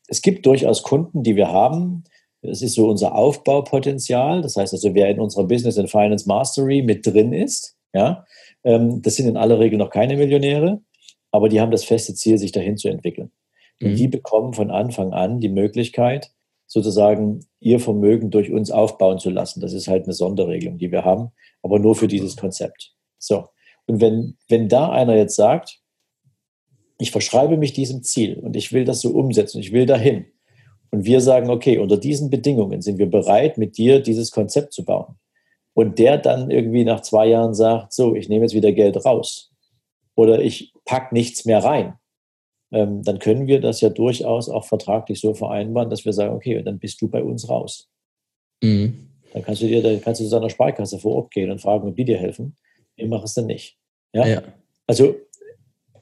es 0.08 0.22
gibt 0.22 0.46
durchaus 0.46 0.84
Kunden, 0.84 1.24
die 1.24 1.36
wir 1.36 1.50
haben. 1.50 2.04
Das 2.42 2.64
ist 2.64 2.74
so 2.74 2.90
unser 2.90 3.14
Aufbaupotenzial. 3.14 4.42
Das 4.42 4.56
heißt 4.56 4.74
also, 4.74 4.96
wer 4.96 5.10
in 5.10 5.20
unserer 5.20 5.44
Business 5.44 5.78
and 5.78 5.92
Finance 5.92 6.28
Mastery 6.28 6.82
mit 6.82 7.06
drin 7.06 7.34
ist, 7.34 7.76
ja, 7.94 8.26
ähm, 8.64 9.02
das 9.04 9.16
sind 9.16 9.28
in 9.28 9.38
aller 9.38 9.60
Regel 9.60 9.78
noch 9.78 9.92
keine 9.92 10.18
Millionäre, 10.18 10.82
aber 11.32 11.50
die 11.50 11.62
haben 11.62 11.72
das 11.72 11.84
feste 11.84 12.16
Ziel, 12.16 12.40
sich 12.40 12.52
dahin 12.52 12.78
zu 12.78 12.88
entwickeln. 12.88 13.32
Und 13.82 13.92
mhm. 13.92 13.96
die 13.96 14.08
bekommen 14.08 14.54
von 14.54 14.72
Anfang 14.72 15.14
an 15.14 15.40
die 15.40 15.50
Möglichkeit, 15.50 16.32
sozusagen 16.72 17.42
ihr 17.60 17.82
Vermögen 17.82 18.30
durch 18.30 18.50
uns 18.50 18.72
aufbauen 18.72 19.20
zu 19.20 19.30
lassen. 19.30 19.60
Das 19.60 19.74
ist 19.74 19.90
halt 19.90 20.06
eine 20.06 20.14
Sonderregelung, 20.14 20.78
die 20.78 20.90
wir 20.90 21.04
haben, 21.04 21.32
aber 21.62 21.80
nur 21.80 21.96
für 21.96 22.08
dieses 22.08 22.38
Konzept. 22.38 22.96
So. 23.18 23.50
Und 23.88 24.00
wenn, 24.00 24.38
wenn 24.48 24.70
da 24.70 24.90
einer 24.90 25.18
jetzt 25.18 25.36
sagt, 25.36 25.82
ich 26.98 27.12
verschreibe 27.12 27.58
mich 27.58 27.74
diesem 27.74 28.04
Ziel 28.04 28.40
und 28.40 28.56
ich 28.56 28.72
will 28.72 28.86
das 28.86 29.02
so 29.02 29.10
umsetzen, 29.10 29.60
ich 29.60 29.74
will 29.74 29.86
dahin. 29.86 30.28
Und 30.92 31.04
wir 31.04 31.20
sagen, 31.20 31.50
okay, 31.50 31.78
unter 31.78 31.98
diesen 31.98 32.30
Bedingungen 32.30 32.82
sind 32.82 33.00
wir 33.00 33.10
bereit, 33.10 33.58
mit 33.58 33.78
dir 33.78 34.00
dieses 34.00 34.32
Konzept 34.32 34.72
zu 34.72 34.86
bauen. 34.86 35.16
Und 35.74 36.00
der 36.00 36.20
dann 36.20 36.52
irgendwie 36.52 36.86
nach 36.86 37.02
zwei 37.02 37.28
Jahren 37.28 37.54
sagt, 37.54 37.92
so, 37.92 38.16
ich 38.16 38.30
nehme 38.30 38.46
jetzt 38.46 38.54
wieder 38.54 38.72
Geld 38.72 39.04
raus. 39.04 39.52
Oder 40.16 40.42
ich 40.42 40.74
packe 40.86 41.14
nichts 41.14 41.44
mehr 41.44 41.62
rein. 41.62 41.96
Ähm, 42.72 43.04
dann 43.04 43.20
können 43.20 43.48
wir 43.48 43.60
das 43.60 43.82
ja 43.82 43.90
durchaus 43.90 44.50
auch 44.50 44.66
vertraglich 44.66 45.20
so 45.20 45.34
vereinbaren, 45.34 45.90
dass 45.90 46.06
wir 46.06 46.14
sagen, 46.14 46.34
okay, 46.34 46.62
dann 46.64 46.80
bist 46.80 47.02
du 47.02 47.10
bei 47.10 47.24
uns 47.24 47.50
raus. 47.50 47.90
Mhm. 48.64 49.08
Dann 49.34 49.44
kannst 49.44 49.62
du 49.62 49.68
dir, 49.68 49.82
dann 49.82 50.02
kannst 50.02 50.22
du 50.22 50.26
zu 50.26 50.32
deiner 50.32 50.50
Sparkasse 50.50 51.00
vor 51.00 51.16
Ort 51.16 51.32
gehen 51.32 51.52
und 51.52 51.62
fragen, 51.62 51.88
ob 51.88 51.96
die 51.96 52.06
dir 52.06 52.18
helfen. 52.18 52.56
Wir 52.96 53.08
machen 53.08 53.26
es 53.26 53.34
dann 53.34 53.46
nicht. 53.46 53.78
Ja? 54.14 54.26
ja. 54.26 54.44
Also 54.88 55.16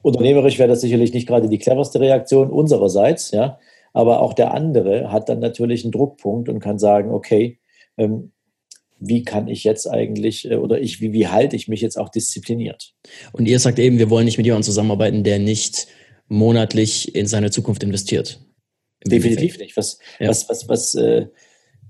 unternehmerisch 0.02 0.58
wäre 0.58 0.68
das 0.68 0.80
sicherlich 0.80 1.12
nicht 1.12 1.28
gerade 1.28 1.48
die 1.48 1.58
cleverste 1.58 2.00
Reaktion 2.00 2.50
unsererseits, 2.50 3.30
ja. 3.30 3.58
Aber 3.92 4.22
auch 4.22 4.34
der 4.34 4.54
andere 4.54 5.10
hat 5.10 5.28
dann 5.28 5.40
natürlich 5.40 5.84
einen 5.84 5.92
Druckpunkt 5.92 6.48
und 6.48 6.60
kann 6.60 6.78
sagen, 6.78 7.10
okay, 7.10 7.58
ähm, 7.96 8.32
wie 9.00 9.24
kann 9.24 9.48
ich 9.48 9.64
jetzt 9.64 9.86
eigentlich 9.88 10.48
äh, 10.48 10.56
oder 10.56 10.80
ich, 10.80 11.00
wie, 11.00 11.12
wie 11.12 11.26
halte 11.26 11.56
ich 11.56 11.66
mich 11.66 11.80
jetzt 11.80 11.98
auch 11.98 12.08
diszipliniert? 12.08 12.94
Und 13.32 13.46
ihr 13.46 13.58
sagt 13.58 13.78
eben, 13.78 13.98
wir 13.98 14.10
wollen 14.10 14.26
nicht 14.26 14.36
mit 14.36 14.46
jemandem 14.46 14.64
zusammenarbeiten, 14.64 15.24
der 15.24 15.38
nicht 15.38 15.88
monatlich 16.30 17.14
in 17.14 17.26
seine 17.26 17.50
Zukunft 17.50 17.82
investiert. 17.82 18.40
Definitiv 19.04 19.58
nicht. 19.58 19.76
Was, 19.76 19.98
ja. 20.18 20.28
was, 20.28 20.48
was, 20.48 20.68
was, 20.68 20.94
äh, 20.94 21.26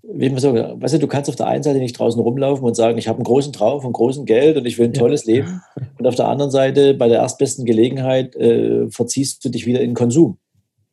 wie 0.03 0.30
man 0.30 0.38
so, 0.38 0.55
weißt 0.55 0.95
du, 0.95 0.99
du 0.99 1.07
kannst 1.07 1.28
auf 1.28 1.36
der 1.36 1.47
einen 1.47 1.62
Seite 1.62 1.78
nicht 1.78 1.99
draußen 1.99 2.20
rumlaufen 2.20 2.64
und 2.64 2.74
sagen, 2.74 2.99
ich 2.99 3.07
habe 3.07 3.18
einen 3.18 3.24
großen 3.24 3.53
Traum 3.53 3.82
von 3.82 3.93
großem 3.93 4.24
Geld 4.24 4.57
und 4.57 4.66
ich 4.66 4.78
will 4.78 4.86
ein 4.86 4.95
tolles 4.95 5.26
ja. 5.26 5.34
Leben. 5.34 5.61
Und 5.99 6.07
auf 6.07 6.14
der 6.14 6.28
anderen 6.28 6.51
Seite, 6.51 6.95
bei 6.95 7.09
der 7.09 7.18
erstbesten 7.18 7.66
Gelegenheit, 7.66 8.34
äh, 8.36 8.88
verziehst 8.91 9.45
du 9.45 9.51
dich 9.51 9.66
wieder 9.66 9.82
in 9.82 9.93
Konsum. 9.93 10.38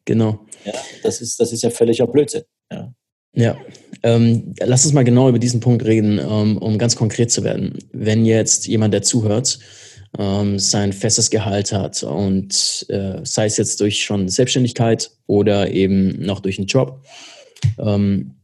Genau. 0.04 0.40
Ja, 0.66 0.74
das 1.04 1.22
ist, 1.22 1.40
das 1.40 1.54
ist 1.54 1.64
ja 1.64 1.70
völliger 1.70 2.08
Blödsinn. 2.08 2.44
Ja. 2.70 2.94
Ja, 3.34 3.56
ähm, 4.04 4.56
lass 4.60 4.84
uns 4.84 4.94
mal 4.94 5.04
genau 5.04 5.30
über 5.30 5.38
diesen 5.38 5.60
Punkt 5.60 5.86
reden, 5.86 6.20
ähm, 6.20 6.58
um 6.58 6.78
ganz 6.78 6.96
konkret 6.96 7.32
zu 7.32 7.44
werden. 7.44 7.78
Wenn 7.94 8.26
jetzt 8.26 8.68
jemand, 8.68 8.94
der 8.94 9.04
zuhört, 9.04 9.60
ähm, 10.18 10.60
sein 10.60 10.94
festes 10.94 11.30
Gehalt 11.30 11.72
hat 11.72 12.04
und 12.04 12.86
äh, 12.90 13.20
sei 13.24 13.46
es 13.46 13.58
jetzt 13.58 13.80
durch 13.82 14.04
schon 14.04 14.30
Selbstständigkeit 14.30 15.12
oder 15.28 15.72
eben 15.72 16.22
noch 16.24 16.40
durch 16.40 16.58
einen 16.58 16.68
Job, 16.68 17.04
ähm, 17.80 18.36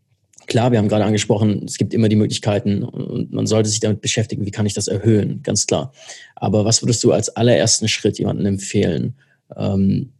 klar, 0.48 0.72
wir 0.72 0.80
haben 0.80 0.88
gerade 0.88 1.06
angesprochen, 1.06 1.64
es 1.66 1.78
gibt 1.78 1.94
immer 1.94 2.10
die 2.10 2.16
Möglichkeiten 2.16 2.84
und 2.84 3.32
man 3.32 3.48
sollte 3.48 3.70
sich 3.70 3.80
damit 3.80 4.02
beschäftigen, 4.02 4.46
wie 4.46 4.52
kann 4.52 4.66
ich 4.66 4.74
das 4.74 4.88
erhöhen, 4.88 5.42
ganz 5.44 5.66
klar. 5.66 5.94
Aber 6.36 6.66
was 6.66 6.82
würdest 6.82 7.04
du 7.04 7.12
als 7.12 7.30
allerersten 7.30 7.88
Schritt 7.88 8.20
jemandem 8.20 8.46
empfehlen? 8.46 9.16
Ähm, 9.56 10.12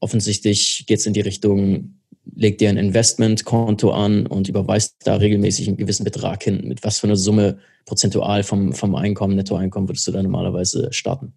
offensichtlich 0.00 0.84
geht 0.86 0.98
es 0.98 1.06
in 1.06 1.12
die 1.12 1.20
Richtung, 1.20 2.00
leg 2.34 2.58
dir 2.58 2.68
ein 2.68 2.76
Investmentkonto 2.76 3.90
an 3.90 4.26
und 4.26 4.48
überweist 4.48 4.96
da 5.04 5.16
regelmäßig 5.16 5.68
einen 5.68 5.76
gewissen 5.76 6.04
Betrag 6.04 6.42
hin. 6.42 6.62
Mit 6.66 6.84
was 6.84 6.98
für 6.98 7.06
einer 7.06 7.16
Summe 7.16 7.58
prozentual 7.86 8.42
vom, 8.42 8.72
vom 8.72 8.94
Einkommen, 8.94 9.36
Nettoeinkommen 9.36 9.88
würdest 9.88 10.06
du 10.06 10.12
da 10.12 10.22
normalerweise 10.22 10.92
starten? 10.92 11.32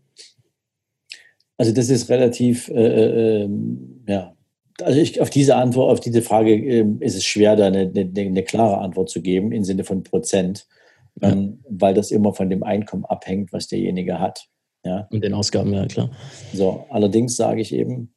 Also 1.57 1.71
das 1.71 1.89
ist 1.89 2.09
relativ, 2.09 2.67
äh, 2.69 2.73
äh, 2.73 3.43
ähm, 3.43 4.03
ja, 4.07 4.35
also 4.81 4.99
ich, 4.99 5.21
auf 5.21 5.29
diese 5.29 5.55
Antwort, 5.55 5.91
auf 5.91 5.99
diese 5.99 6.21
Frage 6.21 6.53
äh, 6.53 6.85
ist 6.99 7.15
es 7.15 7.25
schwer, 7.25 7.55
da 7.55 7.67
eine, 7.67 7.91
eine, 7.95 8.11
eine, 8.15 8.43
klare 8.43 8.79
Antwort 8.79 9.09
zu 9.09 9.21
geben 9.21 9.51
im 9.51 9.63
Sinne 9.63 9.83
von 9.83 10.03
Prozent, 10.03 10.67
ja. 11.21 11.31
ähm, 11.31 11.59
weil 11.69 11.93
das 11.93 12.11
immer 12.11 12.33
von 12.33 12.49
dem 12.49 12.63
Einkommen 12.63 13.05
abhängt, 13.05 13.53
was 13.53 13.67
derjenige 13.67 14.19
hat. 14.19 14.47
Ja. 14.83 15.07
Und 15.11 15.23
den 15.23 15.33
Ausgaben, 15.33 15.73
ja 15.73 15.85
klar. 15.85 16.11
So, 16.53 16.85
allerdings 16.89 17.35
sage 17.35 17.61
ich 17.61 17.73
eben, 17.73 18.12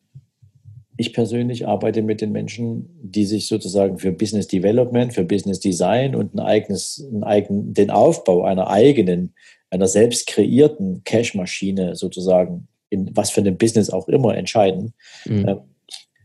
ich 0.97 1.13
persönlich 1.13 1.67
arbeite 1.67 2.03
mit 2.03 2.21
den 2.21 2.33
Menschen, 2.33 2.89
die 3.03 3.27
sich 3.27 3.49
sozusagen 3.49 3.99
für 3.99 4.13
Business 4.13 4.49
Development, 4.49 5.13
für 5.13 5.25
Business 5.25 5.61
Design 5.61 6.15
und 6.15 6.35
ein 6.35 6.41
eigenes, 6.41 7.07
ein 7.13 7.23
eigen, 7.23 7.75
den 7.75 7.91
Aufbau 7.91 8.45
einer 8.45 8.69
eigenen, 8.69 9.35
einer 9.71 9.89
selbst 9.89 10.27
kreierten 10.27 11.03
Cash-Maschine 11.05 11.97
sozusagen, 11.97 12.69
in 12.89 13.15
was 13.15 13.31
für 13.31 13.43
ein 13.43 13.59
Business 13.59 13.91
auch 13.91 14.09
immer 14.09 14.37
entscheiden. 14.37 14.95
Mhm. 15.27 15.49
Äh, 15.49 15.57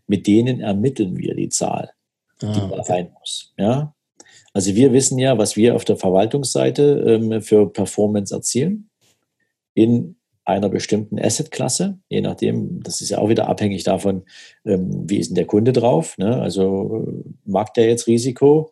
mit 0.07 0.28
denen 0.28 0.61
ermitteln 0.61 1.17
wir 1.17 1.36
die 1.36 1.49
Zahl, 1.49 1.91
ah, 2.41 2.53
die 2.53 2.59
da 2.59 2.80
okay. 2.80 2.91
rein 2.91 3.11
muss. 3.19 3.53
Ja? 3.57 3.93
Also 4.53 4.76
wir 4.76 4.93
wissen 4.93 5.17
ja, 5.19 5.38
was 5.38 5.55
wir 5.55 5.76
auf 5.76 5.86
der 5.86 5.97
Verwaltungsseite 5.97 7.03
ähm, 7.07 7.41
für 7.41 7.72
Performance 7.72 8.34
erzielen 8.34 8.89
in 9.74 10.15
einer 10.44 10.70
bestimmten 10.70 11.20
Assetklasse, 11.20 12.00
je 12.10 12.22
nachdem, 12.22 12.82
das 12.84 13.02
ist 13.02 13.10
ja 13.10 13.20
auch 13.20 13.30
wieder 13.30 13.48
abhängig 13.48 13.84
davon, 13.84 14.24
ähm, 14.66 15.10
wie 15.10 15.18
ist 15.18 15.30
denn 15.30 15.36
der 15.36 15.46
Kunde 15.46 15.72
drauf. 15.72 16.18
Ne? 16.18 16.42
Also 16.42 17.06
äh, 17.08 17.30
mag 17.46 17.74
der 17.74 17.88
jetzt 17.88 18.08
Risiko? 18.08 18.72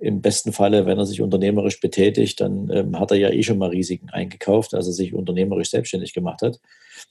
Im 0.00 0.20
besten 0.20 0.52
Falle, 0.52 0.86
wenn 0.86 0.96
er 0.96 1.06
sich 1.06 1.20
unternehmerisch 1.20 1.80
betätigt, 1.80 2.40
dann 2.40 2.70
ähm, 2.72 3.00
hat 3.00 3.10
er 3.10 3.16
ja 3.16 3.30
eh 3.30 3.42
schon 3.42 3.58
mal 3.58 3.70
Risiken 3.70 4.10
eingekauft, 4.10 4.72
als 4.72 4.86
er 4.86 4.92
sich 4.92 5.12
unternehmerisch 5.12 5.70
selbstständig 5.70 6.14
gemacht 6.14 6.40
hat. 6.42 6.60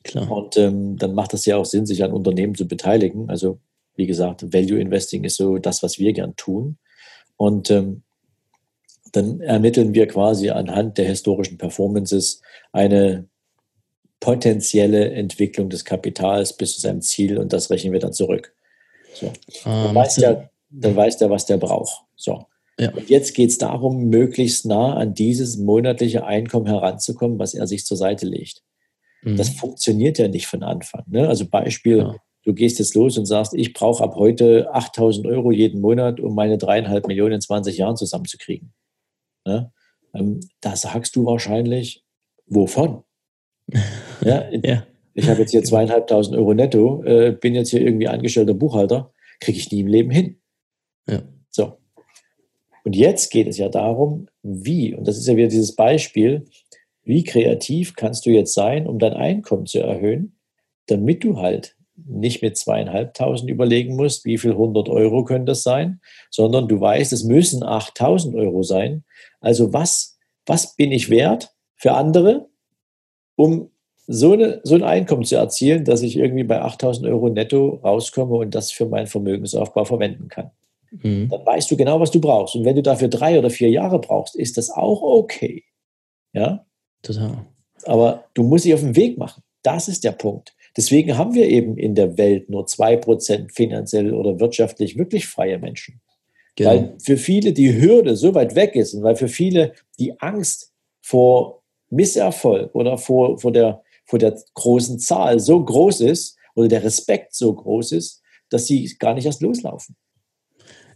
Klar. 0.06 0.32
Und 0.32 0.56
ähm, 0.56 0.96
dann 0.98 1.14
macht 1.14 1.34
es 1.34 1.46
ja 1.46 1.58
auch 1.58 1.66
Sinn, 1.66 1.86
sich 1.86 2.02
an 2.06 2.14
Unternehmen 2.14 2.56
zu 2.56 2.66
beteiligen. 2.66 3.30
Also 3.30 3.60
wie 3.98 4.08
gesagt, 4.08 4.54
Value 4.54 4.80
Investing 4.80 5.26
ist 5.26 5.36
so 5.36 5.58
das, 5.58 5.84
was 5.84 6.00
wir 6.00 6.14
gern 6.14 6.38
tun. 6.38 6.78
Und 7.36 7.70
ähm, 7.72 8.04
dann 9.12 9.42
ermitteln 9.42 9.94
wir 9.94 10.08
quasi 10.08 10.50
anhand 10.50 10.98
der 10.98 11.06
historischen 11.06 11.58
Performances 11.58 12.42
eine 12.72 13.28
potenzielle 14.20 15.12
Entwicklung 15.12 15.70
des 15.70 15.86
Kapitals 15.86 16.56
bis 16.56 16.76
zu 16.76 16.82
seinem 16.82 17.02
Ziel 17.02 17.38
und 17.38 17.54
das 17.54 17.70
rechnen 17.70 17.94
wir 17.94 18.00
dann 18.00 18.14
zurück. 18.14 18.54
So. 19.14 19.32
Ah, 19.64 19.86
dann, 19.86 19.96
weiß 19.96 20.16
der, 20.16 20.50
dann 20.70 20.96
weiß 20.96 21.18
der, 21.18 21.30
was 21.30 21.46
der 21.46 21.58
braucht. 21.58 22.04
So. 22.16 22.46
Ja. 22.80 22.92
Und 22.92 23.10
jetzt 23.10 23.34
geht 23.34 23.50
es 23.50 23.58
darum, 23.58 24.10
möglichst 24.10 24.66
nah 24.66 24.96
an 24.96 25.14
dieses 25.14 25.58
monatliche 25.58 26.26
Einkommen 26.26 26.68
heranzukommen, 26.68 27.40
was 27.40 27.54
er 27.54 27.68
sich 27.68 27.86
zur 27.86 27.98
Seite 27.98 28.26
legt. 28.26 28.64
Mhm. 29.24 29.38
Das 29.38 29.50
funktioniert 29.50 30.20
ja 30.20 30.28
nicht 30.28 30.48
von 30.48 30.64
Anfang. 30.64 31.04
Ne? 31.08 31.28
Also 31.28 31.48
Beispiel, 31.48 31.98
ja 32.00 32.16
du 32.48 32.54
gehst 32.54 32.80
jetzt 32.80 32.96
los 32.96 33.18
und 33.18 33.26
sagst, 33.26 33.54
ich 33.54 33.74
brauche 33.74 34.02
ab 34.02 34.16
heute 34.16 34.74
8000 34.74 35.28
Euro 35.28 35.52
jeden 35.52 35.82
Monat, 35.82 36.22
um 36.22 36.34
meine 36.34 36.58
dreieinhalb 36.58 37.06
Millionen 37.06 37.34
in 37.34 37.42
20 37.42 37.78
Jahren 37.78 37.98
zusammenzukriegen. 37.98 38.74
Ne? 39.46 39.74
Ähm, 40.14 40.40
da 40.62 40.78
sagst 40.78 41.18
du 41.18 41.26
wahrscheinlich, 41.26 42.06
wovon? 42.46 43.04
Ja, 44.22 44.50
ja. 44.64 44.88
Ich 45.14 45.28
habe 45.28 45.42
jetzt 45.42 45.52
hier 45.52 45.64
zweieinhalbtausend 45.64 46.38
Euro 46.38 46.54
netto, 46.54 47.04
äh, 47.04 47.32
bin 47.32 47.56
jetzt 47.56 47.72
hier 47.72 47.82
irgendwie 47.82 48.08
angestellter 48.08 48.54
Buchhalter, 48.54 49.12
kriege 49.40 49.58
ich 49.58 49.72
nie 49.72 49.80
im 49.80 49.88
Leben 49.88 50.12
hin. 50.12 50.40
Ja. 51.10 51.24
So. 51.50 51.80
Und 52.84 52.96
jetzt 52.96 53.32
geht 53.32 53.48
es 53.48 53.58
ja 53.58 53.68
darum, 53.68 54.28
wie, 54.44 54.94
und 54.94 55.08
das 55.08 55.18
ist 55.18 55.28
ja 55.28 55.36
wieder 55.36 55.48
dieses 55.48 55.76
Beispiel, 55.76 56.46
wie 57.04 57.24
kreativ 57.24 57.96
kannst 57.96 58.26
du 58.26 58.30
jetzt 58.30 58.54
sein, 58.54 58.86
um 58.86 59.00
dein 59.00 59.14
Einkommen 59.14 59.66
zu 59.66 59.80
erhöhen, 59.80 60.38
damit 60.86 61.24
du 61.24 61.38
halt 61.38 61.76
nicht 61.96 62.42
mit 62.44 62.58
zweieinhalbtausend 62.58 63.50
überlegen 63.50 63.96
musst, 63.96 64.24
wie 64.26 64.38
viel 64.38 64.52
100 64.52 64.88
Euro 64.90 65.24
können 65.24 65.46
das 65.46 65.64
sein, 65.64 66.00
sondern 66.30 66.68
du 66.68 66.80
weißt, 66.80 67.12
es 67.12 67.24
müssen 67.24 67.64
8000 67.64 68.36
Euro 68.36 68.62
sein. 68.62 69.04
Also 69.40 69.74
was, 69.74 70.18
was 70.46 70.76
bin 70.76 70.92
ich 70.92 71.10
wert 71.10 71.56
für 71.76 71.94
andere, 71.94 72.50
um 73.38 73.70
so, 74.08 74.34
eine, 74.34 74.60
so 74.64 74.76
ein 74.76 74.84
Einkommen 74.84 75.24
zu 75.24 75.36
erzielen, 75.36 75.86
dass 75.86 76.02
ich 76.02 76.18
irgendwie 76.18 76.44
bei 76.44 76.62
8000 76.62 77.08
Euro 77.08 77.30
netto 77.30 77.80
rauskomme 77.84 78.36
und 78.36 78.56
das 78.56 78.72
für 78.72 78.86
meinen 78.86 79.08
Vermögensaufbau 79.08 79.86
verwenden 79.86 80.28
kann. 80.28 80.52
Mhm. 80.92 81.30
Dann 81.30 81.46
weißt 81.46 81.70
du 81.72 81.78
genau, 81.78 82.00
was 82.00 82.12
du 82.12 82.20
brauchst. 82.20 82.56
Und 82.56 82.66
wenn 82.66 82.76
du 82.76 82.82
dafür 82.82 83.08
drei 83.08 83.38
oder 83.38 83.50
vier 83.50 83.70
Jahre 83.70 84.00
brauchst, 84.00 84.36
ist 84.36 84.58
das 84.58 84.70
auch 84.70 85.02
okay. 85.02 85.64
Ja? 86.34 86.66
Total. 87.02 87.46
Aber 87.86 88.26
du 88.34 88.44
musst 88.44 88.66
dich 88.66 88.74
auf 88.74 88.82
den 88.82 88.96
Weg 88.96 89.18
machen. 89.18 89.44
Das 89.62 89.88
ist 89.88 90.04
der 90.04 90.14
Punkt. 90.14 90.56
Deswegen 90.76 91.18
haben 91.18 91.34
wir 91.34 91.50
eben 91.50 91.78
in 91.78 91.96
der 91.96 92.18
Welt 92.18 92.50
nur 92.50 92.66
zwei 92.68 92.96
Prozent 92.96 93.52
finanziell 93.52 94.14
oder 94.14 94.40
wirtschaftlich 94.40 94.98
wirklich 94.98 95.28
freie 95.28 95.60
Menschen. 95.60 96.00
Genau. 96.56 96.70
Weil 96.70 96.96
für 97.04 97.18
viele 97.18 97.52
die 97.52 97.80
Hürde 97.80 98.16
so 98.16 98.34
weit 98.34 98.56
weg 98.56 98.76
ist 98.76 98.94
und 98.94 99.04
weil 99.04 99.16
für 99.16 99.28
viele 99.28 99.74
die 100.00 100.20
Angst 100.20 100.74
vor 101.02 101.57
Misserfolg 101.90 102.74
oder 102.76 102.98
vor, 102.98 103.40
vor, 103.40 103.52
der, 103.52 103.82
vor 104.06 104.20
der 104.20 104.38
großen 104.54 105.00
Zahl 105.00 105.40
so 105.40 105.64
groß 105.64 106.02
ist 106.02 106.38
oder 106.56 106.68
der 106.68 106.84
Respekt 106.84 107.34
so 107.36 107.54
groß 107.54 107.92
ist, 107.94 108.22
dass 108.50 108.66
sie 108.68 108.96
gar 109.00 109.14
nicht 109.14 109.26
erst 109.26 109.42
loslaufen. 109.42 109.96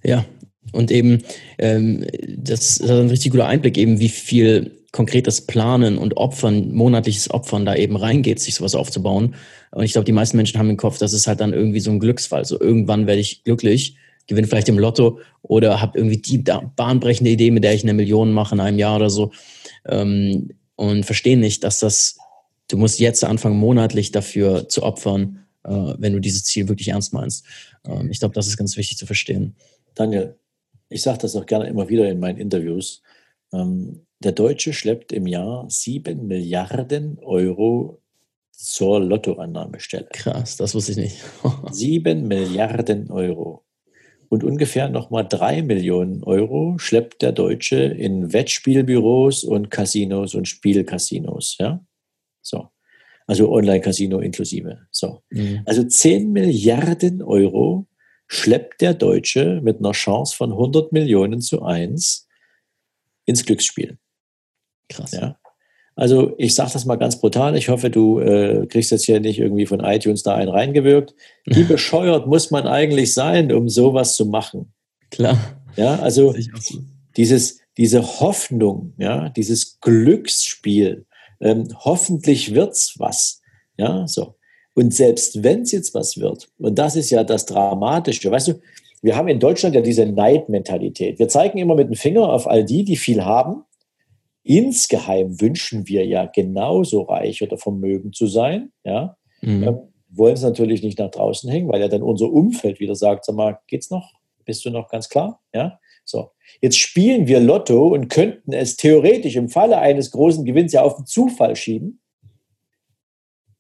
Ja, 0.04 0.26
und 0.72 0.92
eben, 0.92 1.24
ähm, 1.58 2.06
das 2.38 2.78
ist 2.78 2.90
ein 2.90 3.10
richtig 3.10 3.32
guter 3.32 3.48
Einblick, 3.48 3.78
eben 3.78 4.00
wie 4.00 4.10
viel 4.10 4.82
konkretes 4.92 5.42
Planen 5.42 5.98
und 5.98 6.18
Opfern, 6.18 6.74
monatliches 6.74 7.32
Opfern 7.32 7.66
da 7.66 7.76
eben 7.76 7.96
reingeht, 7.96 8.40
sich 8.40 8.56
sowas 8.56 8.76
aufzubauen. 8.76 9.36
Und 9.72 9.84
ich 9.84 9.94
glaube, 9.94 10.06
die 10.06 10.12
meisten 10.12 10.38
Menschen 10.38 10.60
haben 10.60 10.70
im 10.70 10.78
Kopf, 10.78 10.98
das 10.98 11.14
ist 11.14 11.28
halt 11.28 11.40
dann 11.40 11.54
irgendwie 11.54 11.80
so 11.80 11.92
ein 11.92 12.00
Glücksfall. 12.00 12.44
So 12.46 12.60
irgendwann 12.60 13.08
werde 13.08 13.22
ich 13.22 13.44
glücklich, 13.44 13.96
gewinne 14.28 14.48
vielleicht 14.48 14.70
im 14.70 14.80
Lotto 14.80 15.20
oder 15.42 15.82
habe 15.82 15.98
irgendwie 15.98 16.18
die 16.18 16.40
bahnbrechende 16.40 17.32
Idee, 17.32 17.52
mit 17.52 17.64
der 17.64 17.74
ich 17.74 17.84
eine 17.84 17.94
Million 17.94 18.34
mache 18.34 18.56
in 18.56 18.62
einem 18.62 18.80
Jahr 18.80 18.98
oder 18.98 19.10
so. 19.10 19.32
Ähm, 19.88 20.50
und 20.76 21.06
verstehen 21.06 21.40
nicht, 21.40 21.64
dass 21.64 21.80
das, 21.80 22.18
du 22.68 22.78
musst 22.78 23.00
jetzt 23.00 23.24
anfangen, 23.24 23.58
monatlich 23.58 24.12
dafür 24.12 24.70
zu 24.70 24.84
opfern, 24.84 25.46
äh, 25.64 25.94
wenn 25.98 26.14
du 26.14 26.20
dieses 26.20 26.44
Ziel 26.44 26.68
wirklich 26.68 26.90
ernst 26.90 27.14
meinst. 27.14 27.46
Ähm, 27.86 28.10
ich 28.10 28.20
glaube, 28.20 28.34
das 28.34 28.48
ist 28.48 28.58
ganz 28.58 28.78
wichtig 28.78 28.98
zu 28.98 29.06
verstehen. 29.06 29.56
Daniel, 29.96 30.36
ich 30.90 31.02
sage 31.02 31.20
das 31.20 31.36
auch 31.36 31.46
gerne 31.46 31.68
immer 31.68 31.90
wieder 31.90 32.10
in 32.10 32.20
meinen 32.20 32.38
Interviews. 32.38 33.02
Ähm, 33.54 34.06
der 34.20 34.34
Deutsche 34.34 34.74
schleppt 34.74 35.12
im 35.12 35.26
Jahr 35.26 35.66
sieben 35.70 36.28
Milliarden 36.28 37.18
Euro 37.20 38.02
zur 38.52 39.00
Lottoannahmestelle. 39.00 40.08
Krass, 40.14 40.58
das 40.58 40.76
wusste 40.76 40.92
ich 40.92 40.98
nicht. 40.98 41.18
Sieben 41.72 42.28
Milliarden 42.28 43.10
Euro. 43.10 43.64
Und 44.32 44.46
ungefähr 44.46 44.88
nochmal 44.88 45.28
drei 45.28 45.62
Millionen 45.62 46.24
Euro 46.24 46.78
schleppt 46.78 47.22
der 47.22 47.34
Deutsche 47.34 47.76
in 47.76 48.32
Wettspielbüros 48.32 49.44
und 49.44 49.70
Casinos 49.70 50.36
und 50.36 50.48
Spielcasinos. 50.48 51.58
Ja? 51.60 51.86
So. 52.42 52.70
Also 53.28 53.52
Online-Casino 53.52 54.20
inklusive. 54.20 54.88
So. 54.90 55.22
Mhm. 55.32 55.64
Also 55.66 55.84
10 55.84 56.32
Milliarden 56.32 57.22
Euro 57.22 57.88
schleppt 58.28 58.80
der 58.80 58.94
Deutsche 58.94 59.60
mit 59.62 59.80
einer 59.80 59.92
Chance 59.92 60.34
von 60.34 60.54
100 60.54 60.94
Millionen 60.94 61.42
zu 61.42 61.64
1 61.64 62.26
ins 63.26 63.46
Glücksspiel. 63.46 63.98
Krass. 64.88 65.12
Ja? 65.12 65.41
Also 65.96 66.34
ich 66.38 66.56
sage 66.56 66.72
das 66.74 66.86
mal 66.86 66.96
ganz 66.96 67.20
brutal. 67.20 67.56
Ich 67.58 67.70
hoffe, 67.70 67.90
du 67.90 68.20
äh, 68.20 68.66
kriegst 68.68 68.92
jetzt 68.92 69.06
hier 69.06 69.20
nicht 69.20 69.40
irgendwie 69.40 69.66
von 69.66 69.82
iTunes 69.82 70.24
da 70.24 70.36
einen 70.36 70.50
reingewirkt. 70.50 71.14
Wie 71.46 71.64
bescheuert 71.66 72.28
muss 72.28 72.52
man 72.52 72.68
eigentlich 72.68 73.14
sein, 73.14 73.52
um 73.52 73.70
sowas 73.70 74.16
zu 74.16 74.26
machen? 74.26 74.74
Klar. 75.10 75.38
Ja, 75.76 76.00
also 76.00 76.34
dieses, 77.18 77.60
diese 77.78 78.02
Hoffnung, 78.20 78.94
ja, 78.98 79.30
dieses 79.30 79.80
Glücksspiel. 79.80 81.06
Ähm, 81.40 81.68
hoffentlich 81.80 82.54
wird's 82.54 82.96
was. 82.98 83.42
Ja, 83.78 84.08
so. 84.08 84.36
Und 84.74 84.94
selbst 84.94 85.44
wenn 85.44 85.64
es 85.64 85.72
jetzt 85.72 85.94
was 85.94 86.18
wird, 86.18 86.50
und 86.58 86.80
das 86.80 86.96
ist 86.96 87.10
ja 87.10 87.24
das 87.24 87.46
Dramatische, 87.46 88.32
weißt 88.32 88.50
du, 88.50 88.62
wir 89.02 89.16
haben 89.16 89.28
in 89.28 89.40
Deutschland 89.40 89.76
ja 89.76 89.82
diese 89.82 90.06
Neidmentalität. 90.06 91.20
Wir 91.20 91.28
zeigen 91.28 91.58
immer 91.58 91.76
mit 91.76 91.90
dem 91.90 91.96
Finger 91.96 92.30
auf 92.30 92.48
all 92.48 92.64
die, 92.64 92.84
die 92.84 92.96
viel 92.96 93.26
haben 93.26 93.64
Insgeheim 94.44 95.40
wünschen 95.40 95.88
wir 95.88 96.06
ja 96.06 96.26
genauso 96.26 97.04
reich 97.04 97.44
oder 97.44 97.58
vermögend 97.58 98.16
zu 98.16 98.28
sein. 98.28 98.72
Ja? 98.84 99.18
Mhm. 99.42 99.64
Ähm, 99.64 99.80
wollen 100.10 100.34
es 100.34 100.42
natürlich 100.42 100.84
nicht 100.84 101.00
nach 101.00 101.12
draußen 101.12 101.50
hängen, 101.50 101.70
weil 101.70 101.82
ja 101.82 101.88
dann 101.88 102.02
unser 102.02 102.32
Umfeld 102.32 102.80
wieder 102.80 102.96
sagt, 102.96 103.26
sag 103.26 103.36
mal, 103.36 103.60
geht's 103.68 103.90
noch? 103.90 104.14
Bist 104.46 104.66
du 104.66 104.70
noch 104.70 104.90
ganz 104.90 105.10
klar? 105.10 105.42
Ja? 105.54 105.80
So. 106.04 106.32
Jetzt 106.60 106.78
spielen 106.78 107.28
wir 107.28 107.40
Lotto 107.40 107.88
und 107.88 108.10
könnten 108.10 108.54
es 108.54 108.76
theoretisch 108.76 109.36
im 109.36 109.50
Falle 109.50 109.78
eines 109.78 110.12
großen 110.12 110.44
Gewinns 110.44 110.74
ja 110.74 110.82
auf 110.82 110.96
den 110.96 111.06
Zufall 111.06 111.56
schieben. 111.56 112.02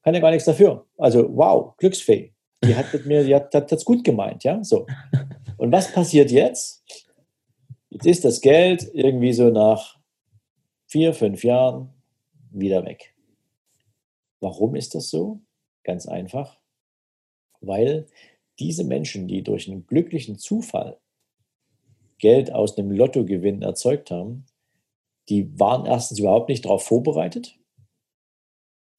Kann 0.03 0.15
ja 0.15 0.19
gar 0.19 0.32
nichts 0.32 0.45
dafür. 0.45 0.88
Also, 0.97 1.29
wow, 1.36 1.77
Glücksfee. 1.77 2.34
Die 2.63 2.75
hat 2.75 2.91
mit 2.93 3.05
mir, 3.05 3.23
die 3.23 3.36
hat 3.36 3.71
das 3.71 3.86
gut 3.86 4.03
gemeint, 4.03 4.43
ja? 4.43 4.63
So. 4.63 4.86
Und 5.57 5.71
was 5.71 5.91
passiert 5.91 6.32
jetzt? 6.32 6.84
Jetzt 7.89 8.05
ist 8.05 8.25
das 8.25 8.41
Geld 8.41 8.89
irgendwie 8.93 9.34
so 9.34 9.49
nach 9.49 10.01
vier, 10.91 11.13
fünf 11.13 11.45
Jahren 11.45 11.89
wieder 12.51 12.85
weg. 12.85 13.15
Warum 14.41 14.75
ist 14.75 14.93
das 14.93 15.09
so? 15.09 15.39
Ganz 15.83 16.05
einfach, 16.05 16.59
weil 17.61 18.07
diese 18.59 18.83
Menschen, 18.83 19.27
die 19.27 19.41
durch 19.41 19.69
einen 19.69 19.85
glücklichen 19.85 20.37
Zufall 20.37 20.99
Geld 22.19 22.53
aus 22.53 22.77
einem 22.77 22.91
Lottogewinn 22.91 23.61
erzeugt 23.61 24.11
haben, 24.11 24.45
die 25.29 25.57
waren 25.57 25.85
erstens 25.85 26.19
überhaupt 26.19 26.49
nicht 26.49 26.65
darauf 26.65 26.83
vorbereitet. 26.83 27.57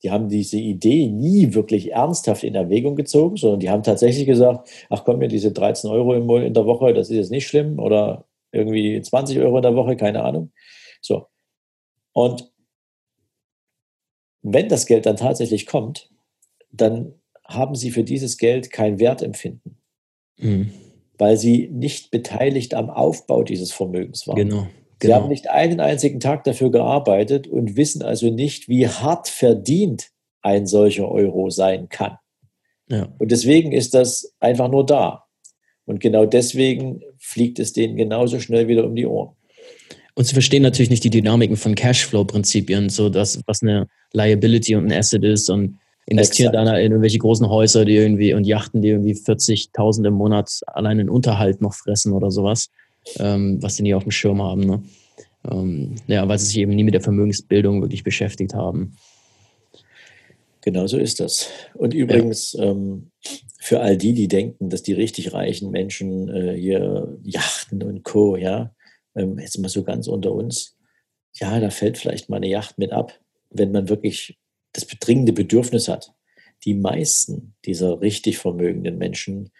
Die 0.02 0.10
haben 0.10 0.28
diese 0.28 0.58
Idee 0.58 1.08
nie 1.08 1.52
wirklich 1.52 1.92
ernsthaft 1.92 2.42
in 2.42 2.54
Erwägung 2.54 2.96
gezogen, 2.96 3.36
sondern 3.36 3.60
die 3.60 3.70
haben 3.70 3.82
tatsächlich 3.82 4.26
gesagt, 4.26 4.68
ach 4.88 5.04
komm 5.04 5.18
mir, 5.18 5.28
diese 5.28 5.52
13 5.52 5.90
Euro 5.90 6.14
in 6.14 6.54
der 6.54 6.66
Woche, 6.66 6.94
das 6.94 7.10
ist 7.10 7.16
jetzt 7.16 7.30
nicht 7.30 7.46
schlimm 7.46 7.78
oder 7.78 8.24
irgendwie 8.50 9.00
20 9.00 9.38
Euro 9.38 9.58
in 9.58 9.62
der 9.62 9.76
Woche, 9.76 9.96
keine 9.96 10.24
Ahnung. 10.24 10.52
So, 11.00 11.26
und 12.12 12.50
wenn 14.42 14.68
das 14.68 14.86
Geld 14.86 15.06
dann 15.06 15.16
tatsächlich 15.16 15.66
kommt, 15.66 16.10
dann 16.70 17.14
haben 17.44 17.74
sie 17.74 17.90
für 17.90 18.04
dieses 18.04 18.38
Geld 18.38 18.70
kein 18.70 18.98
Wertempfinden, 18.98 19.78
mhm. 20.38 20.72
weil 21.18 21.36
sie 21.36 21.68
nicht 21.68 22.10
beteiligt 22.10 22.74
am 22.74 22.90
Aufbau 22.90 23.42
dieses 23.42 23.72
Vermögens 23.72 24.26
waren. 24.26 24.36
Genau. 24.36 24.66
Sie 25.00 25.08
genau. 25.08 25.20
haben 25.20 25.28
nicht 25.28 25.50
einen 25.50 25.80
einzigen 25.80 26.20
Tag 26.20 26.44
dafür 26.44 26.70
gearbeitet 26.70 27.48
und 27.48 27.76
wissen 27.76 28.02
also 28.02 28.30
nicht, 28.30 28.68
wie 28.68 28.86
hart 28.86 29.28
verdient 29.28 30.10
ein 30.42 30.66
solcher 30.66 31.10
Euro 31.10 31.50
sein 31.50 31.88
kann. 31.88 32.18
Ja. 32.88 33.08
Und 33.18 33.30
deswegen 33.32 33.72
ist 33.72 33.94
das 33.94 34.34
einfach 34.38 34.68
nur 34.68 34.86
da. 34.86 35.24
Und 35.84 36.00
genau 36.00 36.26
deswegen 36.26 37.02
fliegt 37.18 37.58
es 37.58 37.72
denen 37.72 37.96
genauso 37.96 38.38
schnell 38.38 38.68
wieder 38.68 38.84
um 38.84 38.94
die 38.94 39.06
Ohren. 39.06 39.34
Und 40.14 40.24
sie 40.26 40.34
verstehen 40.34 40.62
natürlich 40.62 40.90
nicht 40.90 41.04
die 41.04 41.10
Dynamiken 41.10 41.56
von 41.56 41.74
Cashflow-Prinzipien, 41.74 42.90
so 42.90 43.08
dass 43.08 43.40
was 43.46 43.62
eine 43.62 43.88
Liability 44.12 44.76
und 44.76 44.86
ein 44.86 44.92
Asset 44.92 45.24
ist 45.24 45.48
und 45.48 45.78
investieren 46.06 46.52
dann 46.52 46.66
in 46.66 46.92
irgendwelche 46.92 47.18
großen 47.18 47.48
Häuser, 47.48 47.84
die 47.84 47.96
irgendwie 47.96 48.34
und 48.34 48.44
Yachten, 48.44 48.82
die 48.82 48.88
irgendwie 48.88 49.14
40.000 49.14 50.08
im 50.08 50.14
Monat 50.14 50.50
allein 50.66 50.98
in 50.98 51.08
Unterhalt 51.08 51.62
noch 51.62 51.74
fressen 51.74 52.12
oder 52.12 52.30
sowas, 52.30 52.70
ähm, 53.18 53.62
was 53.62 53.76
die 53.76 53.82
nie 53.82 53.94
auf 53.94 54.02
dem 54.02 54.12
Schirm 54.12 54.42
haben. 54.42 54.62
Ne? 54.62 54.82
Ähm, 55.50 55.94
ja, 56.08 56.28
weil 56.28 56.38
sie 56.38 56.46
sich 56.46 56.58
eben 56.58 56.74
nie 56.74 56.84
mit 56.84 56.94
der 56.94 57.00
Vermögensbildung 57.00 57.80
wirklich 57.80 58.04
beschäftigt 58.04 58.54
haben. 58.54 58.96
Genau 60.60 60.86
so 60.86 60.98
ist 60.98 61.20
das. 61.20 61.48
Und 61.74 61.94
übrigens, 61.94 62.52
ja. 62.52 62.64
ähm, 62.64 63.10
für 63.58 63.80
all 63.80 63.96
die, 63.96 64.12
die 64.12 64.28
denken, 64.28 64.70
dass 64.70 64.82
die 64.82 64.92
richtig 64.92 65.32
reichen 65.32 65.70
Menschen 65.70 66.28
äh, 66.28 66.54
hier 66.54 67.16
Yachten 67.22 67.82
und 67.82 68.04
Co., 68.04 68.36
ja, 68.36 68.72
ähm, 69.14 69.38
jetzt 69.38 69.58
mal 69.58 69.68
so 69.68 69.82
ganz 69.82 70.08
unter 70.08 70.32
uns, 70.32 70.76
ja, 71.34 71.58
da 71.60 71.70
fällt 71.70 71.98
vielleicht 71.98 72.28
mal 72.28 72.36
eine 72.36 72.48
Yacht 72.48 72.78
mit 72.78 72.92
ab, 72.92 73.18
wenn 73.50 73.72
man 73.72 73.88
wirklich 73.88 74.38
das 74.72 74.86
dringende 74.86 75.32
Bedürfnis 75.32 75.88
hat. 75.88 76.12
Die 76.64 76.74
meisten 76.74 77.54
dieser 77.64 78.00
richtig 78.00 78.38
vermögenden 78.38 78.98
Menschen, 78.98 79.50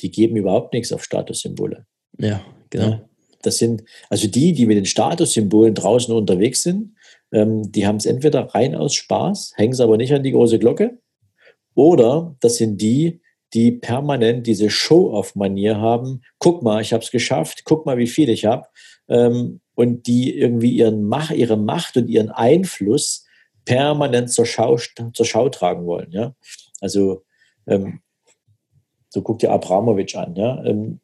die 0.00 0.10
geben 0.10 0.36
überhaupt 0.36 0.72
nichts 0.72 0.92
auf 0.92 1.04
Statussymbole. 1.04 1.86
Ja, 2.18 2.44
genau. 2.70 3.08
Das 3.42 3.56
sind 3.56 3.84
also 4.10 4.28
die, 4.28 4.52
die 4.52 4.66
mit 4.66 4.76
den 4.76 4.84
Statussymbolen 4.84 5.74
draußen 5.74 6.14
unterwegs 6.14 6.62
sind, 6.62 6.94
ähm, 7.32 7.70
die 7.72 7.86
haben 7.86 7.96
es 7.96 8.06
entweder 8.06 8.42
rein 8.54 8.74
aus 8.74 8.94
Spaß, 8.94 9.54
hängen 9.56 9.72
es 9.72 9.80
aber 9.80 9.96
nicht 9.96 10.12
an 10.12 10.22
die 10.22 10.32
große 10.32 10.58
Glocke, 10.58 10.98
oder 11.74 12.36
das 12.40 12.56
sind 12.56 12.80
die, 12.80 13.20
die 13.54 13.72
permanent 13.72 14.46
diese 14.46 14.70
Show-off-Manier 14.70 15.78
haben. 15.78 16.22
Guck 16.38 16.62
mal, 16.62 16.80
ich 16.80 16.92
habe 16.92 17.02
es 17.02 17.10
geschafft. 17.10 17.62
Guck 17.64 17.86
mal, 17.86 17.98
wie 17.98 18.06
viel 18.06 18.28
ich 18.28 18.44
habe 18.44 18.66
ähm, 19.10 19.60
und 19.74 20.06
die 20.06 20.38
irgendwie 20.38 20.70
ihren 20.70 21.04
Mach, 21.04 21.30
ihre 21.30 21.56
Macht 21.56 21.96
und 21.96 22.08
ihren 22.08 22.30
Einfluss 22.30 23.26
permanent 23.64 24.30
zur 24.30 24.46
Schau, 24.46 24.76
zur 24.76 25.26
Schau 25.26 25.48
tragen 25.48 25.86
wollen. 25.86 26.10
Ja? 26.12 26.34
Also 26.80 27.24
ähm, 27.66 28.00
so 29.08 29.22
guck 29.22 29.40
dir 29.40 29.52
Abramowitsch 29.52 30.16
an. 30.16 30.34
Ja? 30.36 30.64
Ähm, 30.64 31.00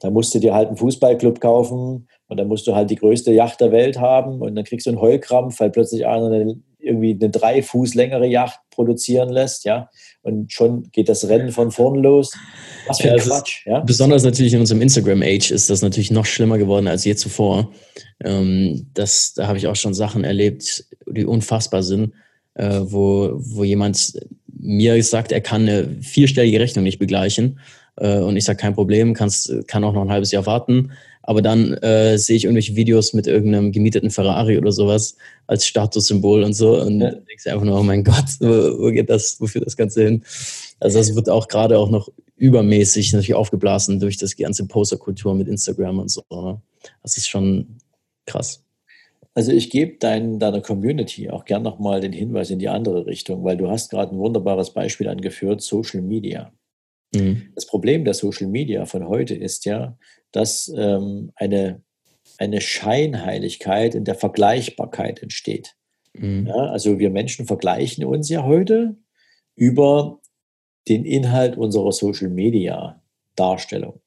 da 0.00 0.10
musst 0.10 0.34
du 0.34 0.40
dir 0.40 0.54
halt 0.54 0.68
einen 0.68 0.76
Fußballclub 0.76 1.40
kaufen 1.40 2.08
und 2.26 2.36
dann 2.36 2.48
musst 2.48 2.66
du 2.66 2.74
halt 2.74 2.90
die 2.90 2.96
größte 2.96 3.32
Yacht 3.32 3.60
der 3.60 3.72
Welt 3.72 4.00
haben 4.00 4.40
und 4.40 4.56
dann 4.56 4.64
kriegst 4.64 4.86
du 4.86 4.90
einen 4.90 5.00
Heulkrampf, 5.00 5.60
weil 5.60 5.70
plötzlich 5.70 6.06
einer 6.06 6.26
eine, 6.26 6.60
irgendwie 6.82 7.16
eine 7.18 7.30
drei 7.30 7.62
Fuß 7.62 7.94
längere 7.94 8.26
Yacht 8.26 8.58
produzieren 8.70 9.28
lässt, 9.28 9.64
ja, 9.64 9.88
und 10.22 10.52
schon 10.52 10.90
geht 10.92 11.08
das 11.08 11.28
Rennen 11.28 11.50
von 11.50 11.70
vorn 11.70 12.02
los. 12.02 12.32
Was 12.86 13.00
für 13.00 13.10
ein 13.10 13.18
ja, 13.18 13.24
Quatsch, 13.24 13.66
ja. 13.66 13.80
Besonders 13.80 14.22
natürlich 14.22 14.54
in 14.54 14.60
unserem 14.60 14.80
Instagram-Age 14.80 15.50
ist 15.50 15.68
das 15.68 15.82
natürlich 15.82 16.10
noch 16.10 16.26
schlimmer 16.26 16.58
geworden 16.58 16.86
als 16.86 17.04
je 17.04 17.16
zuvor. 17.16 17.72
Ähm, 18.24 18.86
das, 18.94 19.34
da 19.34 19.48
habe 19.48 19.58
ich 19.58 19.66
auch 19.66 19.76
schon 19.76 19.94
Sachen 19.94 20.24
erlebt, 20.24 20.84
die 21.06 21.24
unfassbar 21.24 21.82
sind, 21.82 22.14
äh, 22.54 22.80
wo, 22.82 23.32
wo 23.34 23.64
jemand 23.64 24.12
mir 24.46 25.02
sagt, 25.02 25.32
er 25.32 25.40
kann 25.40 25.62
eine 25.62 25.88
vierstellige 26.02 26.60
Rechnung 26.60 26.84
nicht 26.84 26.98
begleichen. 27.00 27.58
Äh, 27.96 28.18
und 28.18 28.36
ich 28.36 28.44
sage, 28.44 28.58
kein 28.58 28.74
Problem, 28.74 29.14
kannst, 29.14 29.52
kann 29.66 29.84
auch 29.84 29.92
noch 29.92 30.02
ein 30.02 30.12
halbes 30.12 30.30
Jahr 30.30 30.46
warten. 30.46 30.92
Aber 31.22 31.40
dann 31.40 31.74
äh, 31.74 32.18
sehe 32.18 32.36
ich 32.36 32.44
irgendwelche 32.44 32.74
Videos 32.74 33.12
mit 33.12 33.26
irgendeinem 33.26 33.70
gemieteten 33.70 34.10
Ferrari 34.10 34.58
oder 34.58 34.72
sowas 34.72 35.16
als 35.46 35.66
Statussymbol 35.66 36.42
und 36.42 36.54
so 36.54 36.80
und 36.80 37.00
ja. 37.00 37.10
denkst 37.12 37.46
einfach 37.46 37.64
nur, 37.64 37.78
oh 37.78 37.82
mein 37.82 38.02
Gott, 38.02 38.24
wo, 38.40 38.90
geht 38.90 39.08
das, 39.08 39.40
wo 39.40 39.46
führt 39.46 39.66
das 39.66 39.76
Ganze 39.76 40.04
hin? 40.04 40.24
Also 40.80 40.98
das 40.98 41.14
wird 41.14 41.28
auch 41.28 41.46
gerade 41.48 41.78
auch 41.78 41.90
noch 41.90 42.08
übermäßig 42.36 43.12
natürlich 43.12 43.34
aufgeblasen 43.34 44.00
durch 44.00 44.16
das 44.16 44.36
ganze 44.36 44.66
Posterkultur 44.66 45.34
mit 45.34 45.46
Instagram 45.46 46.00
und 46.00 46.10
so. 46.10 46.24
Ne? 46.30 46.60
Das 47.02 47.16
ist 47.16 47.28
schon 47.28 47.78
krass. 48.26 48.64
Also 49.34 49.52
ich 49.52 49.70
gebe 49.70 49.96
dein, 49.98 50.38
deiner 50.38 50.60
Community 50.60 51.30
auch 51.30 51.44
gern 51.44 51.62
nochmal 51.62 52.00
den 52.00 52.12
Hinweis 52.12 52.50
in 52.50 52.58
die 52.58 52.68
andere 52.68 53.06
Richtung, 53.06 53.44
weil 53.44 53.56
du 53.56 53.70
hast 53.70 53.90
gerade 53.90 54.14
ein 54.14 54.18
wunderbares 54.18 54.70
Beispiel 54.70 55.08
angeführt, 55.08 55.62
Social 55.62 56.02
Media. 56.02 56.52
Mhm. 57.14 57.50
Das 57.54 57.66
Problem 57.66 58.04
der 58.04 58.14
Social 58.14 58.48
Media 58.48 58.84
von 58.84 59.08
heute 59.08 59.34
ist 59.34 59.64
ja, 59.64 59.96
dass 60.32 60.72
ähm, 60.76 61.32
eine, 61.36 61.82
eine 62.38 62.60
Scheinheiligkeit 62.60 63.94
in 63.94 64.04
der 64.04 64.14
Vergleichbarkeit 64.14 65.22
entsteht. 65.22 65.76
Mhm. 66.14 66.46
Ja, 66.46 66.54
also 66.54 66.98
wir 66.98 67.10
Menschen 67.10 67.46
vergleichen 67.46 68.04
uns 68.04 68.28
ja 68.28 68.44
heute 68.44 68.96
über 69.54 70.20
den 70.88 71.04
Inhalt 71.04 71.56
unserer 71.56 71.92
Social 71.92 72.28
Media 72.28 73.00
Darstellung. 73.36 74.00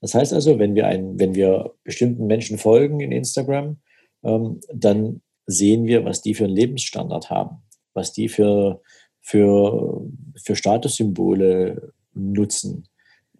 Das 0.00 0.14
heißt 0.14 0.32
also, 0.32 0.58
wenn 0.58 0.74
wir, 0.74 0.86
ein, 0.86 1.18
wenn 1.18 1.34
wir 1.34 1.74
bestimmten 1.82 2.26
Menschen 2.26 2.58
folgen 2.58 3.00
in 3.00 3.12
Instagram, 3.12 3.78
ähm, 4.22 4.60
dann 4.72 5.20
sehen 5.46 5.84
wir, 5.86 6.04
was 6.04 6.22
die 6.22 6.34
für 6.34 6.44
einen 6.44 6.54
Lebensstandard 6.54 7.30
haben, 7.30 7.58
was 7.92 8.12
die 8.12 8.28
für, 8.28 8.80
für, 9.20 10.06
für 10.42 10.56
Statussymbole 10.56 11.92
nutzen. 12.14 12.88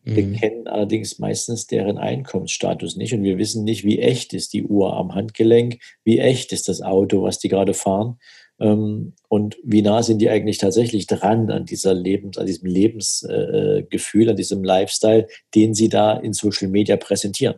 Wir 0.04 0.22
mhm. 0.22 0.34
kennen 0.34 0.66
allerdings 0.66 1.18
meistens 1.18 1.66
deren 1.66 1.96
Einkommensstatus 1.96 2.96
nicht 2.96 3.14
und 3.14 3.22
wir 3.22 3.38
wissen 3.38 3.64
nicht, 3.64 3.84
wie 3.84 3.98
echt 3.98 4.34
ist 4.34 4.52
die 4.52 4.62
Uhr 4.64 4.94
am 4.94 5.14
Handgelenk, 5.14 5.78
wie 6.04 6.18
echt 6.18 6.52
ist 6.52 6.68
das 6.68 6.82
Auto, 6.82 7.22
was 7.22 7.38
die 7.38 7.48
gerade 7.48 7.72
fahren 7.72 8.18
ähm, 8.60 9.14
und 9.28 9.56
wie 9.64 9.80
nah 9.80 10.02
sind 10.02 10.18
die 10.18 10.28
eigentlich 10.28 10.58
tatsächlich 10.58 11.06
dran 11.06 11.50
an 11.50 11.64
dieser 11.64 11.94
Lebens, 11.94 12.36
an 12.36 12.46
diesem 12.46 12.68
Lebensgefühl, 12.68 14.28
an 14.28 14.36
diesem 14.36 14.62
Lifestyle, 14.62 15.26
den 15.54 15.72
sie 15.72 15.88
da 15.88 16.18
in 16.18 16.34
Social 16.34 16.68
Media 16.68 16.96
präsentieren. 16.96 17.56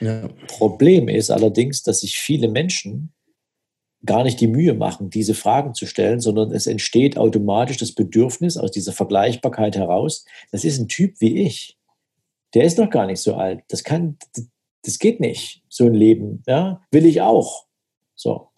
Ja. 0.00 0.28
Problem 0.48 1.08
ist 1.08 1.30
allerdings, 1.30 1.84
dass 1.84 2.00
sich 2.00 2.18
viele 2.18 2.48
Menschen 2.48 3.12
gar 4.04 4.24
nicht 4.24 4.40
die 4.40 4.48
Mühe 4.48 4.74
machen, 4.74 5.10
diese 5.10 5.34
Fragen 5.34 5.74
zu 5.74 5.86
stellen, 5.86 6.20
sondern 6.20 6.50
es 6.50 6.66
entsteht 6.66 7.16
automatisch 7.16 7.78
das 7.78 7.92
Bedürfnis 7.92 8.56
aus 8.56 8.72
dieser 8.72 8.92
Vergleichbarkeit 8.92 9.76
heraus. 9.76 10.26
Das 10.50 10.64
ist 10.64 10.78
ein 10.78 10.88
Typ 10.88 11.20
wie 11.20 11.40
ich 11.40 11.78
der 12.54 12.64
ist 12.64 12.78
noch 12.78 12.90
gar 12.90 13.06
nicht 13.06 13.20
so 13.20 13.34
alt. 13.34 13.62
Das 13.68 13.84
kann, 13.84 14.16
das 14.82 14.98
geht 14.98 15.20
nicht, 15.20 15.62
so 15.68 15.86
ein 15.86 15.94
Leben. 15.94 16.42
Ja? 16.46 16.80
Will 16.90 17.06
ich 17.06 17.20
auch. 17.20 17.66
So. 18.14 18.48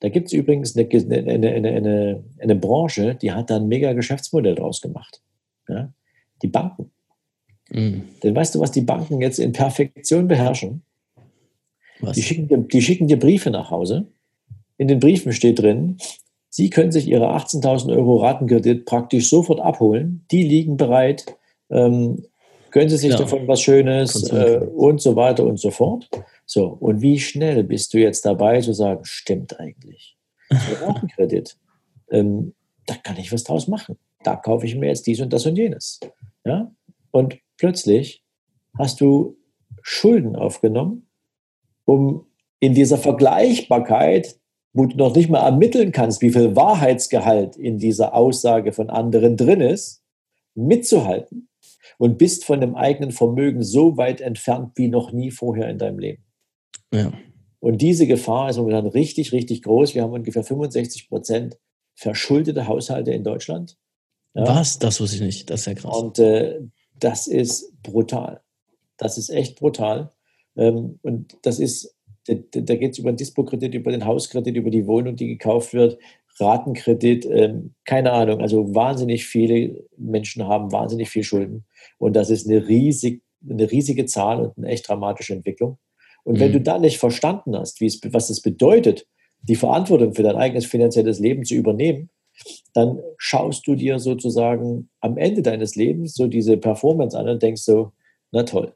Da 0.00 0.08
gibt 0.08 0.26
es 0.28 0.32
übrigens 0.32 0.76
eine, 0.76 0.88
eine, 0.88 1.50
eine, 1.50 2.24
eine, 2.38 2.56
Branche, 2.56 3.14
die 3.14 3.32
hat 3.32 3.50
da 3.50 3.56
ein 3.56 3.68
mega 3.68 3.92
Geschäftsmodell 3.92 4.54
draus 4.54 4.80
gemacht. 4.80 5.22
Ja? 5.68 5.92
Die 6.42 6.48
Banken. 6.48 6.90
Mhm. 7.70 8.04
Denn 8.22 8.36
weißt 8.36 8.54
du, 8.54 8.60
was 8.60 8.72
die 8.72 8.82
Banken 8.82 9.20
jetzt 9.20 9.38
in 9.38 9.52
Perfektion 9.52 10.28
beherrschen? 10.28 10.82
Die 12.14 12.22
schicken, 12.22 12.48
dir, 12.48 12.58
die 12.58 12.82
schicken 12.82 13.08
dir 13.08 13.18
Briefe 13.18 13.50
nach 13.50 13.70
Hause. 13.70 14.08
In 14.76 14.88
den 14.88 15.00
Briefen 15.00 15.32
steht 15.32 15.60
drin, 15.60 15.96
Sie 16.56 16.70
können 16.70 16.92
sich 16.92 17.08
Ihre 17.08 17.34
18.000 17.34 17.96
Euro 17.96 18.18
Ratenkredit 18.18 18.84
praktisch 18.84 19.28
sofort 19.28 19.58
abholen. 19.58 20.24
Die 20.30 20.44
liegen 20.44 20.76
bereit. 20.76 21.36
Ähm, 21.68 22.26
gönnen 22.74 22.88
Sie 22.88 22.96
sich 22.96 23.12
ja. 23.12 23.18
davon 23.18 23.46
was 23.46 23.60
Schönes 23.60 24.32
äh, 24.32 24.58
und 24.74 25.00
so 25.00 25.14
weiter 25.14 25.44
und 25.44 25.58
so 25.58 25.70
fort. 25.70 26.10
So, 26.44 26.66
und 26.66 27.00
wie 27.00 27.20
schnell 27.20 27.62
bist 27.62 27.94
du 27.94 27.98
jetzt 27.98 28.26
dabei 28.26 28.60
zu 28.60 28.72
sagen, 28.72 29.04
stimmt 29.04 29.60
eigentlich? 29.60 30.18
So 30.50 30.86
ein 30.88 31.06
Kredit. 31.06 31.56
Ähm, 32.10 32.52
da 32.86 32.96
kann 32.96 33.16
ich 33.16 33.32
was 33.32 33.44
draus 33.44 33.68
machen. 33.68 33.96
Da 34.24 34.34
kaufe 34.34 34.66
ich 34.66 34.74
mir 34.74 34.88
jetzt 34.88 35.06
dies 35.06 35.20
und 35.20 35.32
das 35.32 35.46
und 35.46 35.56
jenes. 35.56 36.00
Ja? 36.44 36.72
Und 37.12 37.38
plötzlich 37.58 38.24
hast 38.76 39.00
du 39.00 39.36
Schulden 39.80 40.34
aufgenommen, 40.34 41.06
um 41.84 42.26
in 42.58 42.74
dieser 42.74 42.98
Vergleichbarkeit, 42.98 44.36
wo 44.72 44.86
du 44.86 44.96
noch 44.96 45.14
nicht 45.14 45.30
mal 45.30 45.46
ermitteln 45.46 45.92
kannst, 45.92 46.22
wie 46.22 46.32
viel 46.32 46.56
Wahrheitsgehalt 46.56 47.54
in 47.54 47.78
dieser 47.78 48.14
Aussage 48.14 48.72
von 48.72 48.90
anderen 48.90 49.36
drin 49.36 49.60
ist, 49.60 50.02
mitzuhalten 50.56 51.48
und 51.98 52.18
bist 52.18 52.44
von 52.44 52.60
dem 52.60 52.74
eigenen 52.74 53.10
Vermögen 53.10 53.62
so 53.62 53.96
weit 53.96 54.20
entfernt 54.20 54.72
wie 54.76 54.88
noch 54.88 55.12
nie 55.12 55.30
vorher 55.30 55.68
in 55.68 55.78
deinem 55.78 55.98
Leben. 55.98 56.24
Ja. 56.92 57.12
Und 57.60 57.80
diese 57.80 58.06
Gefahr 58.06 58.50
ist 58.50 58.58
momentan 58.58 58.86
richtig, 58.86 59.32
richtig 59.32 59.62
groß. 59.62 59.94
Wir 59.94 60.02
haben 60.02 60.12
ungefähr 60.12 60.44
65 60.44 61.08
Prozent 61.08 61.58
verschuldete 61.94 62.66
Haushalte 62.66 63.12
in 63.12 63.24
Deutschland. 63.24 63.76
Ja. 64.34 64.46
Was? 64.46 64.78
Das 64.78 65.00
wusste 65.00 65.16
ich 65.16 65.22
nicht. 65.22 65.50
Das 65.50 65.60
ist 65.60 65.66
ja 65.66 65.74
krass. 65.74 65.96
Und 65.96 66.18
äh, 66.18 66.60
das 66.98 67.26
ist 67.26 67.72
brutal. 67.82 68.42
Das 68.96 69.16
ist 69.18 69.30
echt 69.30 69.58
brutal. 69.58 70.10
Ähm, 70.56 70.98
und 71.02 71.36
das 71.42 71.58
ist, 71.58 71.96
da, 72.26 72.34
da 72.34 72.74
geht 72.76 72.92
es 72.92 72.98
über 72.98 73.12
den 73.12 73.16
Dispo-Kredit, 73.16 73.74
über 73.74 73.92
den 73.92 74.04
Hauskredit, 74.04 74.56
über 74.56 74.70
die 74.70 74.86
Wohnung, 74.86 75.16
die 75.16 75.28
gekauft 75.28 75.72
wird, 75.72 75.98
Ratenkredit, 76.40 77.26
ähm, 77.26 77.74
keine 77.84 78.12
Ahnung. 78.12 78.40
Also 78.40 78.74
wahnsinnig 78.74 79.26
viele 79.26 79.84
Menschen 79.96 80.46
haben 80.46 80.72
wahnsinnig 80.72 81.08
viel 81.08 81.22
Schulden. 81.22 81.64
Und 81.98 82.16
das 82.16 82.30
ist 82.30 82.48
eine, 82.48 82.66
riesig, 82.66 83.22
eine 83.48 83.70
riesige 83.70 84.06
Zahl 84.06 84.40
und 84.40 84.58
eine 84.58 84.68
echt 84.68 84.88
dramatische 84.88 85.34
Entwicklung. 85.34 85.78
Und 86.24 86.36
mhm. 86.36 86.40
wenn 86.40 86.52
du 86.52 86.60
dann 86.60 86.80
nicht 86.80 86.98
verstanden 86.98 87.56
hast, 87.56 87.80
es, 87.80 88.00
was 88.10 88.30
es 88.30 88.42
bedeutet, 88.42 89.06
die 89.42 89.56
Verantwortung 89.56 90.14
für 90.14 90.22
dein 90.22 90.36
eigenes 90.36 90.66
finanzielles 90.66 91.20
Leben 91.20 91.44
zu 91.44 91.54
übernehmen, 91.54 92.10
dann 92.72 93.00
schaust 93.16 93.66
du 93.66 93.76
dir 93.76 93.98
sozusagen 93.98 94.88
am 95.00 95.16
Ende 95.16 95.42
deines 95.42 95.76
Lebens 95.76 96.14
so 96.14 96.26
diese 96.26 96.56
Performance 96.56 97.16
an 97.16 97.28
und 97.28 97.42
denkst 97.42 97.62
so, 97.62 97.92
na 98.32 98.42
toll, 98.42 98.74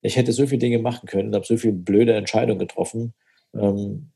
ich 0.00 0.16
hätte 0.16 0.32
so 0.32 0.46
viele 0.46 0.60
Dinge 0.60 0.78
machen 0.78 1.06
können, 1.06 1.34
habe 1.34 1.44
so 1.44 1.56
viele 1.56 1.74
blöde 1.74 2.14
Entscheidungen 2.14 2.58
getroffen. 2.58 3.14
Ähm, 3.54 4.10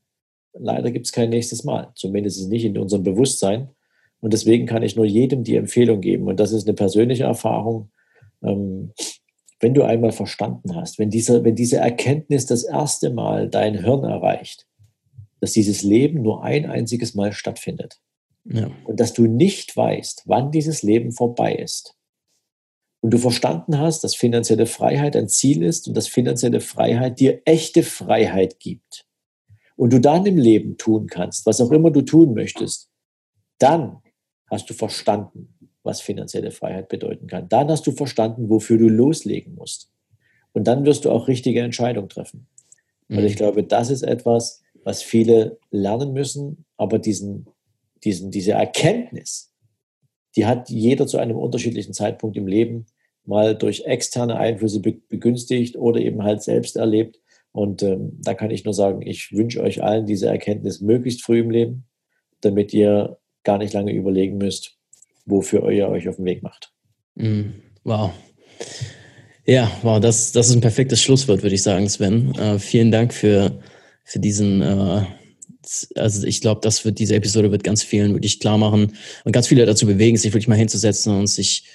leider 0.53 0.91
gibt 0.91 1.05
es 1.05 1.11
kein 1.11 1.29
nächstes 1.29 1.63
Mal, 1.63 1.91
zumindest 1.95 2.49
nicht 2.49 2.65
in 2.65 2.77
unserem 2.77 3.03
Bewusstsein. 3.03 3.69
Und 4.19 4.33
deswegen 4.33 4.65
kann 4.65 4.83
ich 4.83 4.95
nur 4.95 5.05
jedem 5.05 5.43
die 5.43 5.55
Empfehlung 5.55 6.01
geben. 6.01 6.27
Und 6.27 6.39
das 6.39 6.53
ist 6.53 6.67
eine 6.67 6.75
persönliche 6.75 7.23
Erfahrung. 7.23 7.91
Ähm, 8.41 8.93
wenn 9.59 9.73
du 9.73 9.83
einmal 9.83 10.11
verstanden 10.11 10.75
hast, 10.75 10.99
wenn 10.99 11.09
diese, 11.09 11.43
wenn 11.43 11.55
diese 11.55 11.77
Erkenntnis 11.77 12.45
das 12.45 12.63
erste 12.63 13.09
Mal 13.09 13.49
dein 13.49 13.81
Hirn 13.81 14.03
erreicht, 14.03 14.67
dass 15.39 15.53
dieses 15.53 15.83
Leben 15.83 16.21
nur 16.21 16.43
ein 16.43 16.69
einziges 16.69 17.15
Mal 17.15 17.31
stattfindet 17.33 17.99
ja. 18.45 18.69
und 18.85 18.99
dass 18.99 19.13
du 19.13 19.25
nicht 19.25 19.75
weißt, 19.75 20.23
wann 20.25 20.51
dieses 20.51 20.83
Leben 20.83 21.11
vorbei 21.11 21.55
ist 21.55 21.95
und 23.01 23.13
du 23.13 23.17
verstanden 23.17 23.79
hast, 23.79 24.03
dass 24.03 24.15
finanzielle 24.15 24.65
Freiheit 24.65 25.15
ein 25.15 25.27
Ziel 25.27 25.63
ist 25.63 25.87
und 25.87 25.95
dass 25.95 26.07
finanzielle 26.07 26.61
Freiheit 26.61 27.19
dir 27.19 27.41
echte 27.45 27.83
Freiheit 27.83 28.59
gibt 28.59 29.02
und 29.75 29.93
du 29.93 29.99
dann 29.99 30.25
im 30.25 30.37
Leben 30.37 30.77
tun 30.77 31.07
kannst, 31.07 31.45
was 31.45 31.61
auch 31.61 31.71
immer 31.71 31.91
du 31.91 32.01
tun 32.01 32.33
möchtest, 32.33 32.89
dann 33.59 33.97
hast 34.49 34.69
du 34.69 34.73
verstanden, 34.73 35.53
was 35.83 36.01
finanzielle 36.01 36.51
Freiheit 36.51 36.89
bedeuten 36.89 37.27
kann. 37.27 37.49
Dann 37.49 37.69
hast 37.69 37.85
du 37.87 37.91
verstanden, 37.91 38.49
wofür 38.49 38.77
du 38.77 38.87
loslegen 38.87 39.55
musst. 39.55 39.91
Und 40.53 40.67
dann 40.67 40.85
wirst 40.85 41.05
du 41.05 41.11
auch 41.11 41.27
richtige 41.27 41.61
Entscheidungen 41.61 42.09
treffen. 42.09 42.47
Mhm. 43.07 43.17
Und 43.17 43.25
ich 43.25 43.35
glaube, 43.35 43.63
das 43.63 43.89
ist 43.89 44.03
etwas, 44.03 44.61
was 44.83 45.01
viele 45.01 45.57
lernen 45.71 46.13
müssen, 46.13 46.65
aber 46.77 46.99
diesen, 46.99 47.47
diesen, 48.03 48.31
diese 48.31 48.51
Erkenntnis, 48.53 49.51
die 50.35 50.45
hat 50.45 50.69
jeder 50.69 51.07
zu 51.07 51.17
einem 51.17 51.37
unterschiedlichen 51.37 51.93
Zeitpunkt 51.93 52.37
im 52.37 52.47
Leben 52.47 52.85
mal 53.25 53.55
durch 53.55 53.85
externe 53.85 54.35
Einflüsse 54.35 54.81
begünstigt 54.81 55.77
oder 55.77 55.99
eben 56.01 56.23
halt 56.23 56.43
selbst 56.43 56.75
erlebt. 56.75 57.19
Und 57.53 57.83
ähm, 57.83 58.19
da 58.21 58.33
kann 58.33 58.51
ich 58.51 58.65
nur 58.65 58.73
sagen, 58.73 59.01
ich 59.03 59.31
wünsche 59.31 59.61
euch 59.61 59.83
allen 59.83 60.07
diese 60.07 60.27
Erkenntnis 60.27 60.81
möglichst 60.81 61.23
früh 61.23 61.39
im 61.39 61.51
Leben, 61.51 61.85
damit 62.41 62.73
ihr 62.73 63.17
gar 63.43 63.59
nicht 63.59 63.73
lange 63.73 63.93
überlegen 63.93 64.37
müsst, 64.37 64.77
wofür 65.25 65.69
ihr 65.69 65.87
euch 65.87 66.09
auf 66.09 66.15
den 66.15 66.25
Weg 66.25 66.41
macht. 66.41 66.73
Mm, 67.15 67.51
wow. 67.83 68.11
Ja, 69.45 69.71
wow, 69.83 69.99
das, 69.99 70.31
das 70.31 70.49
ist 70.49 70.55
ein 70.55 70.61
perfektes 70.61 71.01
Schlusswort, 71.01 71.43
würde 71.43 71.55
ich 71.55 71.61
sagen, 71.61 71.87
Sven. 71.87 72.33
Äh, 72.35 72.57
vielen 72.57 72.91
Dank 72.91 73.13
für, 73.13 73.59
für 74.03 74.19
diesen, 74.19 74.61
äh, 74.61 75.05
also 75.95 76.25
ich 76.25 76.41
glaube, 76.41 76.61
das 76.61 76.83
wird, 76.85 76.97
diese 76.97 77.15
Episode 77.15 77.51
wird 77.51 77.63
ganz 77.63 77.83
vielen 77.83 78.13
wirklich 78.13 78.39
klar 78.39 78.57
machen 78.57 78.93
und 79.25 79.31
ganz 79.31 79.47
viele 79.47 79.67
dazu 79.67 79.85
bewegen, 79.85 80.17
sich 80.17 80.33
wirklich 80.33 80.47
mal 80.47 80.57
hinzusetzen 80.57 81.15
und 81.15 81.27
sich 81.27 81.65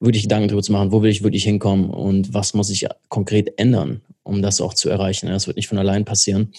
wirklich 0.00 0.24
Gedanken 0.24 0.48
darüber 0.48 0.62
zu 0.62 0.72
machen, 0.72 0.90
wo 0.90 1.02
will 1.02 1.10
ich 1.10 1.22
wirklich 1.22 1.44
hinkommen 1.44 1.90
und 1.90 2.34
was 2.34 2.52
muss 2.52 2.70
ich 2.70 2.86
konkret 3.08 3.58
ändern, 3.58 4.02
um 4.24 4.42
das 4.42 4.60
auch 4.60 4.74
zu 4.74 4.88
erreichen. 4.88 5.28
Das 5.28 5.46
wird 5.46 5.56
nicht 5.56 5.68
von 5.68 5.78
allein 5.78 6.04
passieren. 6.04 6.52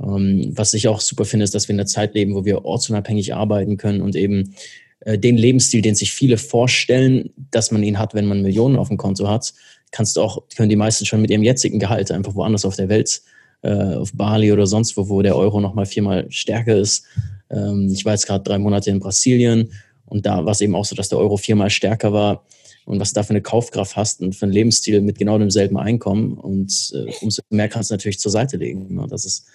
Ähm, 0.00 0.52
was 0.54 0.74
ich 0.74 0.88
auch 0.88 1.00
super 1.00 1.24
finde, 1.24 1.44
ist, 1.44 1.54
dass 1.54 1.68
wir 1.68 1.74
in 1.74 1.80
einer 1.80 1.86
Zeit 1.86 2.14
leben, 2.14 2.34
wo 2.34 2.44
wir 2.44 2.64
ortsunabhängig 2.64 3.34
arbeiten 3.34 3.76
können 3.76 4.00
und 4.00 4.16
eben 4.16 4.54
äh, 5.00 5.18
den 5.18 5.36
Lebensstil, 5.36 5.82
den 5.82 5.94
sich 5.94 6.12
viele 6.12 6.38
vorstellen, 6.38 7.30
dass 7.50 7.70
man 7.70 7.82
ihn 7.82 7.98
hat, 7.98 8.14
wenn 8.14 8.26
man 8.26 8.42
Millionen 8.42 8.76
auf 8.76 8.88
dem 8.88 8.96
Konto 8.96 9.28
hat, 9.28 9.52
kannst 9.90 10.16
du 10.16 10.22
auch, 10.22 10.42
können 10.56 10.70
die 10.70 10.76
meisten 10.76 11.06
schon 11.06 11.20
mit 11.20 11.30
ihrem 11.30 11.42
jetzigen 11.42 11.78
Gehalt 11.78 12.10
einfach 12.10 12.34
woanders 12.34 12.64
auf 12.64 12.76
der 12.76 12.88
Welt, 12.88 13.22
äh, 13.62 13.94
auf 13.94 14.12
Bali 14.14 14.50
oder 14.50 14.66
sonst 14.66 14.96
wo, 14.96 15.08
wo 15.08 15.22
der 15.22 15.36
Euro 15.36 15.60
nochmal 15.60 15.86
viermal 15.86 16.26
stärker 16.30 16.76
ist. 16.76 17.04
Ähm, 17.50 17.90
ich 17.92 18.04
war 18.04 18.14
jetzt 18.14 18.26
gerade 18.26 18.42
drei 18.42 18.58
Monate 18.58 18.90
in 18.90 19.00
Brasilien 19.00 19.70
und 20.06 20.24
da 20.26 20.44
war 20.44 20.52
es 20.52 20.60
eben 20.60 20.74
auch 20.74 20.84
so, 20.84 20.96
dass 20.96 21.10
der 21.10 21.18
Euro 21.18 21.36
viermal 21.36 21.70
stärker 21.70 22.12
war 22.12 22.44
und 22.92 23.00
was 23.00 23.14
du 23.14 23.20
da 23.20 23.22
für 23.22 23.30
eine 23.30 23.40
Kaufkraft 23.40 23.96
hast 23.96 24.20
und 24.20 24.36
für 24.36 24.44
einen 24.44 24.52
Lebensstil 24.52 25.00
mit 25.00 25.18
genau 25.18 25.38
demselben 25.38 25.78
Einkommen. 25.78 26.34
Und 26.34 26.92
äh, 26.94 27.10
umso 27.22 27.40
mehr 27.48 27.68
kannst 27.68 27.90
du 27.90 27.94
natürlich 27.94 28.18
zur 28.18 28.30
Seite 28.30 28.58
legen. 28.58 28.94
Ne? 28.94 29.06
Das 29.08 29.24
ist, 29.24 29.46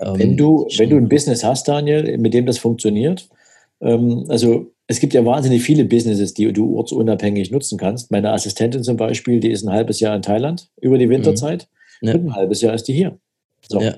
ähm, 0.00 0.16
wenn, 0.16 0.36
du, 0.36 0.68
wenn 0.78 0.90
du 0.90 0.96
ein 0.96 1.08
Business 1.08 1.42
hast, 1.42 1.66
Daniel, 1.66 2.16
mit 2.18 2.34
dem 2.34 2.46
das 2.46 2.56
funktioniert, 2.56 3.28
ähm, 3.80 4.26
also 4.28 4.70
es 4.86 5.00
gibt 5.00 5.12
ja 5.12 5.24
wahnsinnig 5.24 5.64
viele 5.64 5.84
Businesses, 5.84 6.34
die 6.34 6.52
du 6.52 6.76
ortsunabhängig 6.76 7.50
nutzen 7.50 7.78
kannst. 7.78 8.12
Meine 8.12 8.30
Assistentin 8.30 8.84
zum 8.84 8.96
Beispiel, 8.96 9.40
die 9.40 9.50
ist 9.50 9.64
ein 9.64 9.72
halbes 9.72 9.98
Jahr 9.98 10.14
in 10.14 10.22
Thailand 10.22 10.70
über 10.80 10.96
die 10.96 11.10
Winterzeit 11.10 11.66
mhm. 12.00 12.08
ja. 12.08 12.14
und 12.14 12.26
ein 12.26 12.36
halbes 12.36 12.60
Jahr 12.60 12.74
ist 12.74 12.84
die 12.84 12.92
hier. 12.92 13.18
So. 13.68 13.80
Ja. 13.80 13.96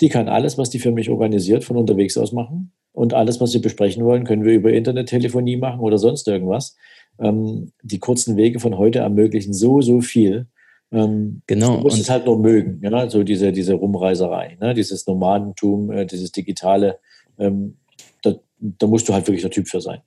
Die 0.00 0.08
kann 0.08 0.28
alles, 0.28 0.58
was 0.58 0.68
die 0.70 0.80
für 0.80 0.90
mich 0.90 1.10
organisiert, 1.10 1.62
von 1.62 1.76
unterwegs 1.76 2.18
aus 2.18 2.32
machen. 2.32 2.72
Und 2.90 3.14
alles, 3.14 3.40
was 3.40 3.54
wir 3.54 3.62
besprechen 3.62 4.04
wollen, 4.04 4.24
können 4.24 4.44
wir 4.44 4.54
über 4.54 4.72
Internettelefonie 4.72 5.58
machen 5.58 5.78
oder 5.80 5.98
sonst 5.98 6.26
irgendwas. 6.26 6.74
Ähm, 7.18 7.72
die 7.82 7.98
kurzen 7.98 8.36
Wege 8.36 8.60
von 8.60 8.76
heute 8.78 9.00
ermöglichen 9.00 9.52
so, 9.52 9.80
so 9.80 10.00
viel. 10.00 10.46
Ähm, 10.92 11.42
genau. 11.46 11.76
Du 11.76 11.82
musst 11.82 11.96
und 11.96 12.02
es 12.02 12.10
halt 12.10 12.26
nur 12.26 12.38
mögen, 12.38 12.80
ja? 12.82 13.10
so 13.10 13.22
diese, 13.22 13.52
diese 13.52 13.74
Rumreiserei, 13.74 14.56
ne? 14.60 14.74
dieses 14.74 15.06
Nomadentum, 15.06 15.90
äh, 15.90 16.06
dieses 16.06 16.32
Digitale. 16.32 16.98
Ähm, 17.38 17.76
da, 18.22 18.34
da, 18.58 18.86
musst 18.86 19.08
du 19.08 19.12
halt 19.12 19.26
wirklich 19.26 19.42
der 19.42 19.50
Typ 19.50 19.68
für 19.68 19.80
sein. 19.80 20.00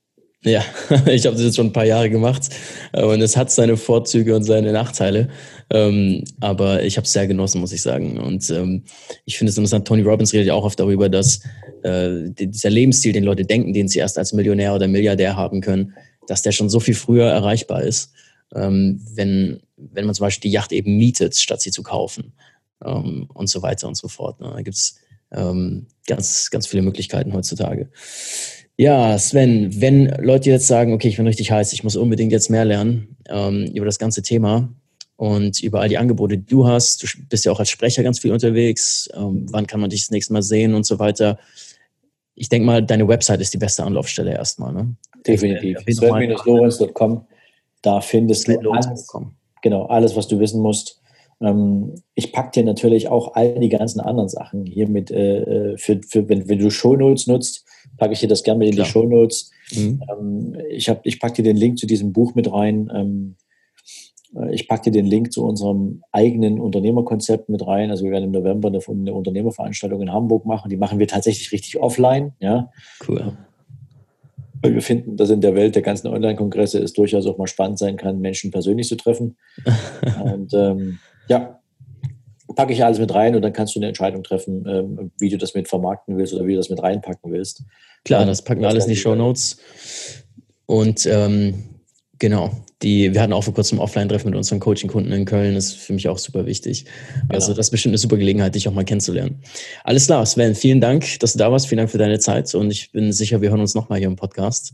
Ja, 0.43 0.64
ich 1.07 1.26
habe 1.26 1.36
das 1.36 1.43
jetzt 1.43 1.57
schon 1.57 1.68
ein 1.68 1.74
paar 1.74 1.86
Jahre 1.86 2.10
gemacht 2.10 2.49
äh, 2.93 3.03
und 3.03 3.22
es 3.22 3.36
hat 3.36 3.51
seine 3.51 3.76
Vorzüge 3.76 4.36
und 4.36 4.43
seine 4.43 4.72
Nachteile. 4.72 5.28
Ähm, 5.70 6.24
aber 6.39 6.84
ich 6.84 6.95
habe 6.95 7.05
es 7.05 7.12
sehr 7.12 7.28
genossen, 7.28 7.60
muss 7.60 7.74
ich 7.74 7.82
sagen. 7.82 8.18
Und 8.18 8.49
ähm, 8.49 8.84
ich 9.26 9.38
finde 9.38 9.51
es 9.51 9.57
interessant, 9.57 9.86
Tony 9.86 10.01
Robbins 10.01 10.32
redet 10.32 10.47
ja 10.47 10.53
auch 10.53 10.64
oft 10.64 10.80
darüber, 10.80 11.10
dass 11.10 11.41
äh, 11.84 12.30
dieser 12.30 12.70
Lebensstil, 12.70 13.12
den 13.12 13.26
Leute 13.26 13.43
denken, 13.43 13.74
den 13.74 13.89
sie 13.89 13.99
erst 13.99 14.18
als 14.18 14.32
Millionär 14.32 14.74
oder 14.74 14.88
Milliardär 14.88 15.36
haben 15.36 15.60
können, 15.60 15.93
dass 16.30 16.42
der 16.42 16.52
schon 16.52 16.70
so 16.70 16.80
viel 16.80 16.94
früher 16.94 17.26
erreichbar 17.26 17.84
ist, 17.84 18.12
ähm, 18.54 19.02
wenn, 19.14 19.62
wenn 19.78 20.06
man 20.06 20.16
zum 20.16 20.26
Beispiel 20.26 20.50
die 20.50 20.54
Yacht 20.54 20.72
eben 20.72 20.98
mietet, 20.98 21.36
statt 21.36 21.62
sie 21.62 21.72
zu 21.72 21.84
kaufen 21.84 22.34
ähm, 22.84 23.28
und 23.34 23.48
so 23.48 23.62
weiter 23.62 23.88
und 23.88 23.96
so 23.96 24.08
fort. 24.08 24.40
Ne? 24.40 24.52
Da 24.54 24.62
gibt 24.62 24.78
es 24.78 25.00
ähm, 25.32 25.88
ganz, 26.08 26.50
ganz 26.52 26.68
viele 26.68 26.84
Möglichkeiten 26.84 27.34
heutzutage. 27.34 27.90
Ja, 28.78 29.18
Sven, 29.18 29.82
wenn 29.82 30.08
Leute 30.22 30.50
jetzt 30.50 30.68
sagen, 30.68 30.94
okay, 30.94 31.10
ich 31.10 31.18
bin 31.18 31.28
richtig 31.28 31.52
heiß, 31.52 31.74
ich 31.74 31.84
muss 31.84 31.96
unbedingt 31.96 32.32
jetzt 32.32 32.50
mehr 32.50 32.64
lernen 32.64 33.18
ähm, 33.28 33.66
über 33.74 33.86
das 33.86 34.00
ganze 34.00 34.22
Thema 34.22 34.70
und 35.18 35.62
über 35.62 35.82
all 35.82 35.90
die 35.90 35.98
Angebote, 35.98 36.38
die 36.38 36.46
du 36.46 36.66
hast, 36.66 37.04
du 37.04 37.08
bist 37.28 37.44
ja 37.44 37.52
auch 37.52 37.60
als 37.60 37.70
Sprecher 37.70 38.04
ganz 38.04 38.20
viel 38.20 38.32
unterwegs, 38.32 39.10
ähm, 39.14 39.48
wann 39.50 39.68
kann 39.68 39.82
man 39.82 39.90
dich 39.90 40.04
das 40.04 40.12
nächste 40.12 40.32
Mal 40.32 40.44
sehen 40.44 40.76
und 40.76 40.86
so 40.86 40.98
weiter. 40.98 41.40
Ich 42.36 42.48
denke 42.48 42.66
mal, 42.66 42.82
deine 42.82 43.08
Website 43.08 43.42
ist 43.42 43.54
die 43.54 43.58
beste 43.58 43.84
Anlaufstelle 43.84 44.32
erstmal. 44.32 44.72
Ne? 44.72 44.96
Definitiv. 45.34 45.80
Sven-lorenz.com, 45.88 47.26
da 47.82 48.02
findest 48.02 48.48
du 48.48 48.72
alles, 48.72 49.08
genau, 49.62 49.86
alles, 49.86 50.16
was 50.16 50.28
du 50.28 50.40
wissen 50.40 50.62
musst. 50.62 51.02
Ähm, 51.42 51.96
ich 52.16 52.34
packe 52.34 52.52
dir 52.52 52.66
natürlich 52.66 53.08
auch 53.08 53.36
all 53.36 53.60
die 53.60 53.70
ganzen 53.70 54.02
anderen 54.02 54.30
Sachen 54.30 54.66
hier 54.66 54.90
mit, 54.90 55.10
äh, 55.12 55.42
äh 55.42 55.78
für, 55.78 56.02
für, 56.06 56.28
wenn, 56.28 56.50
wenn 56.50 56.60
du 56.60 56.70
Shownotes 56.70 57.28
nutzt, 57.28 57.66
packe 57.98 58.14
ich 58.14 58.20
dir 58.20 58.28
das 58.28 58.44
gerne 58.44 58.60
mit 58.60 58.70
in 58.70 58.76
Klar. 58.76 58.86
die 58.86 58.92
Show 58.92 59.04
Notes. 59.04 59.52
Mhm. 59.76 60.02
Ähm, 60.10 60.58
ich, 60.70 60.92
ich 61.04 61.20
packe 61.20 61.36
dir 61.36 61.44
den 61.44 61.58
Link 61.58 61.78
zu 61.78 61.88
diesem 61.88 62.12
Buch 62.14 62.36
mit 62.36 62.52
rein. 62.52 62.92
Ähm, 62.94 63.36
äh, 64.36 64.54
ich 64.54 64.68
packe 64.68 64.90
dir 64.90 64.92
den 64.92 65.06
Link 65.06 65.32
zu 65.32 65.46
unserem 65.46 66.02
eigenen 66.12 66.60
Unternehmerkonzept 66.60 67.50
mit 67.50 67.66
rein. 67.66 67.92
Also 67.92 68.04
wir 68.04 68.12
werden 68.12 68.26
im 68.26 68.32
November 68.32 68.70
eine, 68.70 68.80
eine 68.88 69.14
Unternehmerveranstaltung 69.14 70.02
in 70.02 70.12
Hamburg 70.12 70.46
machen. 70.46 70.70
Die 70.70 70.78
machen 70.78 71.00
wir 71.00 71.08
tatsächlich 71.08 71.52
richtig 71.52 71.80
offline. 71.80 72.34
Ja. 72.40 72.72
Cool. 73.08 73.38
Weil 74.62 74.74
wir 74.74 74.82
finden, 74.82 75.16
dass 75.16 75.30
in 75.30 75.41
der 75.41 75.55
Welt 75.55 75.76
der 75.76 75.82
ganzen 75.82 76.07
Online-Kongresse 76.07 76.80
es 76.80 76.93
durchaus 76.93 77.26
auch 77.26 77.38
mal 77.38 77.47
spannend 77.47 77.80
sein 77.80 77.97
kann, 77.97 78.20
Menschen 78.20 78.51
persönlich 78.51 78.88
zu 78.88 78.95
treffen. 78.95 79.38
Und 80.24 80.53
ähm, 80.53 80.99
ja, 81.28 81.60
packe 82.55 82.74
ich 82.74 82.84
alles 82.84 82.99
mit 82.99 83.14
rein 83.14 83.36
und 83.36 83.41
dann 83.41 83.53
kannst 83.53 83.76
du 83.76 83.80
eine 83.80 83.88
Entscheidung 83.88 84.24
treffen, 84.24 84.66
ähm, 84.68 85.12
wie 85.20 85.30
du 85.30 85.38
das 85.38 85.53
mit 85.53 85.68
vermarkten 85.68 86.18
willst 86.18 86.34
oder 86.34 86.45
wie 86.45 86.53
du 86.53 86.57
das 86.57 86.70
mit 86.70 86.82
reinpacken 86.82 87.32
willst. 87.32 87.64
Klar, 88.03 88.26
das 88.26 88.41
packen 88.41 88.62
wir 88.62 88.70
alles 88.70 88.86
in 88.86 88.89
die 88.89 88.95
Show 88.95 89.16
Notes. 89.16 89.57
Und 90.66 91.05
ähm, 91.05 91.64
genau, 92.18 92.51
die, 92.82 93.14
wir 93.14 93.22
hatten 93.22 93.34
auch 93.34 93.44
vor 93.44 93.54
kurzem 93.54 93.80
Offline-Treffen 93.80 94.30
mit 94.30 94.38
unseren 94.38 94.60
Coaching-Kunden 94.60 95.12
in 95.12 95.26
Köln. 95.26 95.56
Das 95.56 95.66
ist 95.66 95.76
für 95.76 95.94
mich 95.94 96.08
auch 96.08 96.18
super 96.18 96.46
wichtig. 96.46 96.86
Genau. 96.86 97.34
Also, 97.34 97.54
das 97.54 97.68
ist 97.68 97.72
bestimmt 97.72 97.92
eine 97.92 97.98
super 97.98 98.18
Gelegenheit, 98.18 98.56
dich 98.56 98.68
auch 98.68 98.74
mal 98.74 98.86
kennenzulernen. 98.86 99.42
Alles 99.84 100.06
klar, 100.06 100.26
Sven, 100.26 100.56
vielen 100.56 100.80
Dank, 100.80 101.20
dass 101.20 101.34
du 101.34 101.40
da 101.40 101.52
warst. 101.52 101.68
Vielen 101.68 101.78
Dank 101.80 101.90
für 101.90 101.98
deine 101.98 102.20
Zeit. 102.20 102.54
Und 102.56 102.72
ich 102.72 102.92
bin 102.92 103.12
sicher, 103.12 103.42
wir 103.42 103.50
hören 103.50 103.60
uns 103.60 103.76
nochmal 103.76 104.00
hier 104.00 104.08
im 104.08 104.16
Podcast, 104.16 104.74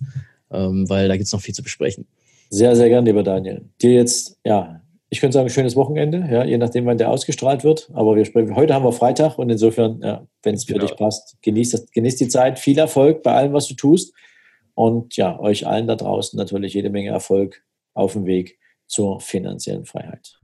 ähm, 0.51 0.87
weil 0.87 1.07
da 1.07 1.15
gibt 1.15 1.25
es 1.25 1.33
noch 1.33 1.41
viel 1.41 1.55
zu 1.55 1.63
besprechen. 1.63 2.05
Sehr, 2.49 2.75
sehr 2.75 2.89
gern, 2.89 3.05
lieber 3.05 3.23
Daniel. 3.23 3.63
Dir 3.81 3.93
jetzt, 3.93 4.37
ja, 4.45 4.81
ich 5.09 5.19
könnte 5.19 5.33
sagen, 5.33 5.49
schönes 5.49 5.75
Wochenende, 5.75 6.27
ja, 6.31 6.43
je 6.43 6.57
nachdem, 6.59 6.85
wann 6.85 6.99
der 6.99 7.09
ausgestrahlt 7.09 7.63
wird. 7.63 7.89
Aber 7.93 8.15
wir 8.15 8.25
sprechen, 8.25 8.55
heute 8.55 8.75
haben 8.75 8.85
wir 8.85 8.91
Freitag 8.91 9.39
und 9.39 9.49
insofern, 9.49 9.99
ja, 10.03 10.27
wenn 10.43 10.53
es 10.53 10.65
für 10.65 10.73
genau. 10.73 10.85
dich 10.85 10.95
passt, 10.95 11.37
genießt, 11.41 11.91
genießt 11.91 12.19
die 12.19 12.27
Zeit. 12.27 12.59
Viel 12.59 12.77
Erfolg 12.77 13.23
bei 13.23 13.33
allem, 13.33 13.53
was 13.53 13.67
du 13.67 13.73
tust. 13.73 14.13
Und 14.75 15.15
ja, 15.15 15.39
euch 15.39 15.65
allen 15.65 15.87
da 15.87 15.95
draußen 15.95 16.37
natürlich 16.37 16.73
jede 16.73 16.89
Menge 16.89 17.09
Erfolg 17.09 17.63
auf 17.95 18.13
dem 18.13 18.27
Weg 18.27 18.59
zur 18.85 19.19
finanziellen 19.19 19.85
Freiheit. 19.85 20.37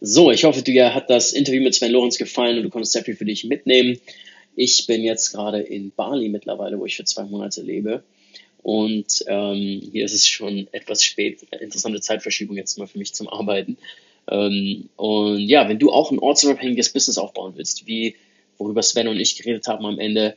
So, 0.00 0.30
ich 0.30 0.44
hoffe, 0.44 0.62
dir 0.62 0.94
hat 0.94 1.10
das 1.10 1.32
Interview 1.32 1.62
mit 1.62 1.74
Sven 1.74 1.92
Lorenz 1.92 2.18
gefallen 2.18 2.56
und 2.56 2.64
du 2.64 2.70
konntest 2.70 2.92
sehr 2.92 3.04
viel 3.04 3.16
für 3.16 3.24
dich 3.24 3.44
mitnehmen. 3.44 3.98
Ich 4.56 4.86
bin 4.86 5.04
jetzt 5.04 5.32
gerade 5.32 5.60
in 5.60 5.92
Bali 5.92 6.28
mittlerweile, 6.28 6.78
wo 6.78 6.86
ich 6.86 6.96
für 6.96 7.04
zwei 7.04 7.24
Monate 7.24 7.62
lebe. 7.62 8.02
Und 8.62 9.24
ähm, 9.28 9.88
hier 9.92 10.04
ist 10.04 10.14
es 10.14 10.26
schon 10.26 10.68
etwas 10.72 11.02
spät, 11.02 11.42
interessante 11.60 12.00
Zeitverschiebung 12.00 12.56
jetzt 12.56 12.78
mal 12.78 12.86
für 12.86 12.98
mich 12.98 13.14
zum 13.14 13.28
Arbeiten. 13.28 13.78
Ähm, 14.28 14.88
und 14.96 15.40
ja, 15.40 15.68
wenn 15.68 15.78
du 15.78 15.90
auch 15.90 16.10
ein 16.10 16.18
ortsunabhängiges 16.18 16.92
Business 16.92 17.18
aufbauen 17.18 17.54
willst, 17.56 17.86
wie 17.86 18.16
worüber 18.56 18.82
Sven 18.82 19.08
und 19.08 19.18
ich 19.18 19.36
geredet 19.36 19.68
haben 19.68 19.86
am 19.86 19.98
Ende, 19.98 20.36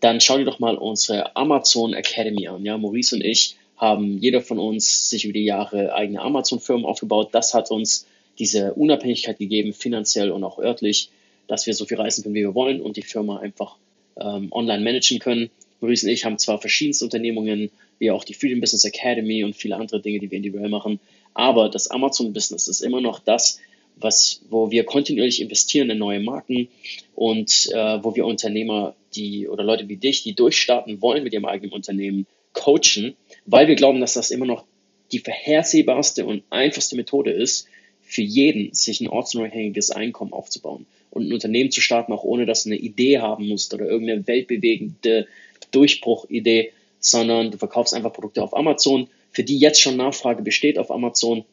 dann 0.00 0.20
schau 0.20 0.38
dir 0.38 0.44
doch 0.44 0.58
mal 0.58 0.76
unsere 0.76 1.36
Amazon 1.36 1.94
Academy 1.94 2.48
an. 2.48 2.64
Ja, 2.64 2.76
Maurice 2.76 3.14
und 3.14 3.22
ich 3.22 3.56
haben 3.76 4.18
jeder 4.18 4.40
von 4.40 4.58
uns 4.58 5.10
sich 5.10 5.24
über 5.24 5.32
die 5.32 5.44
Jahre 5.44 5.94
eigene 5.94 6.20
Amazon-Firmen 6.20 6.84
aufgebaut. 6.84 7.30
Das 7.32 7.54
hat 7.54 7.70
uns 7.70 8.06
diese 8.38 8.74
Unabhängigkeit 8.74 9.38
gegeben, 9.38 9.72
finanziell 9.72 10.30
und 10.30 10.44
auch 10.44 10.58
örtlich, 10.58 11.10
dass 11.46 11.66
wir 11.66 11.74
so 11.74 11.84
viel 11.84 11.98
reisen 11.98 12.22
können, 12.22 12.34
wie 12.34 12.40
wir 12.40 12.54
wollen 12.54 12.80
und 12.80 12.96
die 12.96 13.02
Firma 13.02 13.38
einfach 13.38 13.76
ähm, 14.16 14.48
online 14.50 14.82
managen 14.82 15.18
können. 15.18 15.50
Maurice 15.80 16.06
und 16.06 16.12
ich 16.12 16.24
haben 16.24 16.38
zwar 16.38 16.60
verschiedenste 16.60 17.04
Unternehmungen, 17.04 17.70
wie 17.98 18.10
auch 18.10 18.24
die 18.24 18.34
Freedom 18.34 18.60
Business 18.60 18.84
Academy 18.84 19.44
und 19.44 19.54
viele 19.54 19.76
andere 19.76 20.00
Dinge, 20.00 20.18
die 20.18 20.30
wir 20.30 20.36
individuell 20.36 20.70
machen, 20.70 21.00
aber 21.34 21.68
das 21.68 21.90
Amazon-Business 21.90 22.68
ist 22.68 22.80
immer 22.80 23.00
noch 23.00 23.18
das, 23.18 23.60
was, 23.96 24.40
wo 24.48 24.70
wir 24.70 24.84
kontinuierlich 24.84 25.40
investieren 25.40 25.90
in 25.90 25.98
neue 25.98 26.20
Marken 26.20 26.68
und 27.14 27.70
äh, 27.72 28.02
wo 28.02 28.14
wir 28.16 28.26
Unternehmer, 28.26 28.94
die 29.14 29.48
oder 29.48 29.62
Leute 29.62 29.88
wie 29.88 29.96
dich, 29.96 30.22
die 30.22 30.34
durchstarten 30.34 31.00
wollen 31.02 31.22
mit 31.22 31.32
ihrem 31.32 31.44
eigenen 31.44 31.72
Unternehmen, 31.72 32.26
coachen, 32.52 33.14
weil 33.46 33.68
wir 33.68 33.74
glauben, 33.74 34.00
dass 34.00 34.14
das 34.14 34.30
immer 34.30 34.46
noch 34.46 34.64
die 35.12 35.18
vorhersehbarste 35.18 36.24
und 36.24 36.42
einfachste 36.50 36.96
Methode 36.96 37.30
ist, 37.30 37.66
für 38.02 38.22
jeden, 38.22 38.72
sich 38.74 39.00
ein 39.00 39.08
ortsunabhängiges 39.08 39.90
Einkommen 39.90 40.32
aufzubauen 40.32 40.86
und 41.10 41.26
ein 41.26 41.32
Unternehmen 41.32 41.70
zu 41.70 41.80
starten, 41.80 42.12
auch 42.12 42.22
ohne 42.22 42.46
dass 42.46 42.64
du 42.64 42.70
eine 42.70 42.78
Idee 42.78 43.18
haben 43.18 43.48
musst 43.48 43.72
oder 43.72 43.86
irgendeine 43.86 44.26
weltbewegende 44.26 45.26
Durchbruchidee, 45.70 46.72
sondern 47.00 47.50
du 47.50 47.58
verkaufst 47.58 47.94
einfach 47.94 48.12
Produkte 48.12 48.42
auf 48.42 48.56
Amazon, 48.56 49.08
für 49.30 49.42
die 49.42 49.58
jetzt 49.58 49.80
schon 49.80 49.96
Nachfrage 49.96 50.42
besteht 50.42 50.78
auf 50.78 50.90
Amazon. 50.90 51.44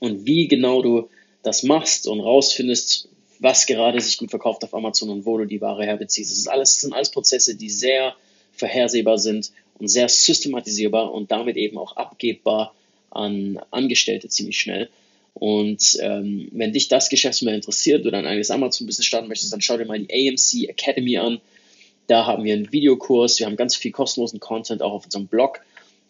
Und 0.00 0.26
wie 0.26 0.46
genau 0.48 0.82
du 0.82 1.08
das 1.42 1.62
machst 1.62 2.06
und 2.06 2.20
rausfindest, 2.20 3.08
was 3.40 3.66
gerade 3.66 4.00
sich 4.00 4.18
gut 4.18 4.30
verkauft 4.30 4.64
auf 4.64 4.74
Amazon 4.74 5.10
und 5.10 5.26
wo 5.26 5.38
du 5.38 5.44
die 5.44 5.60
Ware 5.60 5.84
herbeziehst. 5.84 6.30
Das, 6.30 6.48
alles, 6.48 6.74
das 6.74 6.80
sind 6.82 6.92
alles 6.92 7.10
Prozesse, 7.10 7.56
die 7.56 7.70
sehr 7.70 8.14
vorhersehbar 8.52 9.18
sind 9.18 9.52
und 9.78 9.88
sehr 9.88 10.08
systematisierbar 10.08 11.12
und 11.12 11.30
damit 11.30 11.56
eben 11.56 11.78
auch 11.78 11.96
abgebbar 11.96 12.74
an 13.10 13.60
Angestellte 13.70 14.28
ziemlich 14.28 14.58
schnell. 14.58 14.88
Und 15.34 15.98
ähm, 16.00 16.48
wenn 16.52 16.72
dich 16.72 16.88
das 16.88 17.08
Geschäftsmodell 17.08 17.56
interessiert 17.56 18.02
oder 18.02 18.12
dein 18.12 18.26
eigenes 18.26 18.50
Amazon-Business 18.50 19.06
starten 19.06 19.28
möchtest, 19.28 19.52
dann 19.52 19.60
schau 19.60 19.76
dir 19.76 19.84
mal 19.84 19.98
die 19.98 20.12
AMC 20.12 20.68
Academy 20.68 21.16
an. 21.18 21.40
Da 22.08 22.26
haben 22.26 22.42
wir 22.42 22.54
einen 22.54 22.72
Videokurs, 22.72 23.38
wir 23.38 23.46
haben 23.46 23.56
ganz 23.56 23.76
viel 23.76 23.92
kostenlosen 23.92 24.40
Content 24.40 24.82
auch 24.82 24.92
auf 24.92 25.04
unserem 25.04 25.26
Blog. 25.26 25.60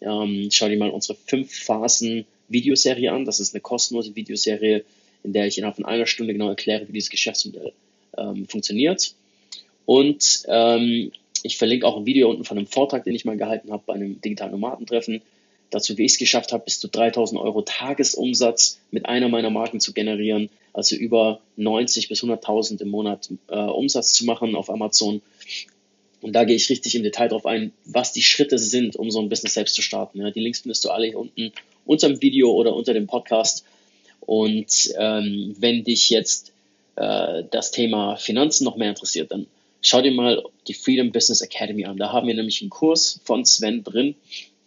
Ähm, 0.01 0.49
schau 0.51 0.67
dir 0.67 0.77
mal 0.77 0.89
unsere 0.89 1.17
fünf 1.27 1.53
Phasen 1.53 2.25
Videoserie 2.47 3.11
an. 3.11 3.25
Das 3.25 3.39
ist 3.39 3.53
eine 3.53 3.61
kostenlose 3.61 4.15
Videoserie, 4.15 4.83
in 5.23 5.33
der 5.33 5.45
ich 5.45 5.57
innerhalb 5.57 5.75
von 5.75 5.85
einer 5.85 6.07
Stunde 6.07 6.33
genau 6.33 6.49
erkläre, 6.49 6.87
wie 6.87 6.93
dieses 6.93 7.09
Geschäftsmodell 7.09 7.73
ähm, 8.17 8.47
funktioniert. 8.47 9.13
Und 9.85 10.43
ähm, 10.47 11.11
ich 11.43 11.57
verlinke 11.57 11.87
auch 11.87 11.97
ein 11.97 12.05
Video 12.05 12.29
unten 12.29 12.45
von 12.45 12.57
einem 12.57 12.67
Vortrag, 12.67 13.03
den 13.03 13.15
ich 13.15 13.25
mal 13.25 13.37
gehalten 13.37 13.71
habe 13.71 13.83
bei 13.85 13.93
einem 13.93 14.21
digitalen 14.21 14.51
Nomadentreffen. 14.51 15.21
Dazu, 15.69 15.97
wie 15.97 16.05
ich 16.05 16.13
es 16.13 16.17
geschafft 16.17 16.51
habe, 16.51 16.63
bis 16.63 16.79
zu 16.79 16.87
3000 16.87 17.39
Euro 17.39 17.61
Tagesumsatz 17.61 18.79
mit 18.89 19.05
einer 19.05 19.29
meiner 19.29 19.51
Marken 19.51 19.79
zu 19.79 19.93
generieren, 19.93 20.49
also 20.73 20.95
über 20.95 21.41
90 21.57 22.09
bis 22.09 22.23
100.000 22.23 22.81
im 22.81 22.89
Monat 22.89 23.29
äh, 23.49 23.55
Umsatz 23.55 24.13
zu 24.13 24.25
machen 24.25 24.55
auf 24.55 24.69
Amazon 24.69 25.21
und 26.21 26.33
da 26.33 26.43
gehe 26.43 26.55
ich 26.55 26.69
richtig 26.69 26.95
im 26.95 27.03
Detail 27.03 27.29
drauf 27.29 27.45
ein, 27.45 27.71
was 27.85 28.11
die 28.11 28.21
Schritte 28.21 28.57
sind, 28.57 28.95
um 28.95 29.09
so 29.09 29.19
ein 29.19 29.29
Business 29.29 29.53
selbst 29.53 29.75
zu 29.75 29.81
starten. 29.81 30.19
Ja, 30.19 30.31
die 30.31 30.41
Links 30.41 30.59
findest 30.61 30.83
du 30.83 30.89
alle 30.89 31.07
hier 31.07 31.19
unten 31.19 31.53
unter 31.85 32.07
dem 32.07 32.21
Video 32.21 32.51
oder 32.51 32.75
unter 32.75 32.93
dem 32.93 33.07
Podcast. 33.07 33.65
Und 34.19 34.93
ähm, 34.97 35.55
wenn 35.59 35.83
dich 35.83 36.09
jetzt 36.09 36.51
äh, 36.97 37.43
das 37.49 37.71
Thema 37.71 38.17
Finanzen 38.17 38.65
noch 38.65 38.75
mehr 38.75 38.89
interessiert, 38.89 39.31
dann 39.31 39.47
schau 39.81 40.01
dir 40.01 40.11
mal 40.11 40.43
die 40.67 40.73
Freedom 40.73 41.11
Business 41.11 41.41
Academy 41.41 41.85
an. 41.85 41.97
Da 41.97 42.11
haben 42.11 42.27
wir 42.27 42.35
nämlich 42.35 42.61
einen 42.61 42.69
Kurs 42.69 43.21
von 43.23 43.45
Sven 43.45 43.83
drin 43.83 44.15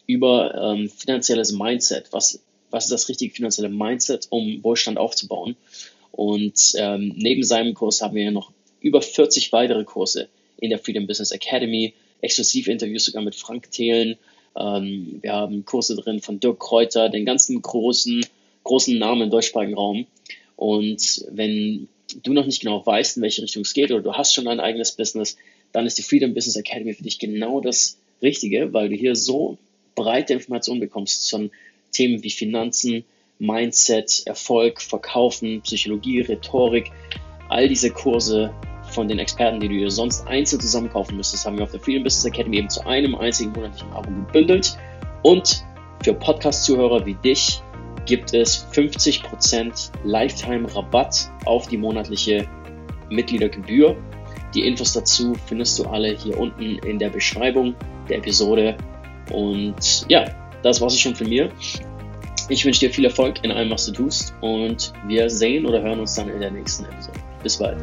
über 0.07 0.55
ähm, 0.55 0.89
finanzielles 0.89 1.53
Mindset. 1.53 2.13
Was, 2.13 2.41
was 2.71 2.85
ist 2.85 2.93
das 2.93 3.09
richtige 3.09 3.35
finanzielle 3.35 3.69
Mindset, 3.69 4.27
um 4.31 4.63
Wohlstand 4.63 4.99
aufzubauen? 4.99 5.57
Und 6.11 6.73
ähm, 6.77 7.15
neben 7.17 7.43
seinem 7.43 7.75
Kurs 7.75 8.03
haben 8.03 8.15
wir 8.15 8.31
noch 8.31 8.53
über 8.81 9.01
40 9.01 9.53
weitere 9.53 9.85
Kurse 9.85 10.29
in 10.59 10.71
der 10.71 10.79
Freedom 10.79 11.07
Business 11.07 11.31
Academy, 11.31 11.95
Exklusivinterviews 12.21 13.07
sogar 13.07 13.23
mit 13.23 13.35
Frank 13.35 13.71
Thelen. 13.71 14.17
Ähm, 14.57 15.19
wir 15.23 15.33
haben 15.33 15.65
Kurse 15.65 15.97
drin 15.97 16.21
von 16.21 16.41
Dirk 16.41 16.61
Kräuter, 16.61 17.09
den 17.09 17.25
ganzen 17.25 17.63
großen, 17.63 18.25
großen 18.65 18.99
Namen 18.99 19.23
im 19.23 19.31
deutschsprachigen 19.31 19.75
Raum. 19.75 20.07
Und 20.57 21.25
wenn 21.31 21.89
du 22.23 22.33
noch 22.33 22.47
nicht 22.47 22.61
genau 22.61 22.85
weißt, 22.85 23.17
in 23.17 23.23
welche 23.23 23.43
Richtung 23.43 23.63
es 23.63 23.75
geht 23.75 23.91
oder 23.91 24.03
du 24.03 24.13
hast 24.13 24.35
schon 24.35 24.49
ein 24.49 24.61
eigenes 24.61 24.93
Business, 24.93 25.37
dann 25.73 25.87
ist 25.87 25.99
die 25.99 26.03
Freedom 26.03 26.35
Business 26.35 26.57
Academy 26.57 26.95
für 26.95 27.03
dich 27.03 27.19
genau 27.19 27.61
das 27.61 27.99
Richtige, 28.21 28.73
weil 28.73 28.89
du 28.89 28.95
hier 28.95 29.17
so 29.17 29.59
breite 29.95 30.33
Informationen 30.33 30.81
bekommst 30.81 31.27
zu 31.27 31.51
Themen 31.93 32.23
wie 32.23 32.31
Finanzen, 32.31 33.05
Mindset, 33.39 34.23
Erfolg, 34.27 34.81
Verkaufen, 34.81 35.63
Psychologie, 35.63 36.21
Rhetorik, 36.21 36.91
all 37.49 37.69
diese 37.69 37.91
Kurse 37.91 38.55
von 38.91 39.09
den 39.09 39.19
Experten, 39.19 39.61
die 39.61 39.69
du 39.69 39.75
dir 39.75 39.91
sonst 39.91 40.27
einzeln 40.27 40.61
zusammen 40.61 40.91
kaufen 40.91 41.17
müsstest, 41.17 41.47
haben 41.47 41.57
wir 41.57 41.65
auf 41.65 41.71
der 41.71 41.81
Freedom 41.81 42.05
Business 42.05 42.25
Academy 42.25 42.59
eben 42.59 42.71
zu 42.71 42.87
einem 42.87 43.15
einzigen 43.15 43.53
monatlichen 43.53 43.93
Abo 43.93 44.11
gebündelt. 44.11 44.77
Und 45.23 45.65
für 46.03 46.15
Podcast-Zuhörer 46.15 47.07
wie 47.07 47.15
dich 47.15 47.61
gibt 48.07 48.35
es 48.35 48.67
50% 48.73 49.91
Lifetime-Rabatt 50.05 51.31
auf 51.45 51.69
die 51.69 51.77
monatliche 51.77 52.49
Mitgliedergebühr. 53.11 53.97
Die 54.55 54.67
Infos 54.67 54.93
dazu 54.93 55.35
findest 55.47 55.79
du 55.79 55.85
alle 55.85 56.15
hier 56.15 56.39
unten 56.39 56.79
in 56.79 56.99
der 56.99 57.11
Beschreibung 57.11 57.75
der 58.09 58.19
Episode. 58.19 58.77
Und 59.33 60.05
ja, 60.09 60.27
das 60.63 60.81
war's 60.81 60.99
schon 60.99 61.15
von 61.15 61.29
mir. 61.29 61.51
Ich 62.49 62.65
wünsche 62.65 62.81
dir 62.81 62.91
viel 62.91 63.05
Erfolg 63.05 63.43
in 63.45 63.51
allem, 63.51 63.71
was 63.71 63.87
du 63.87 63.93
tust 63.93 64.35
und 64.41 64.93
wir 65.07 65.31
sehen 65.31 65.65
oder 65.65 65.81
hören 65.81 66.01
uns 66.01 66.15
dann 66.15 66.29
in 66.29 66.41
der 66.41 66.51
nächsten 66.51 66.85
Episode. 66.85 67.19
Bis 67.43 67.57
bald. 67.57 67.79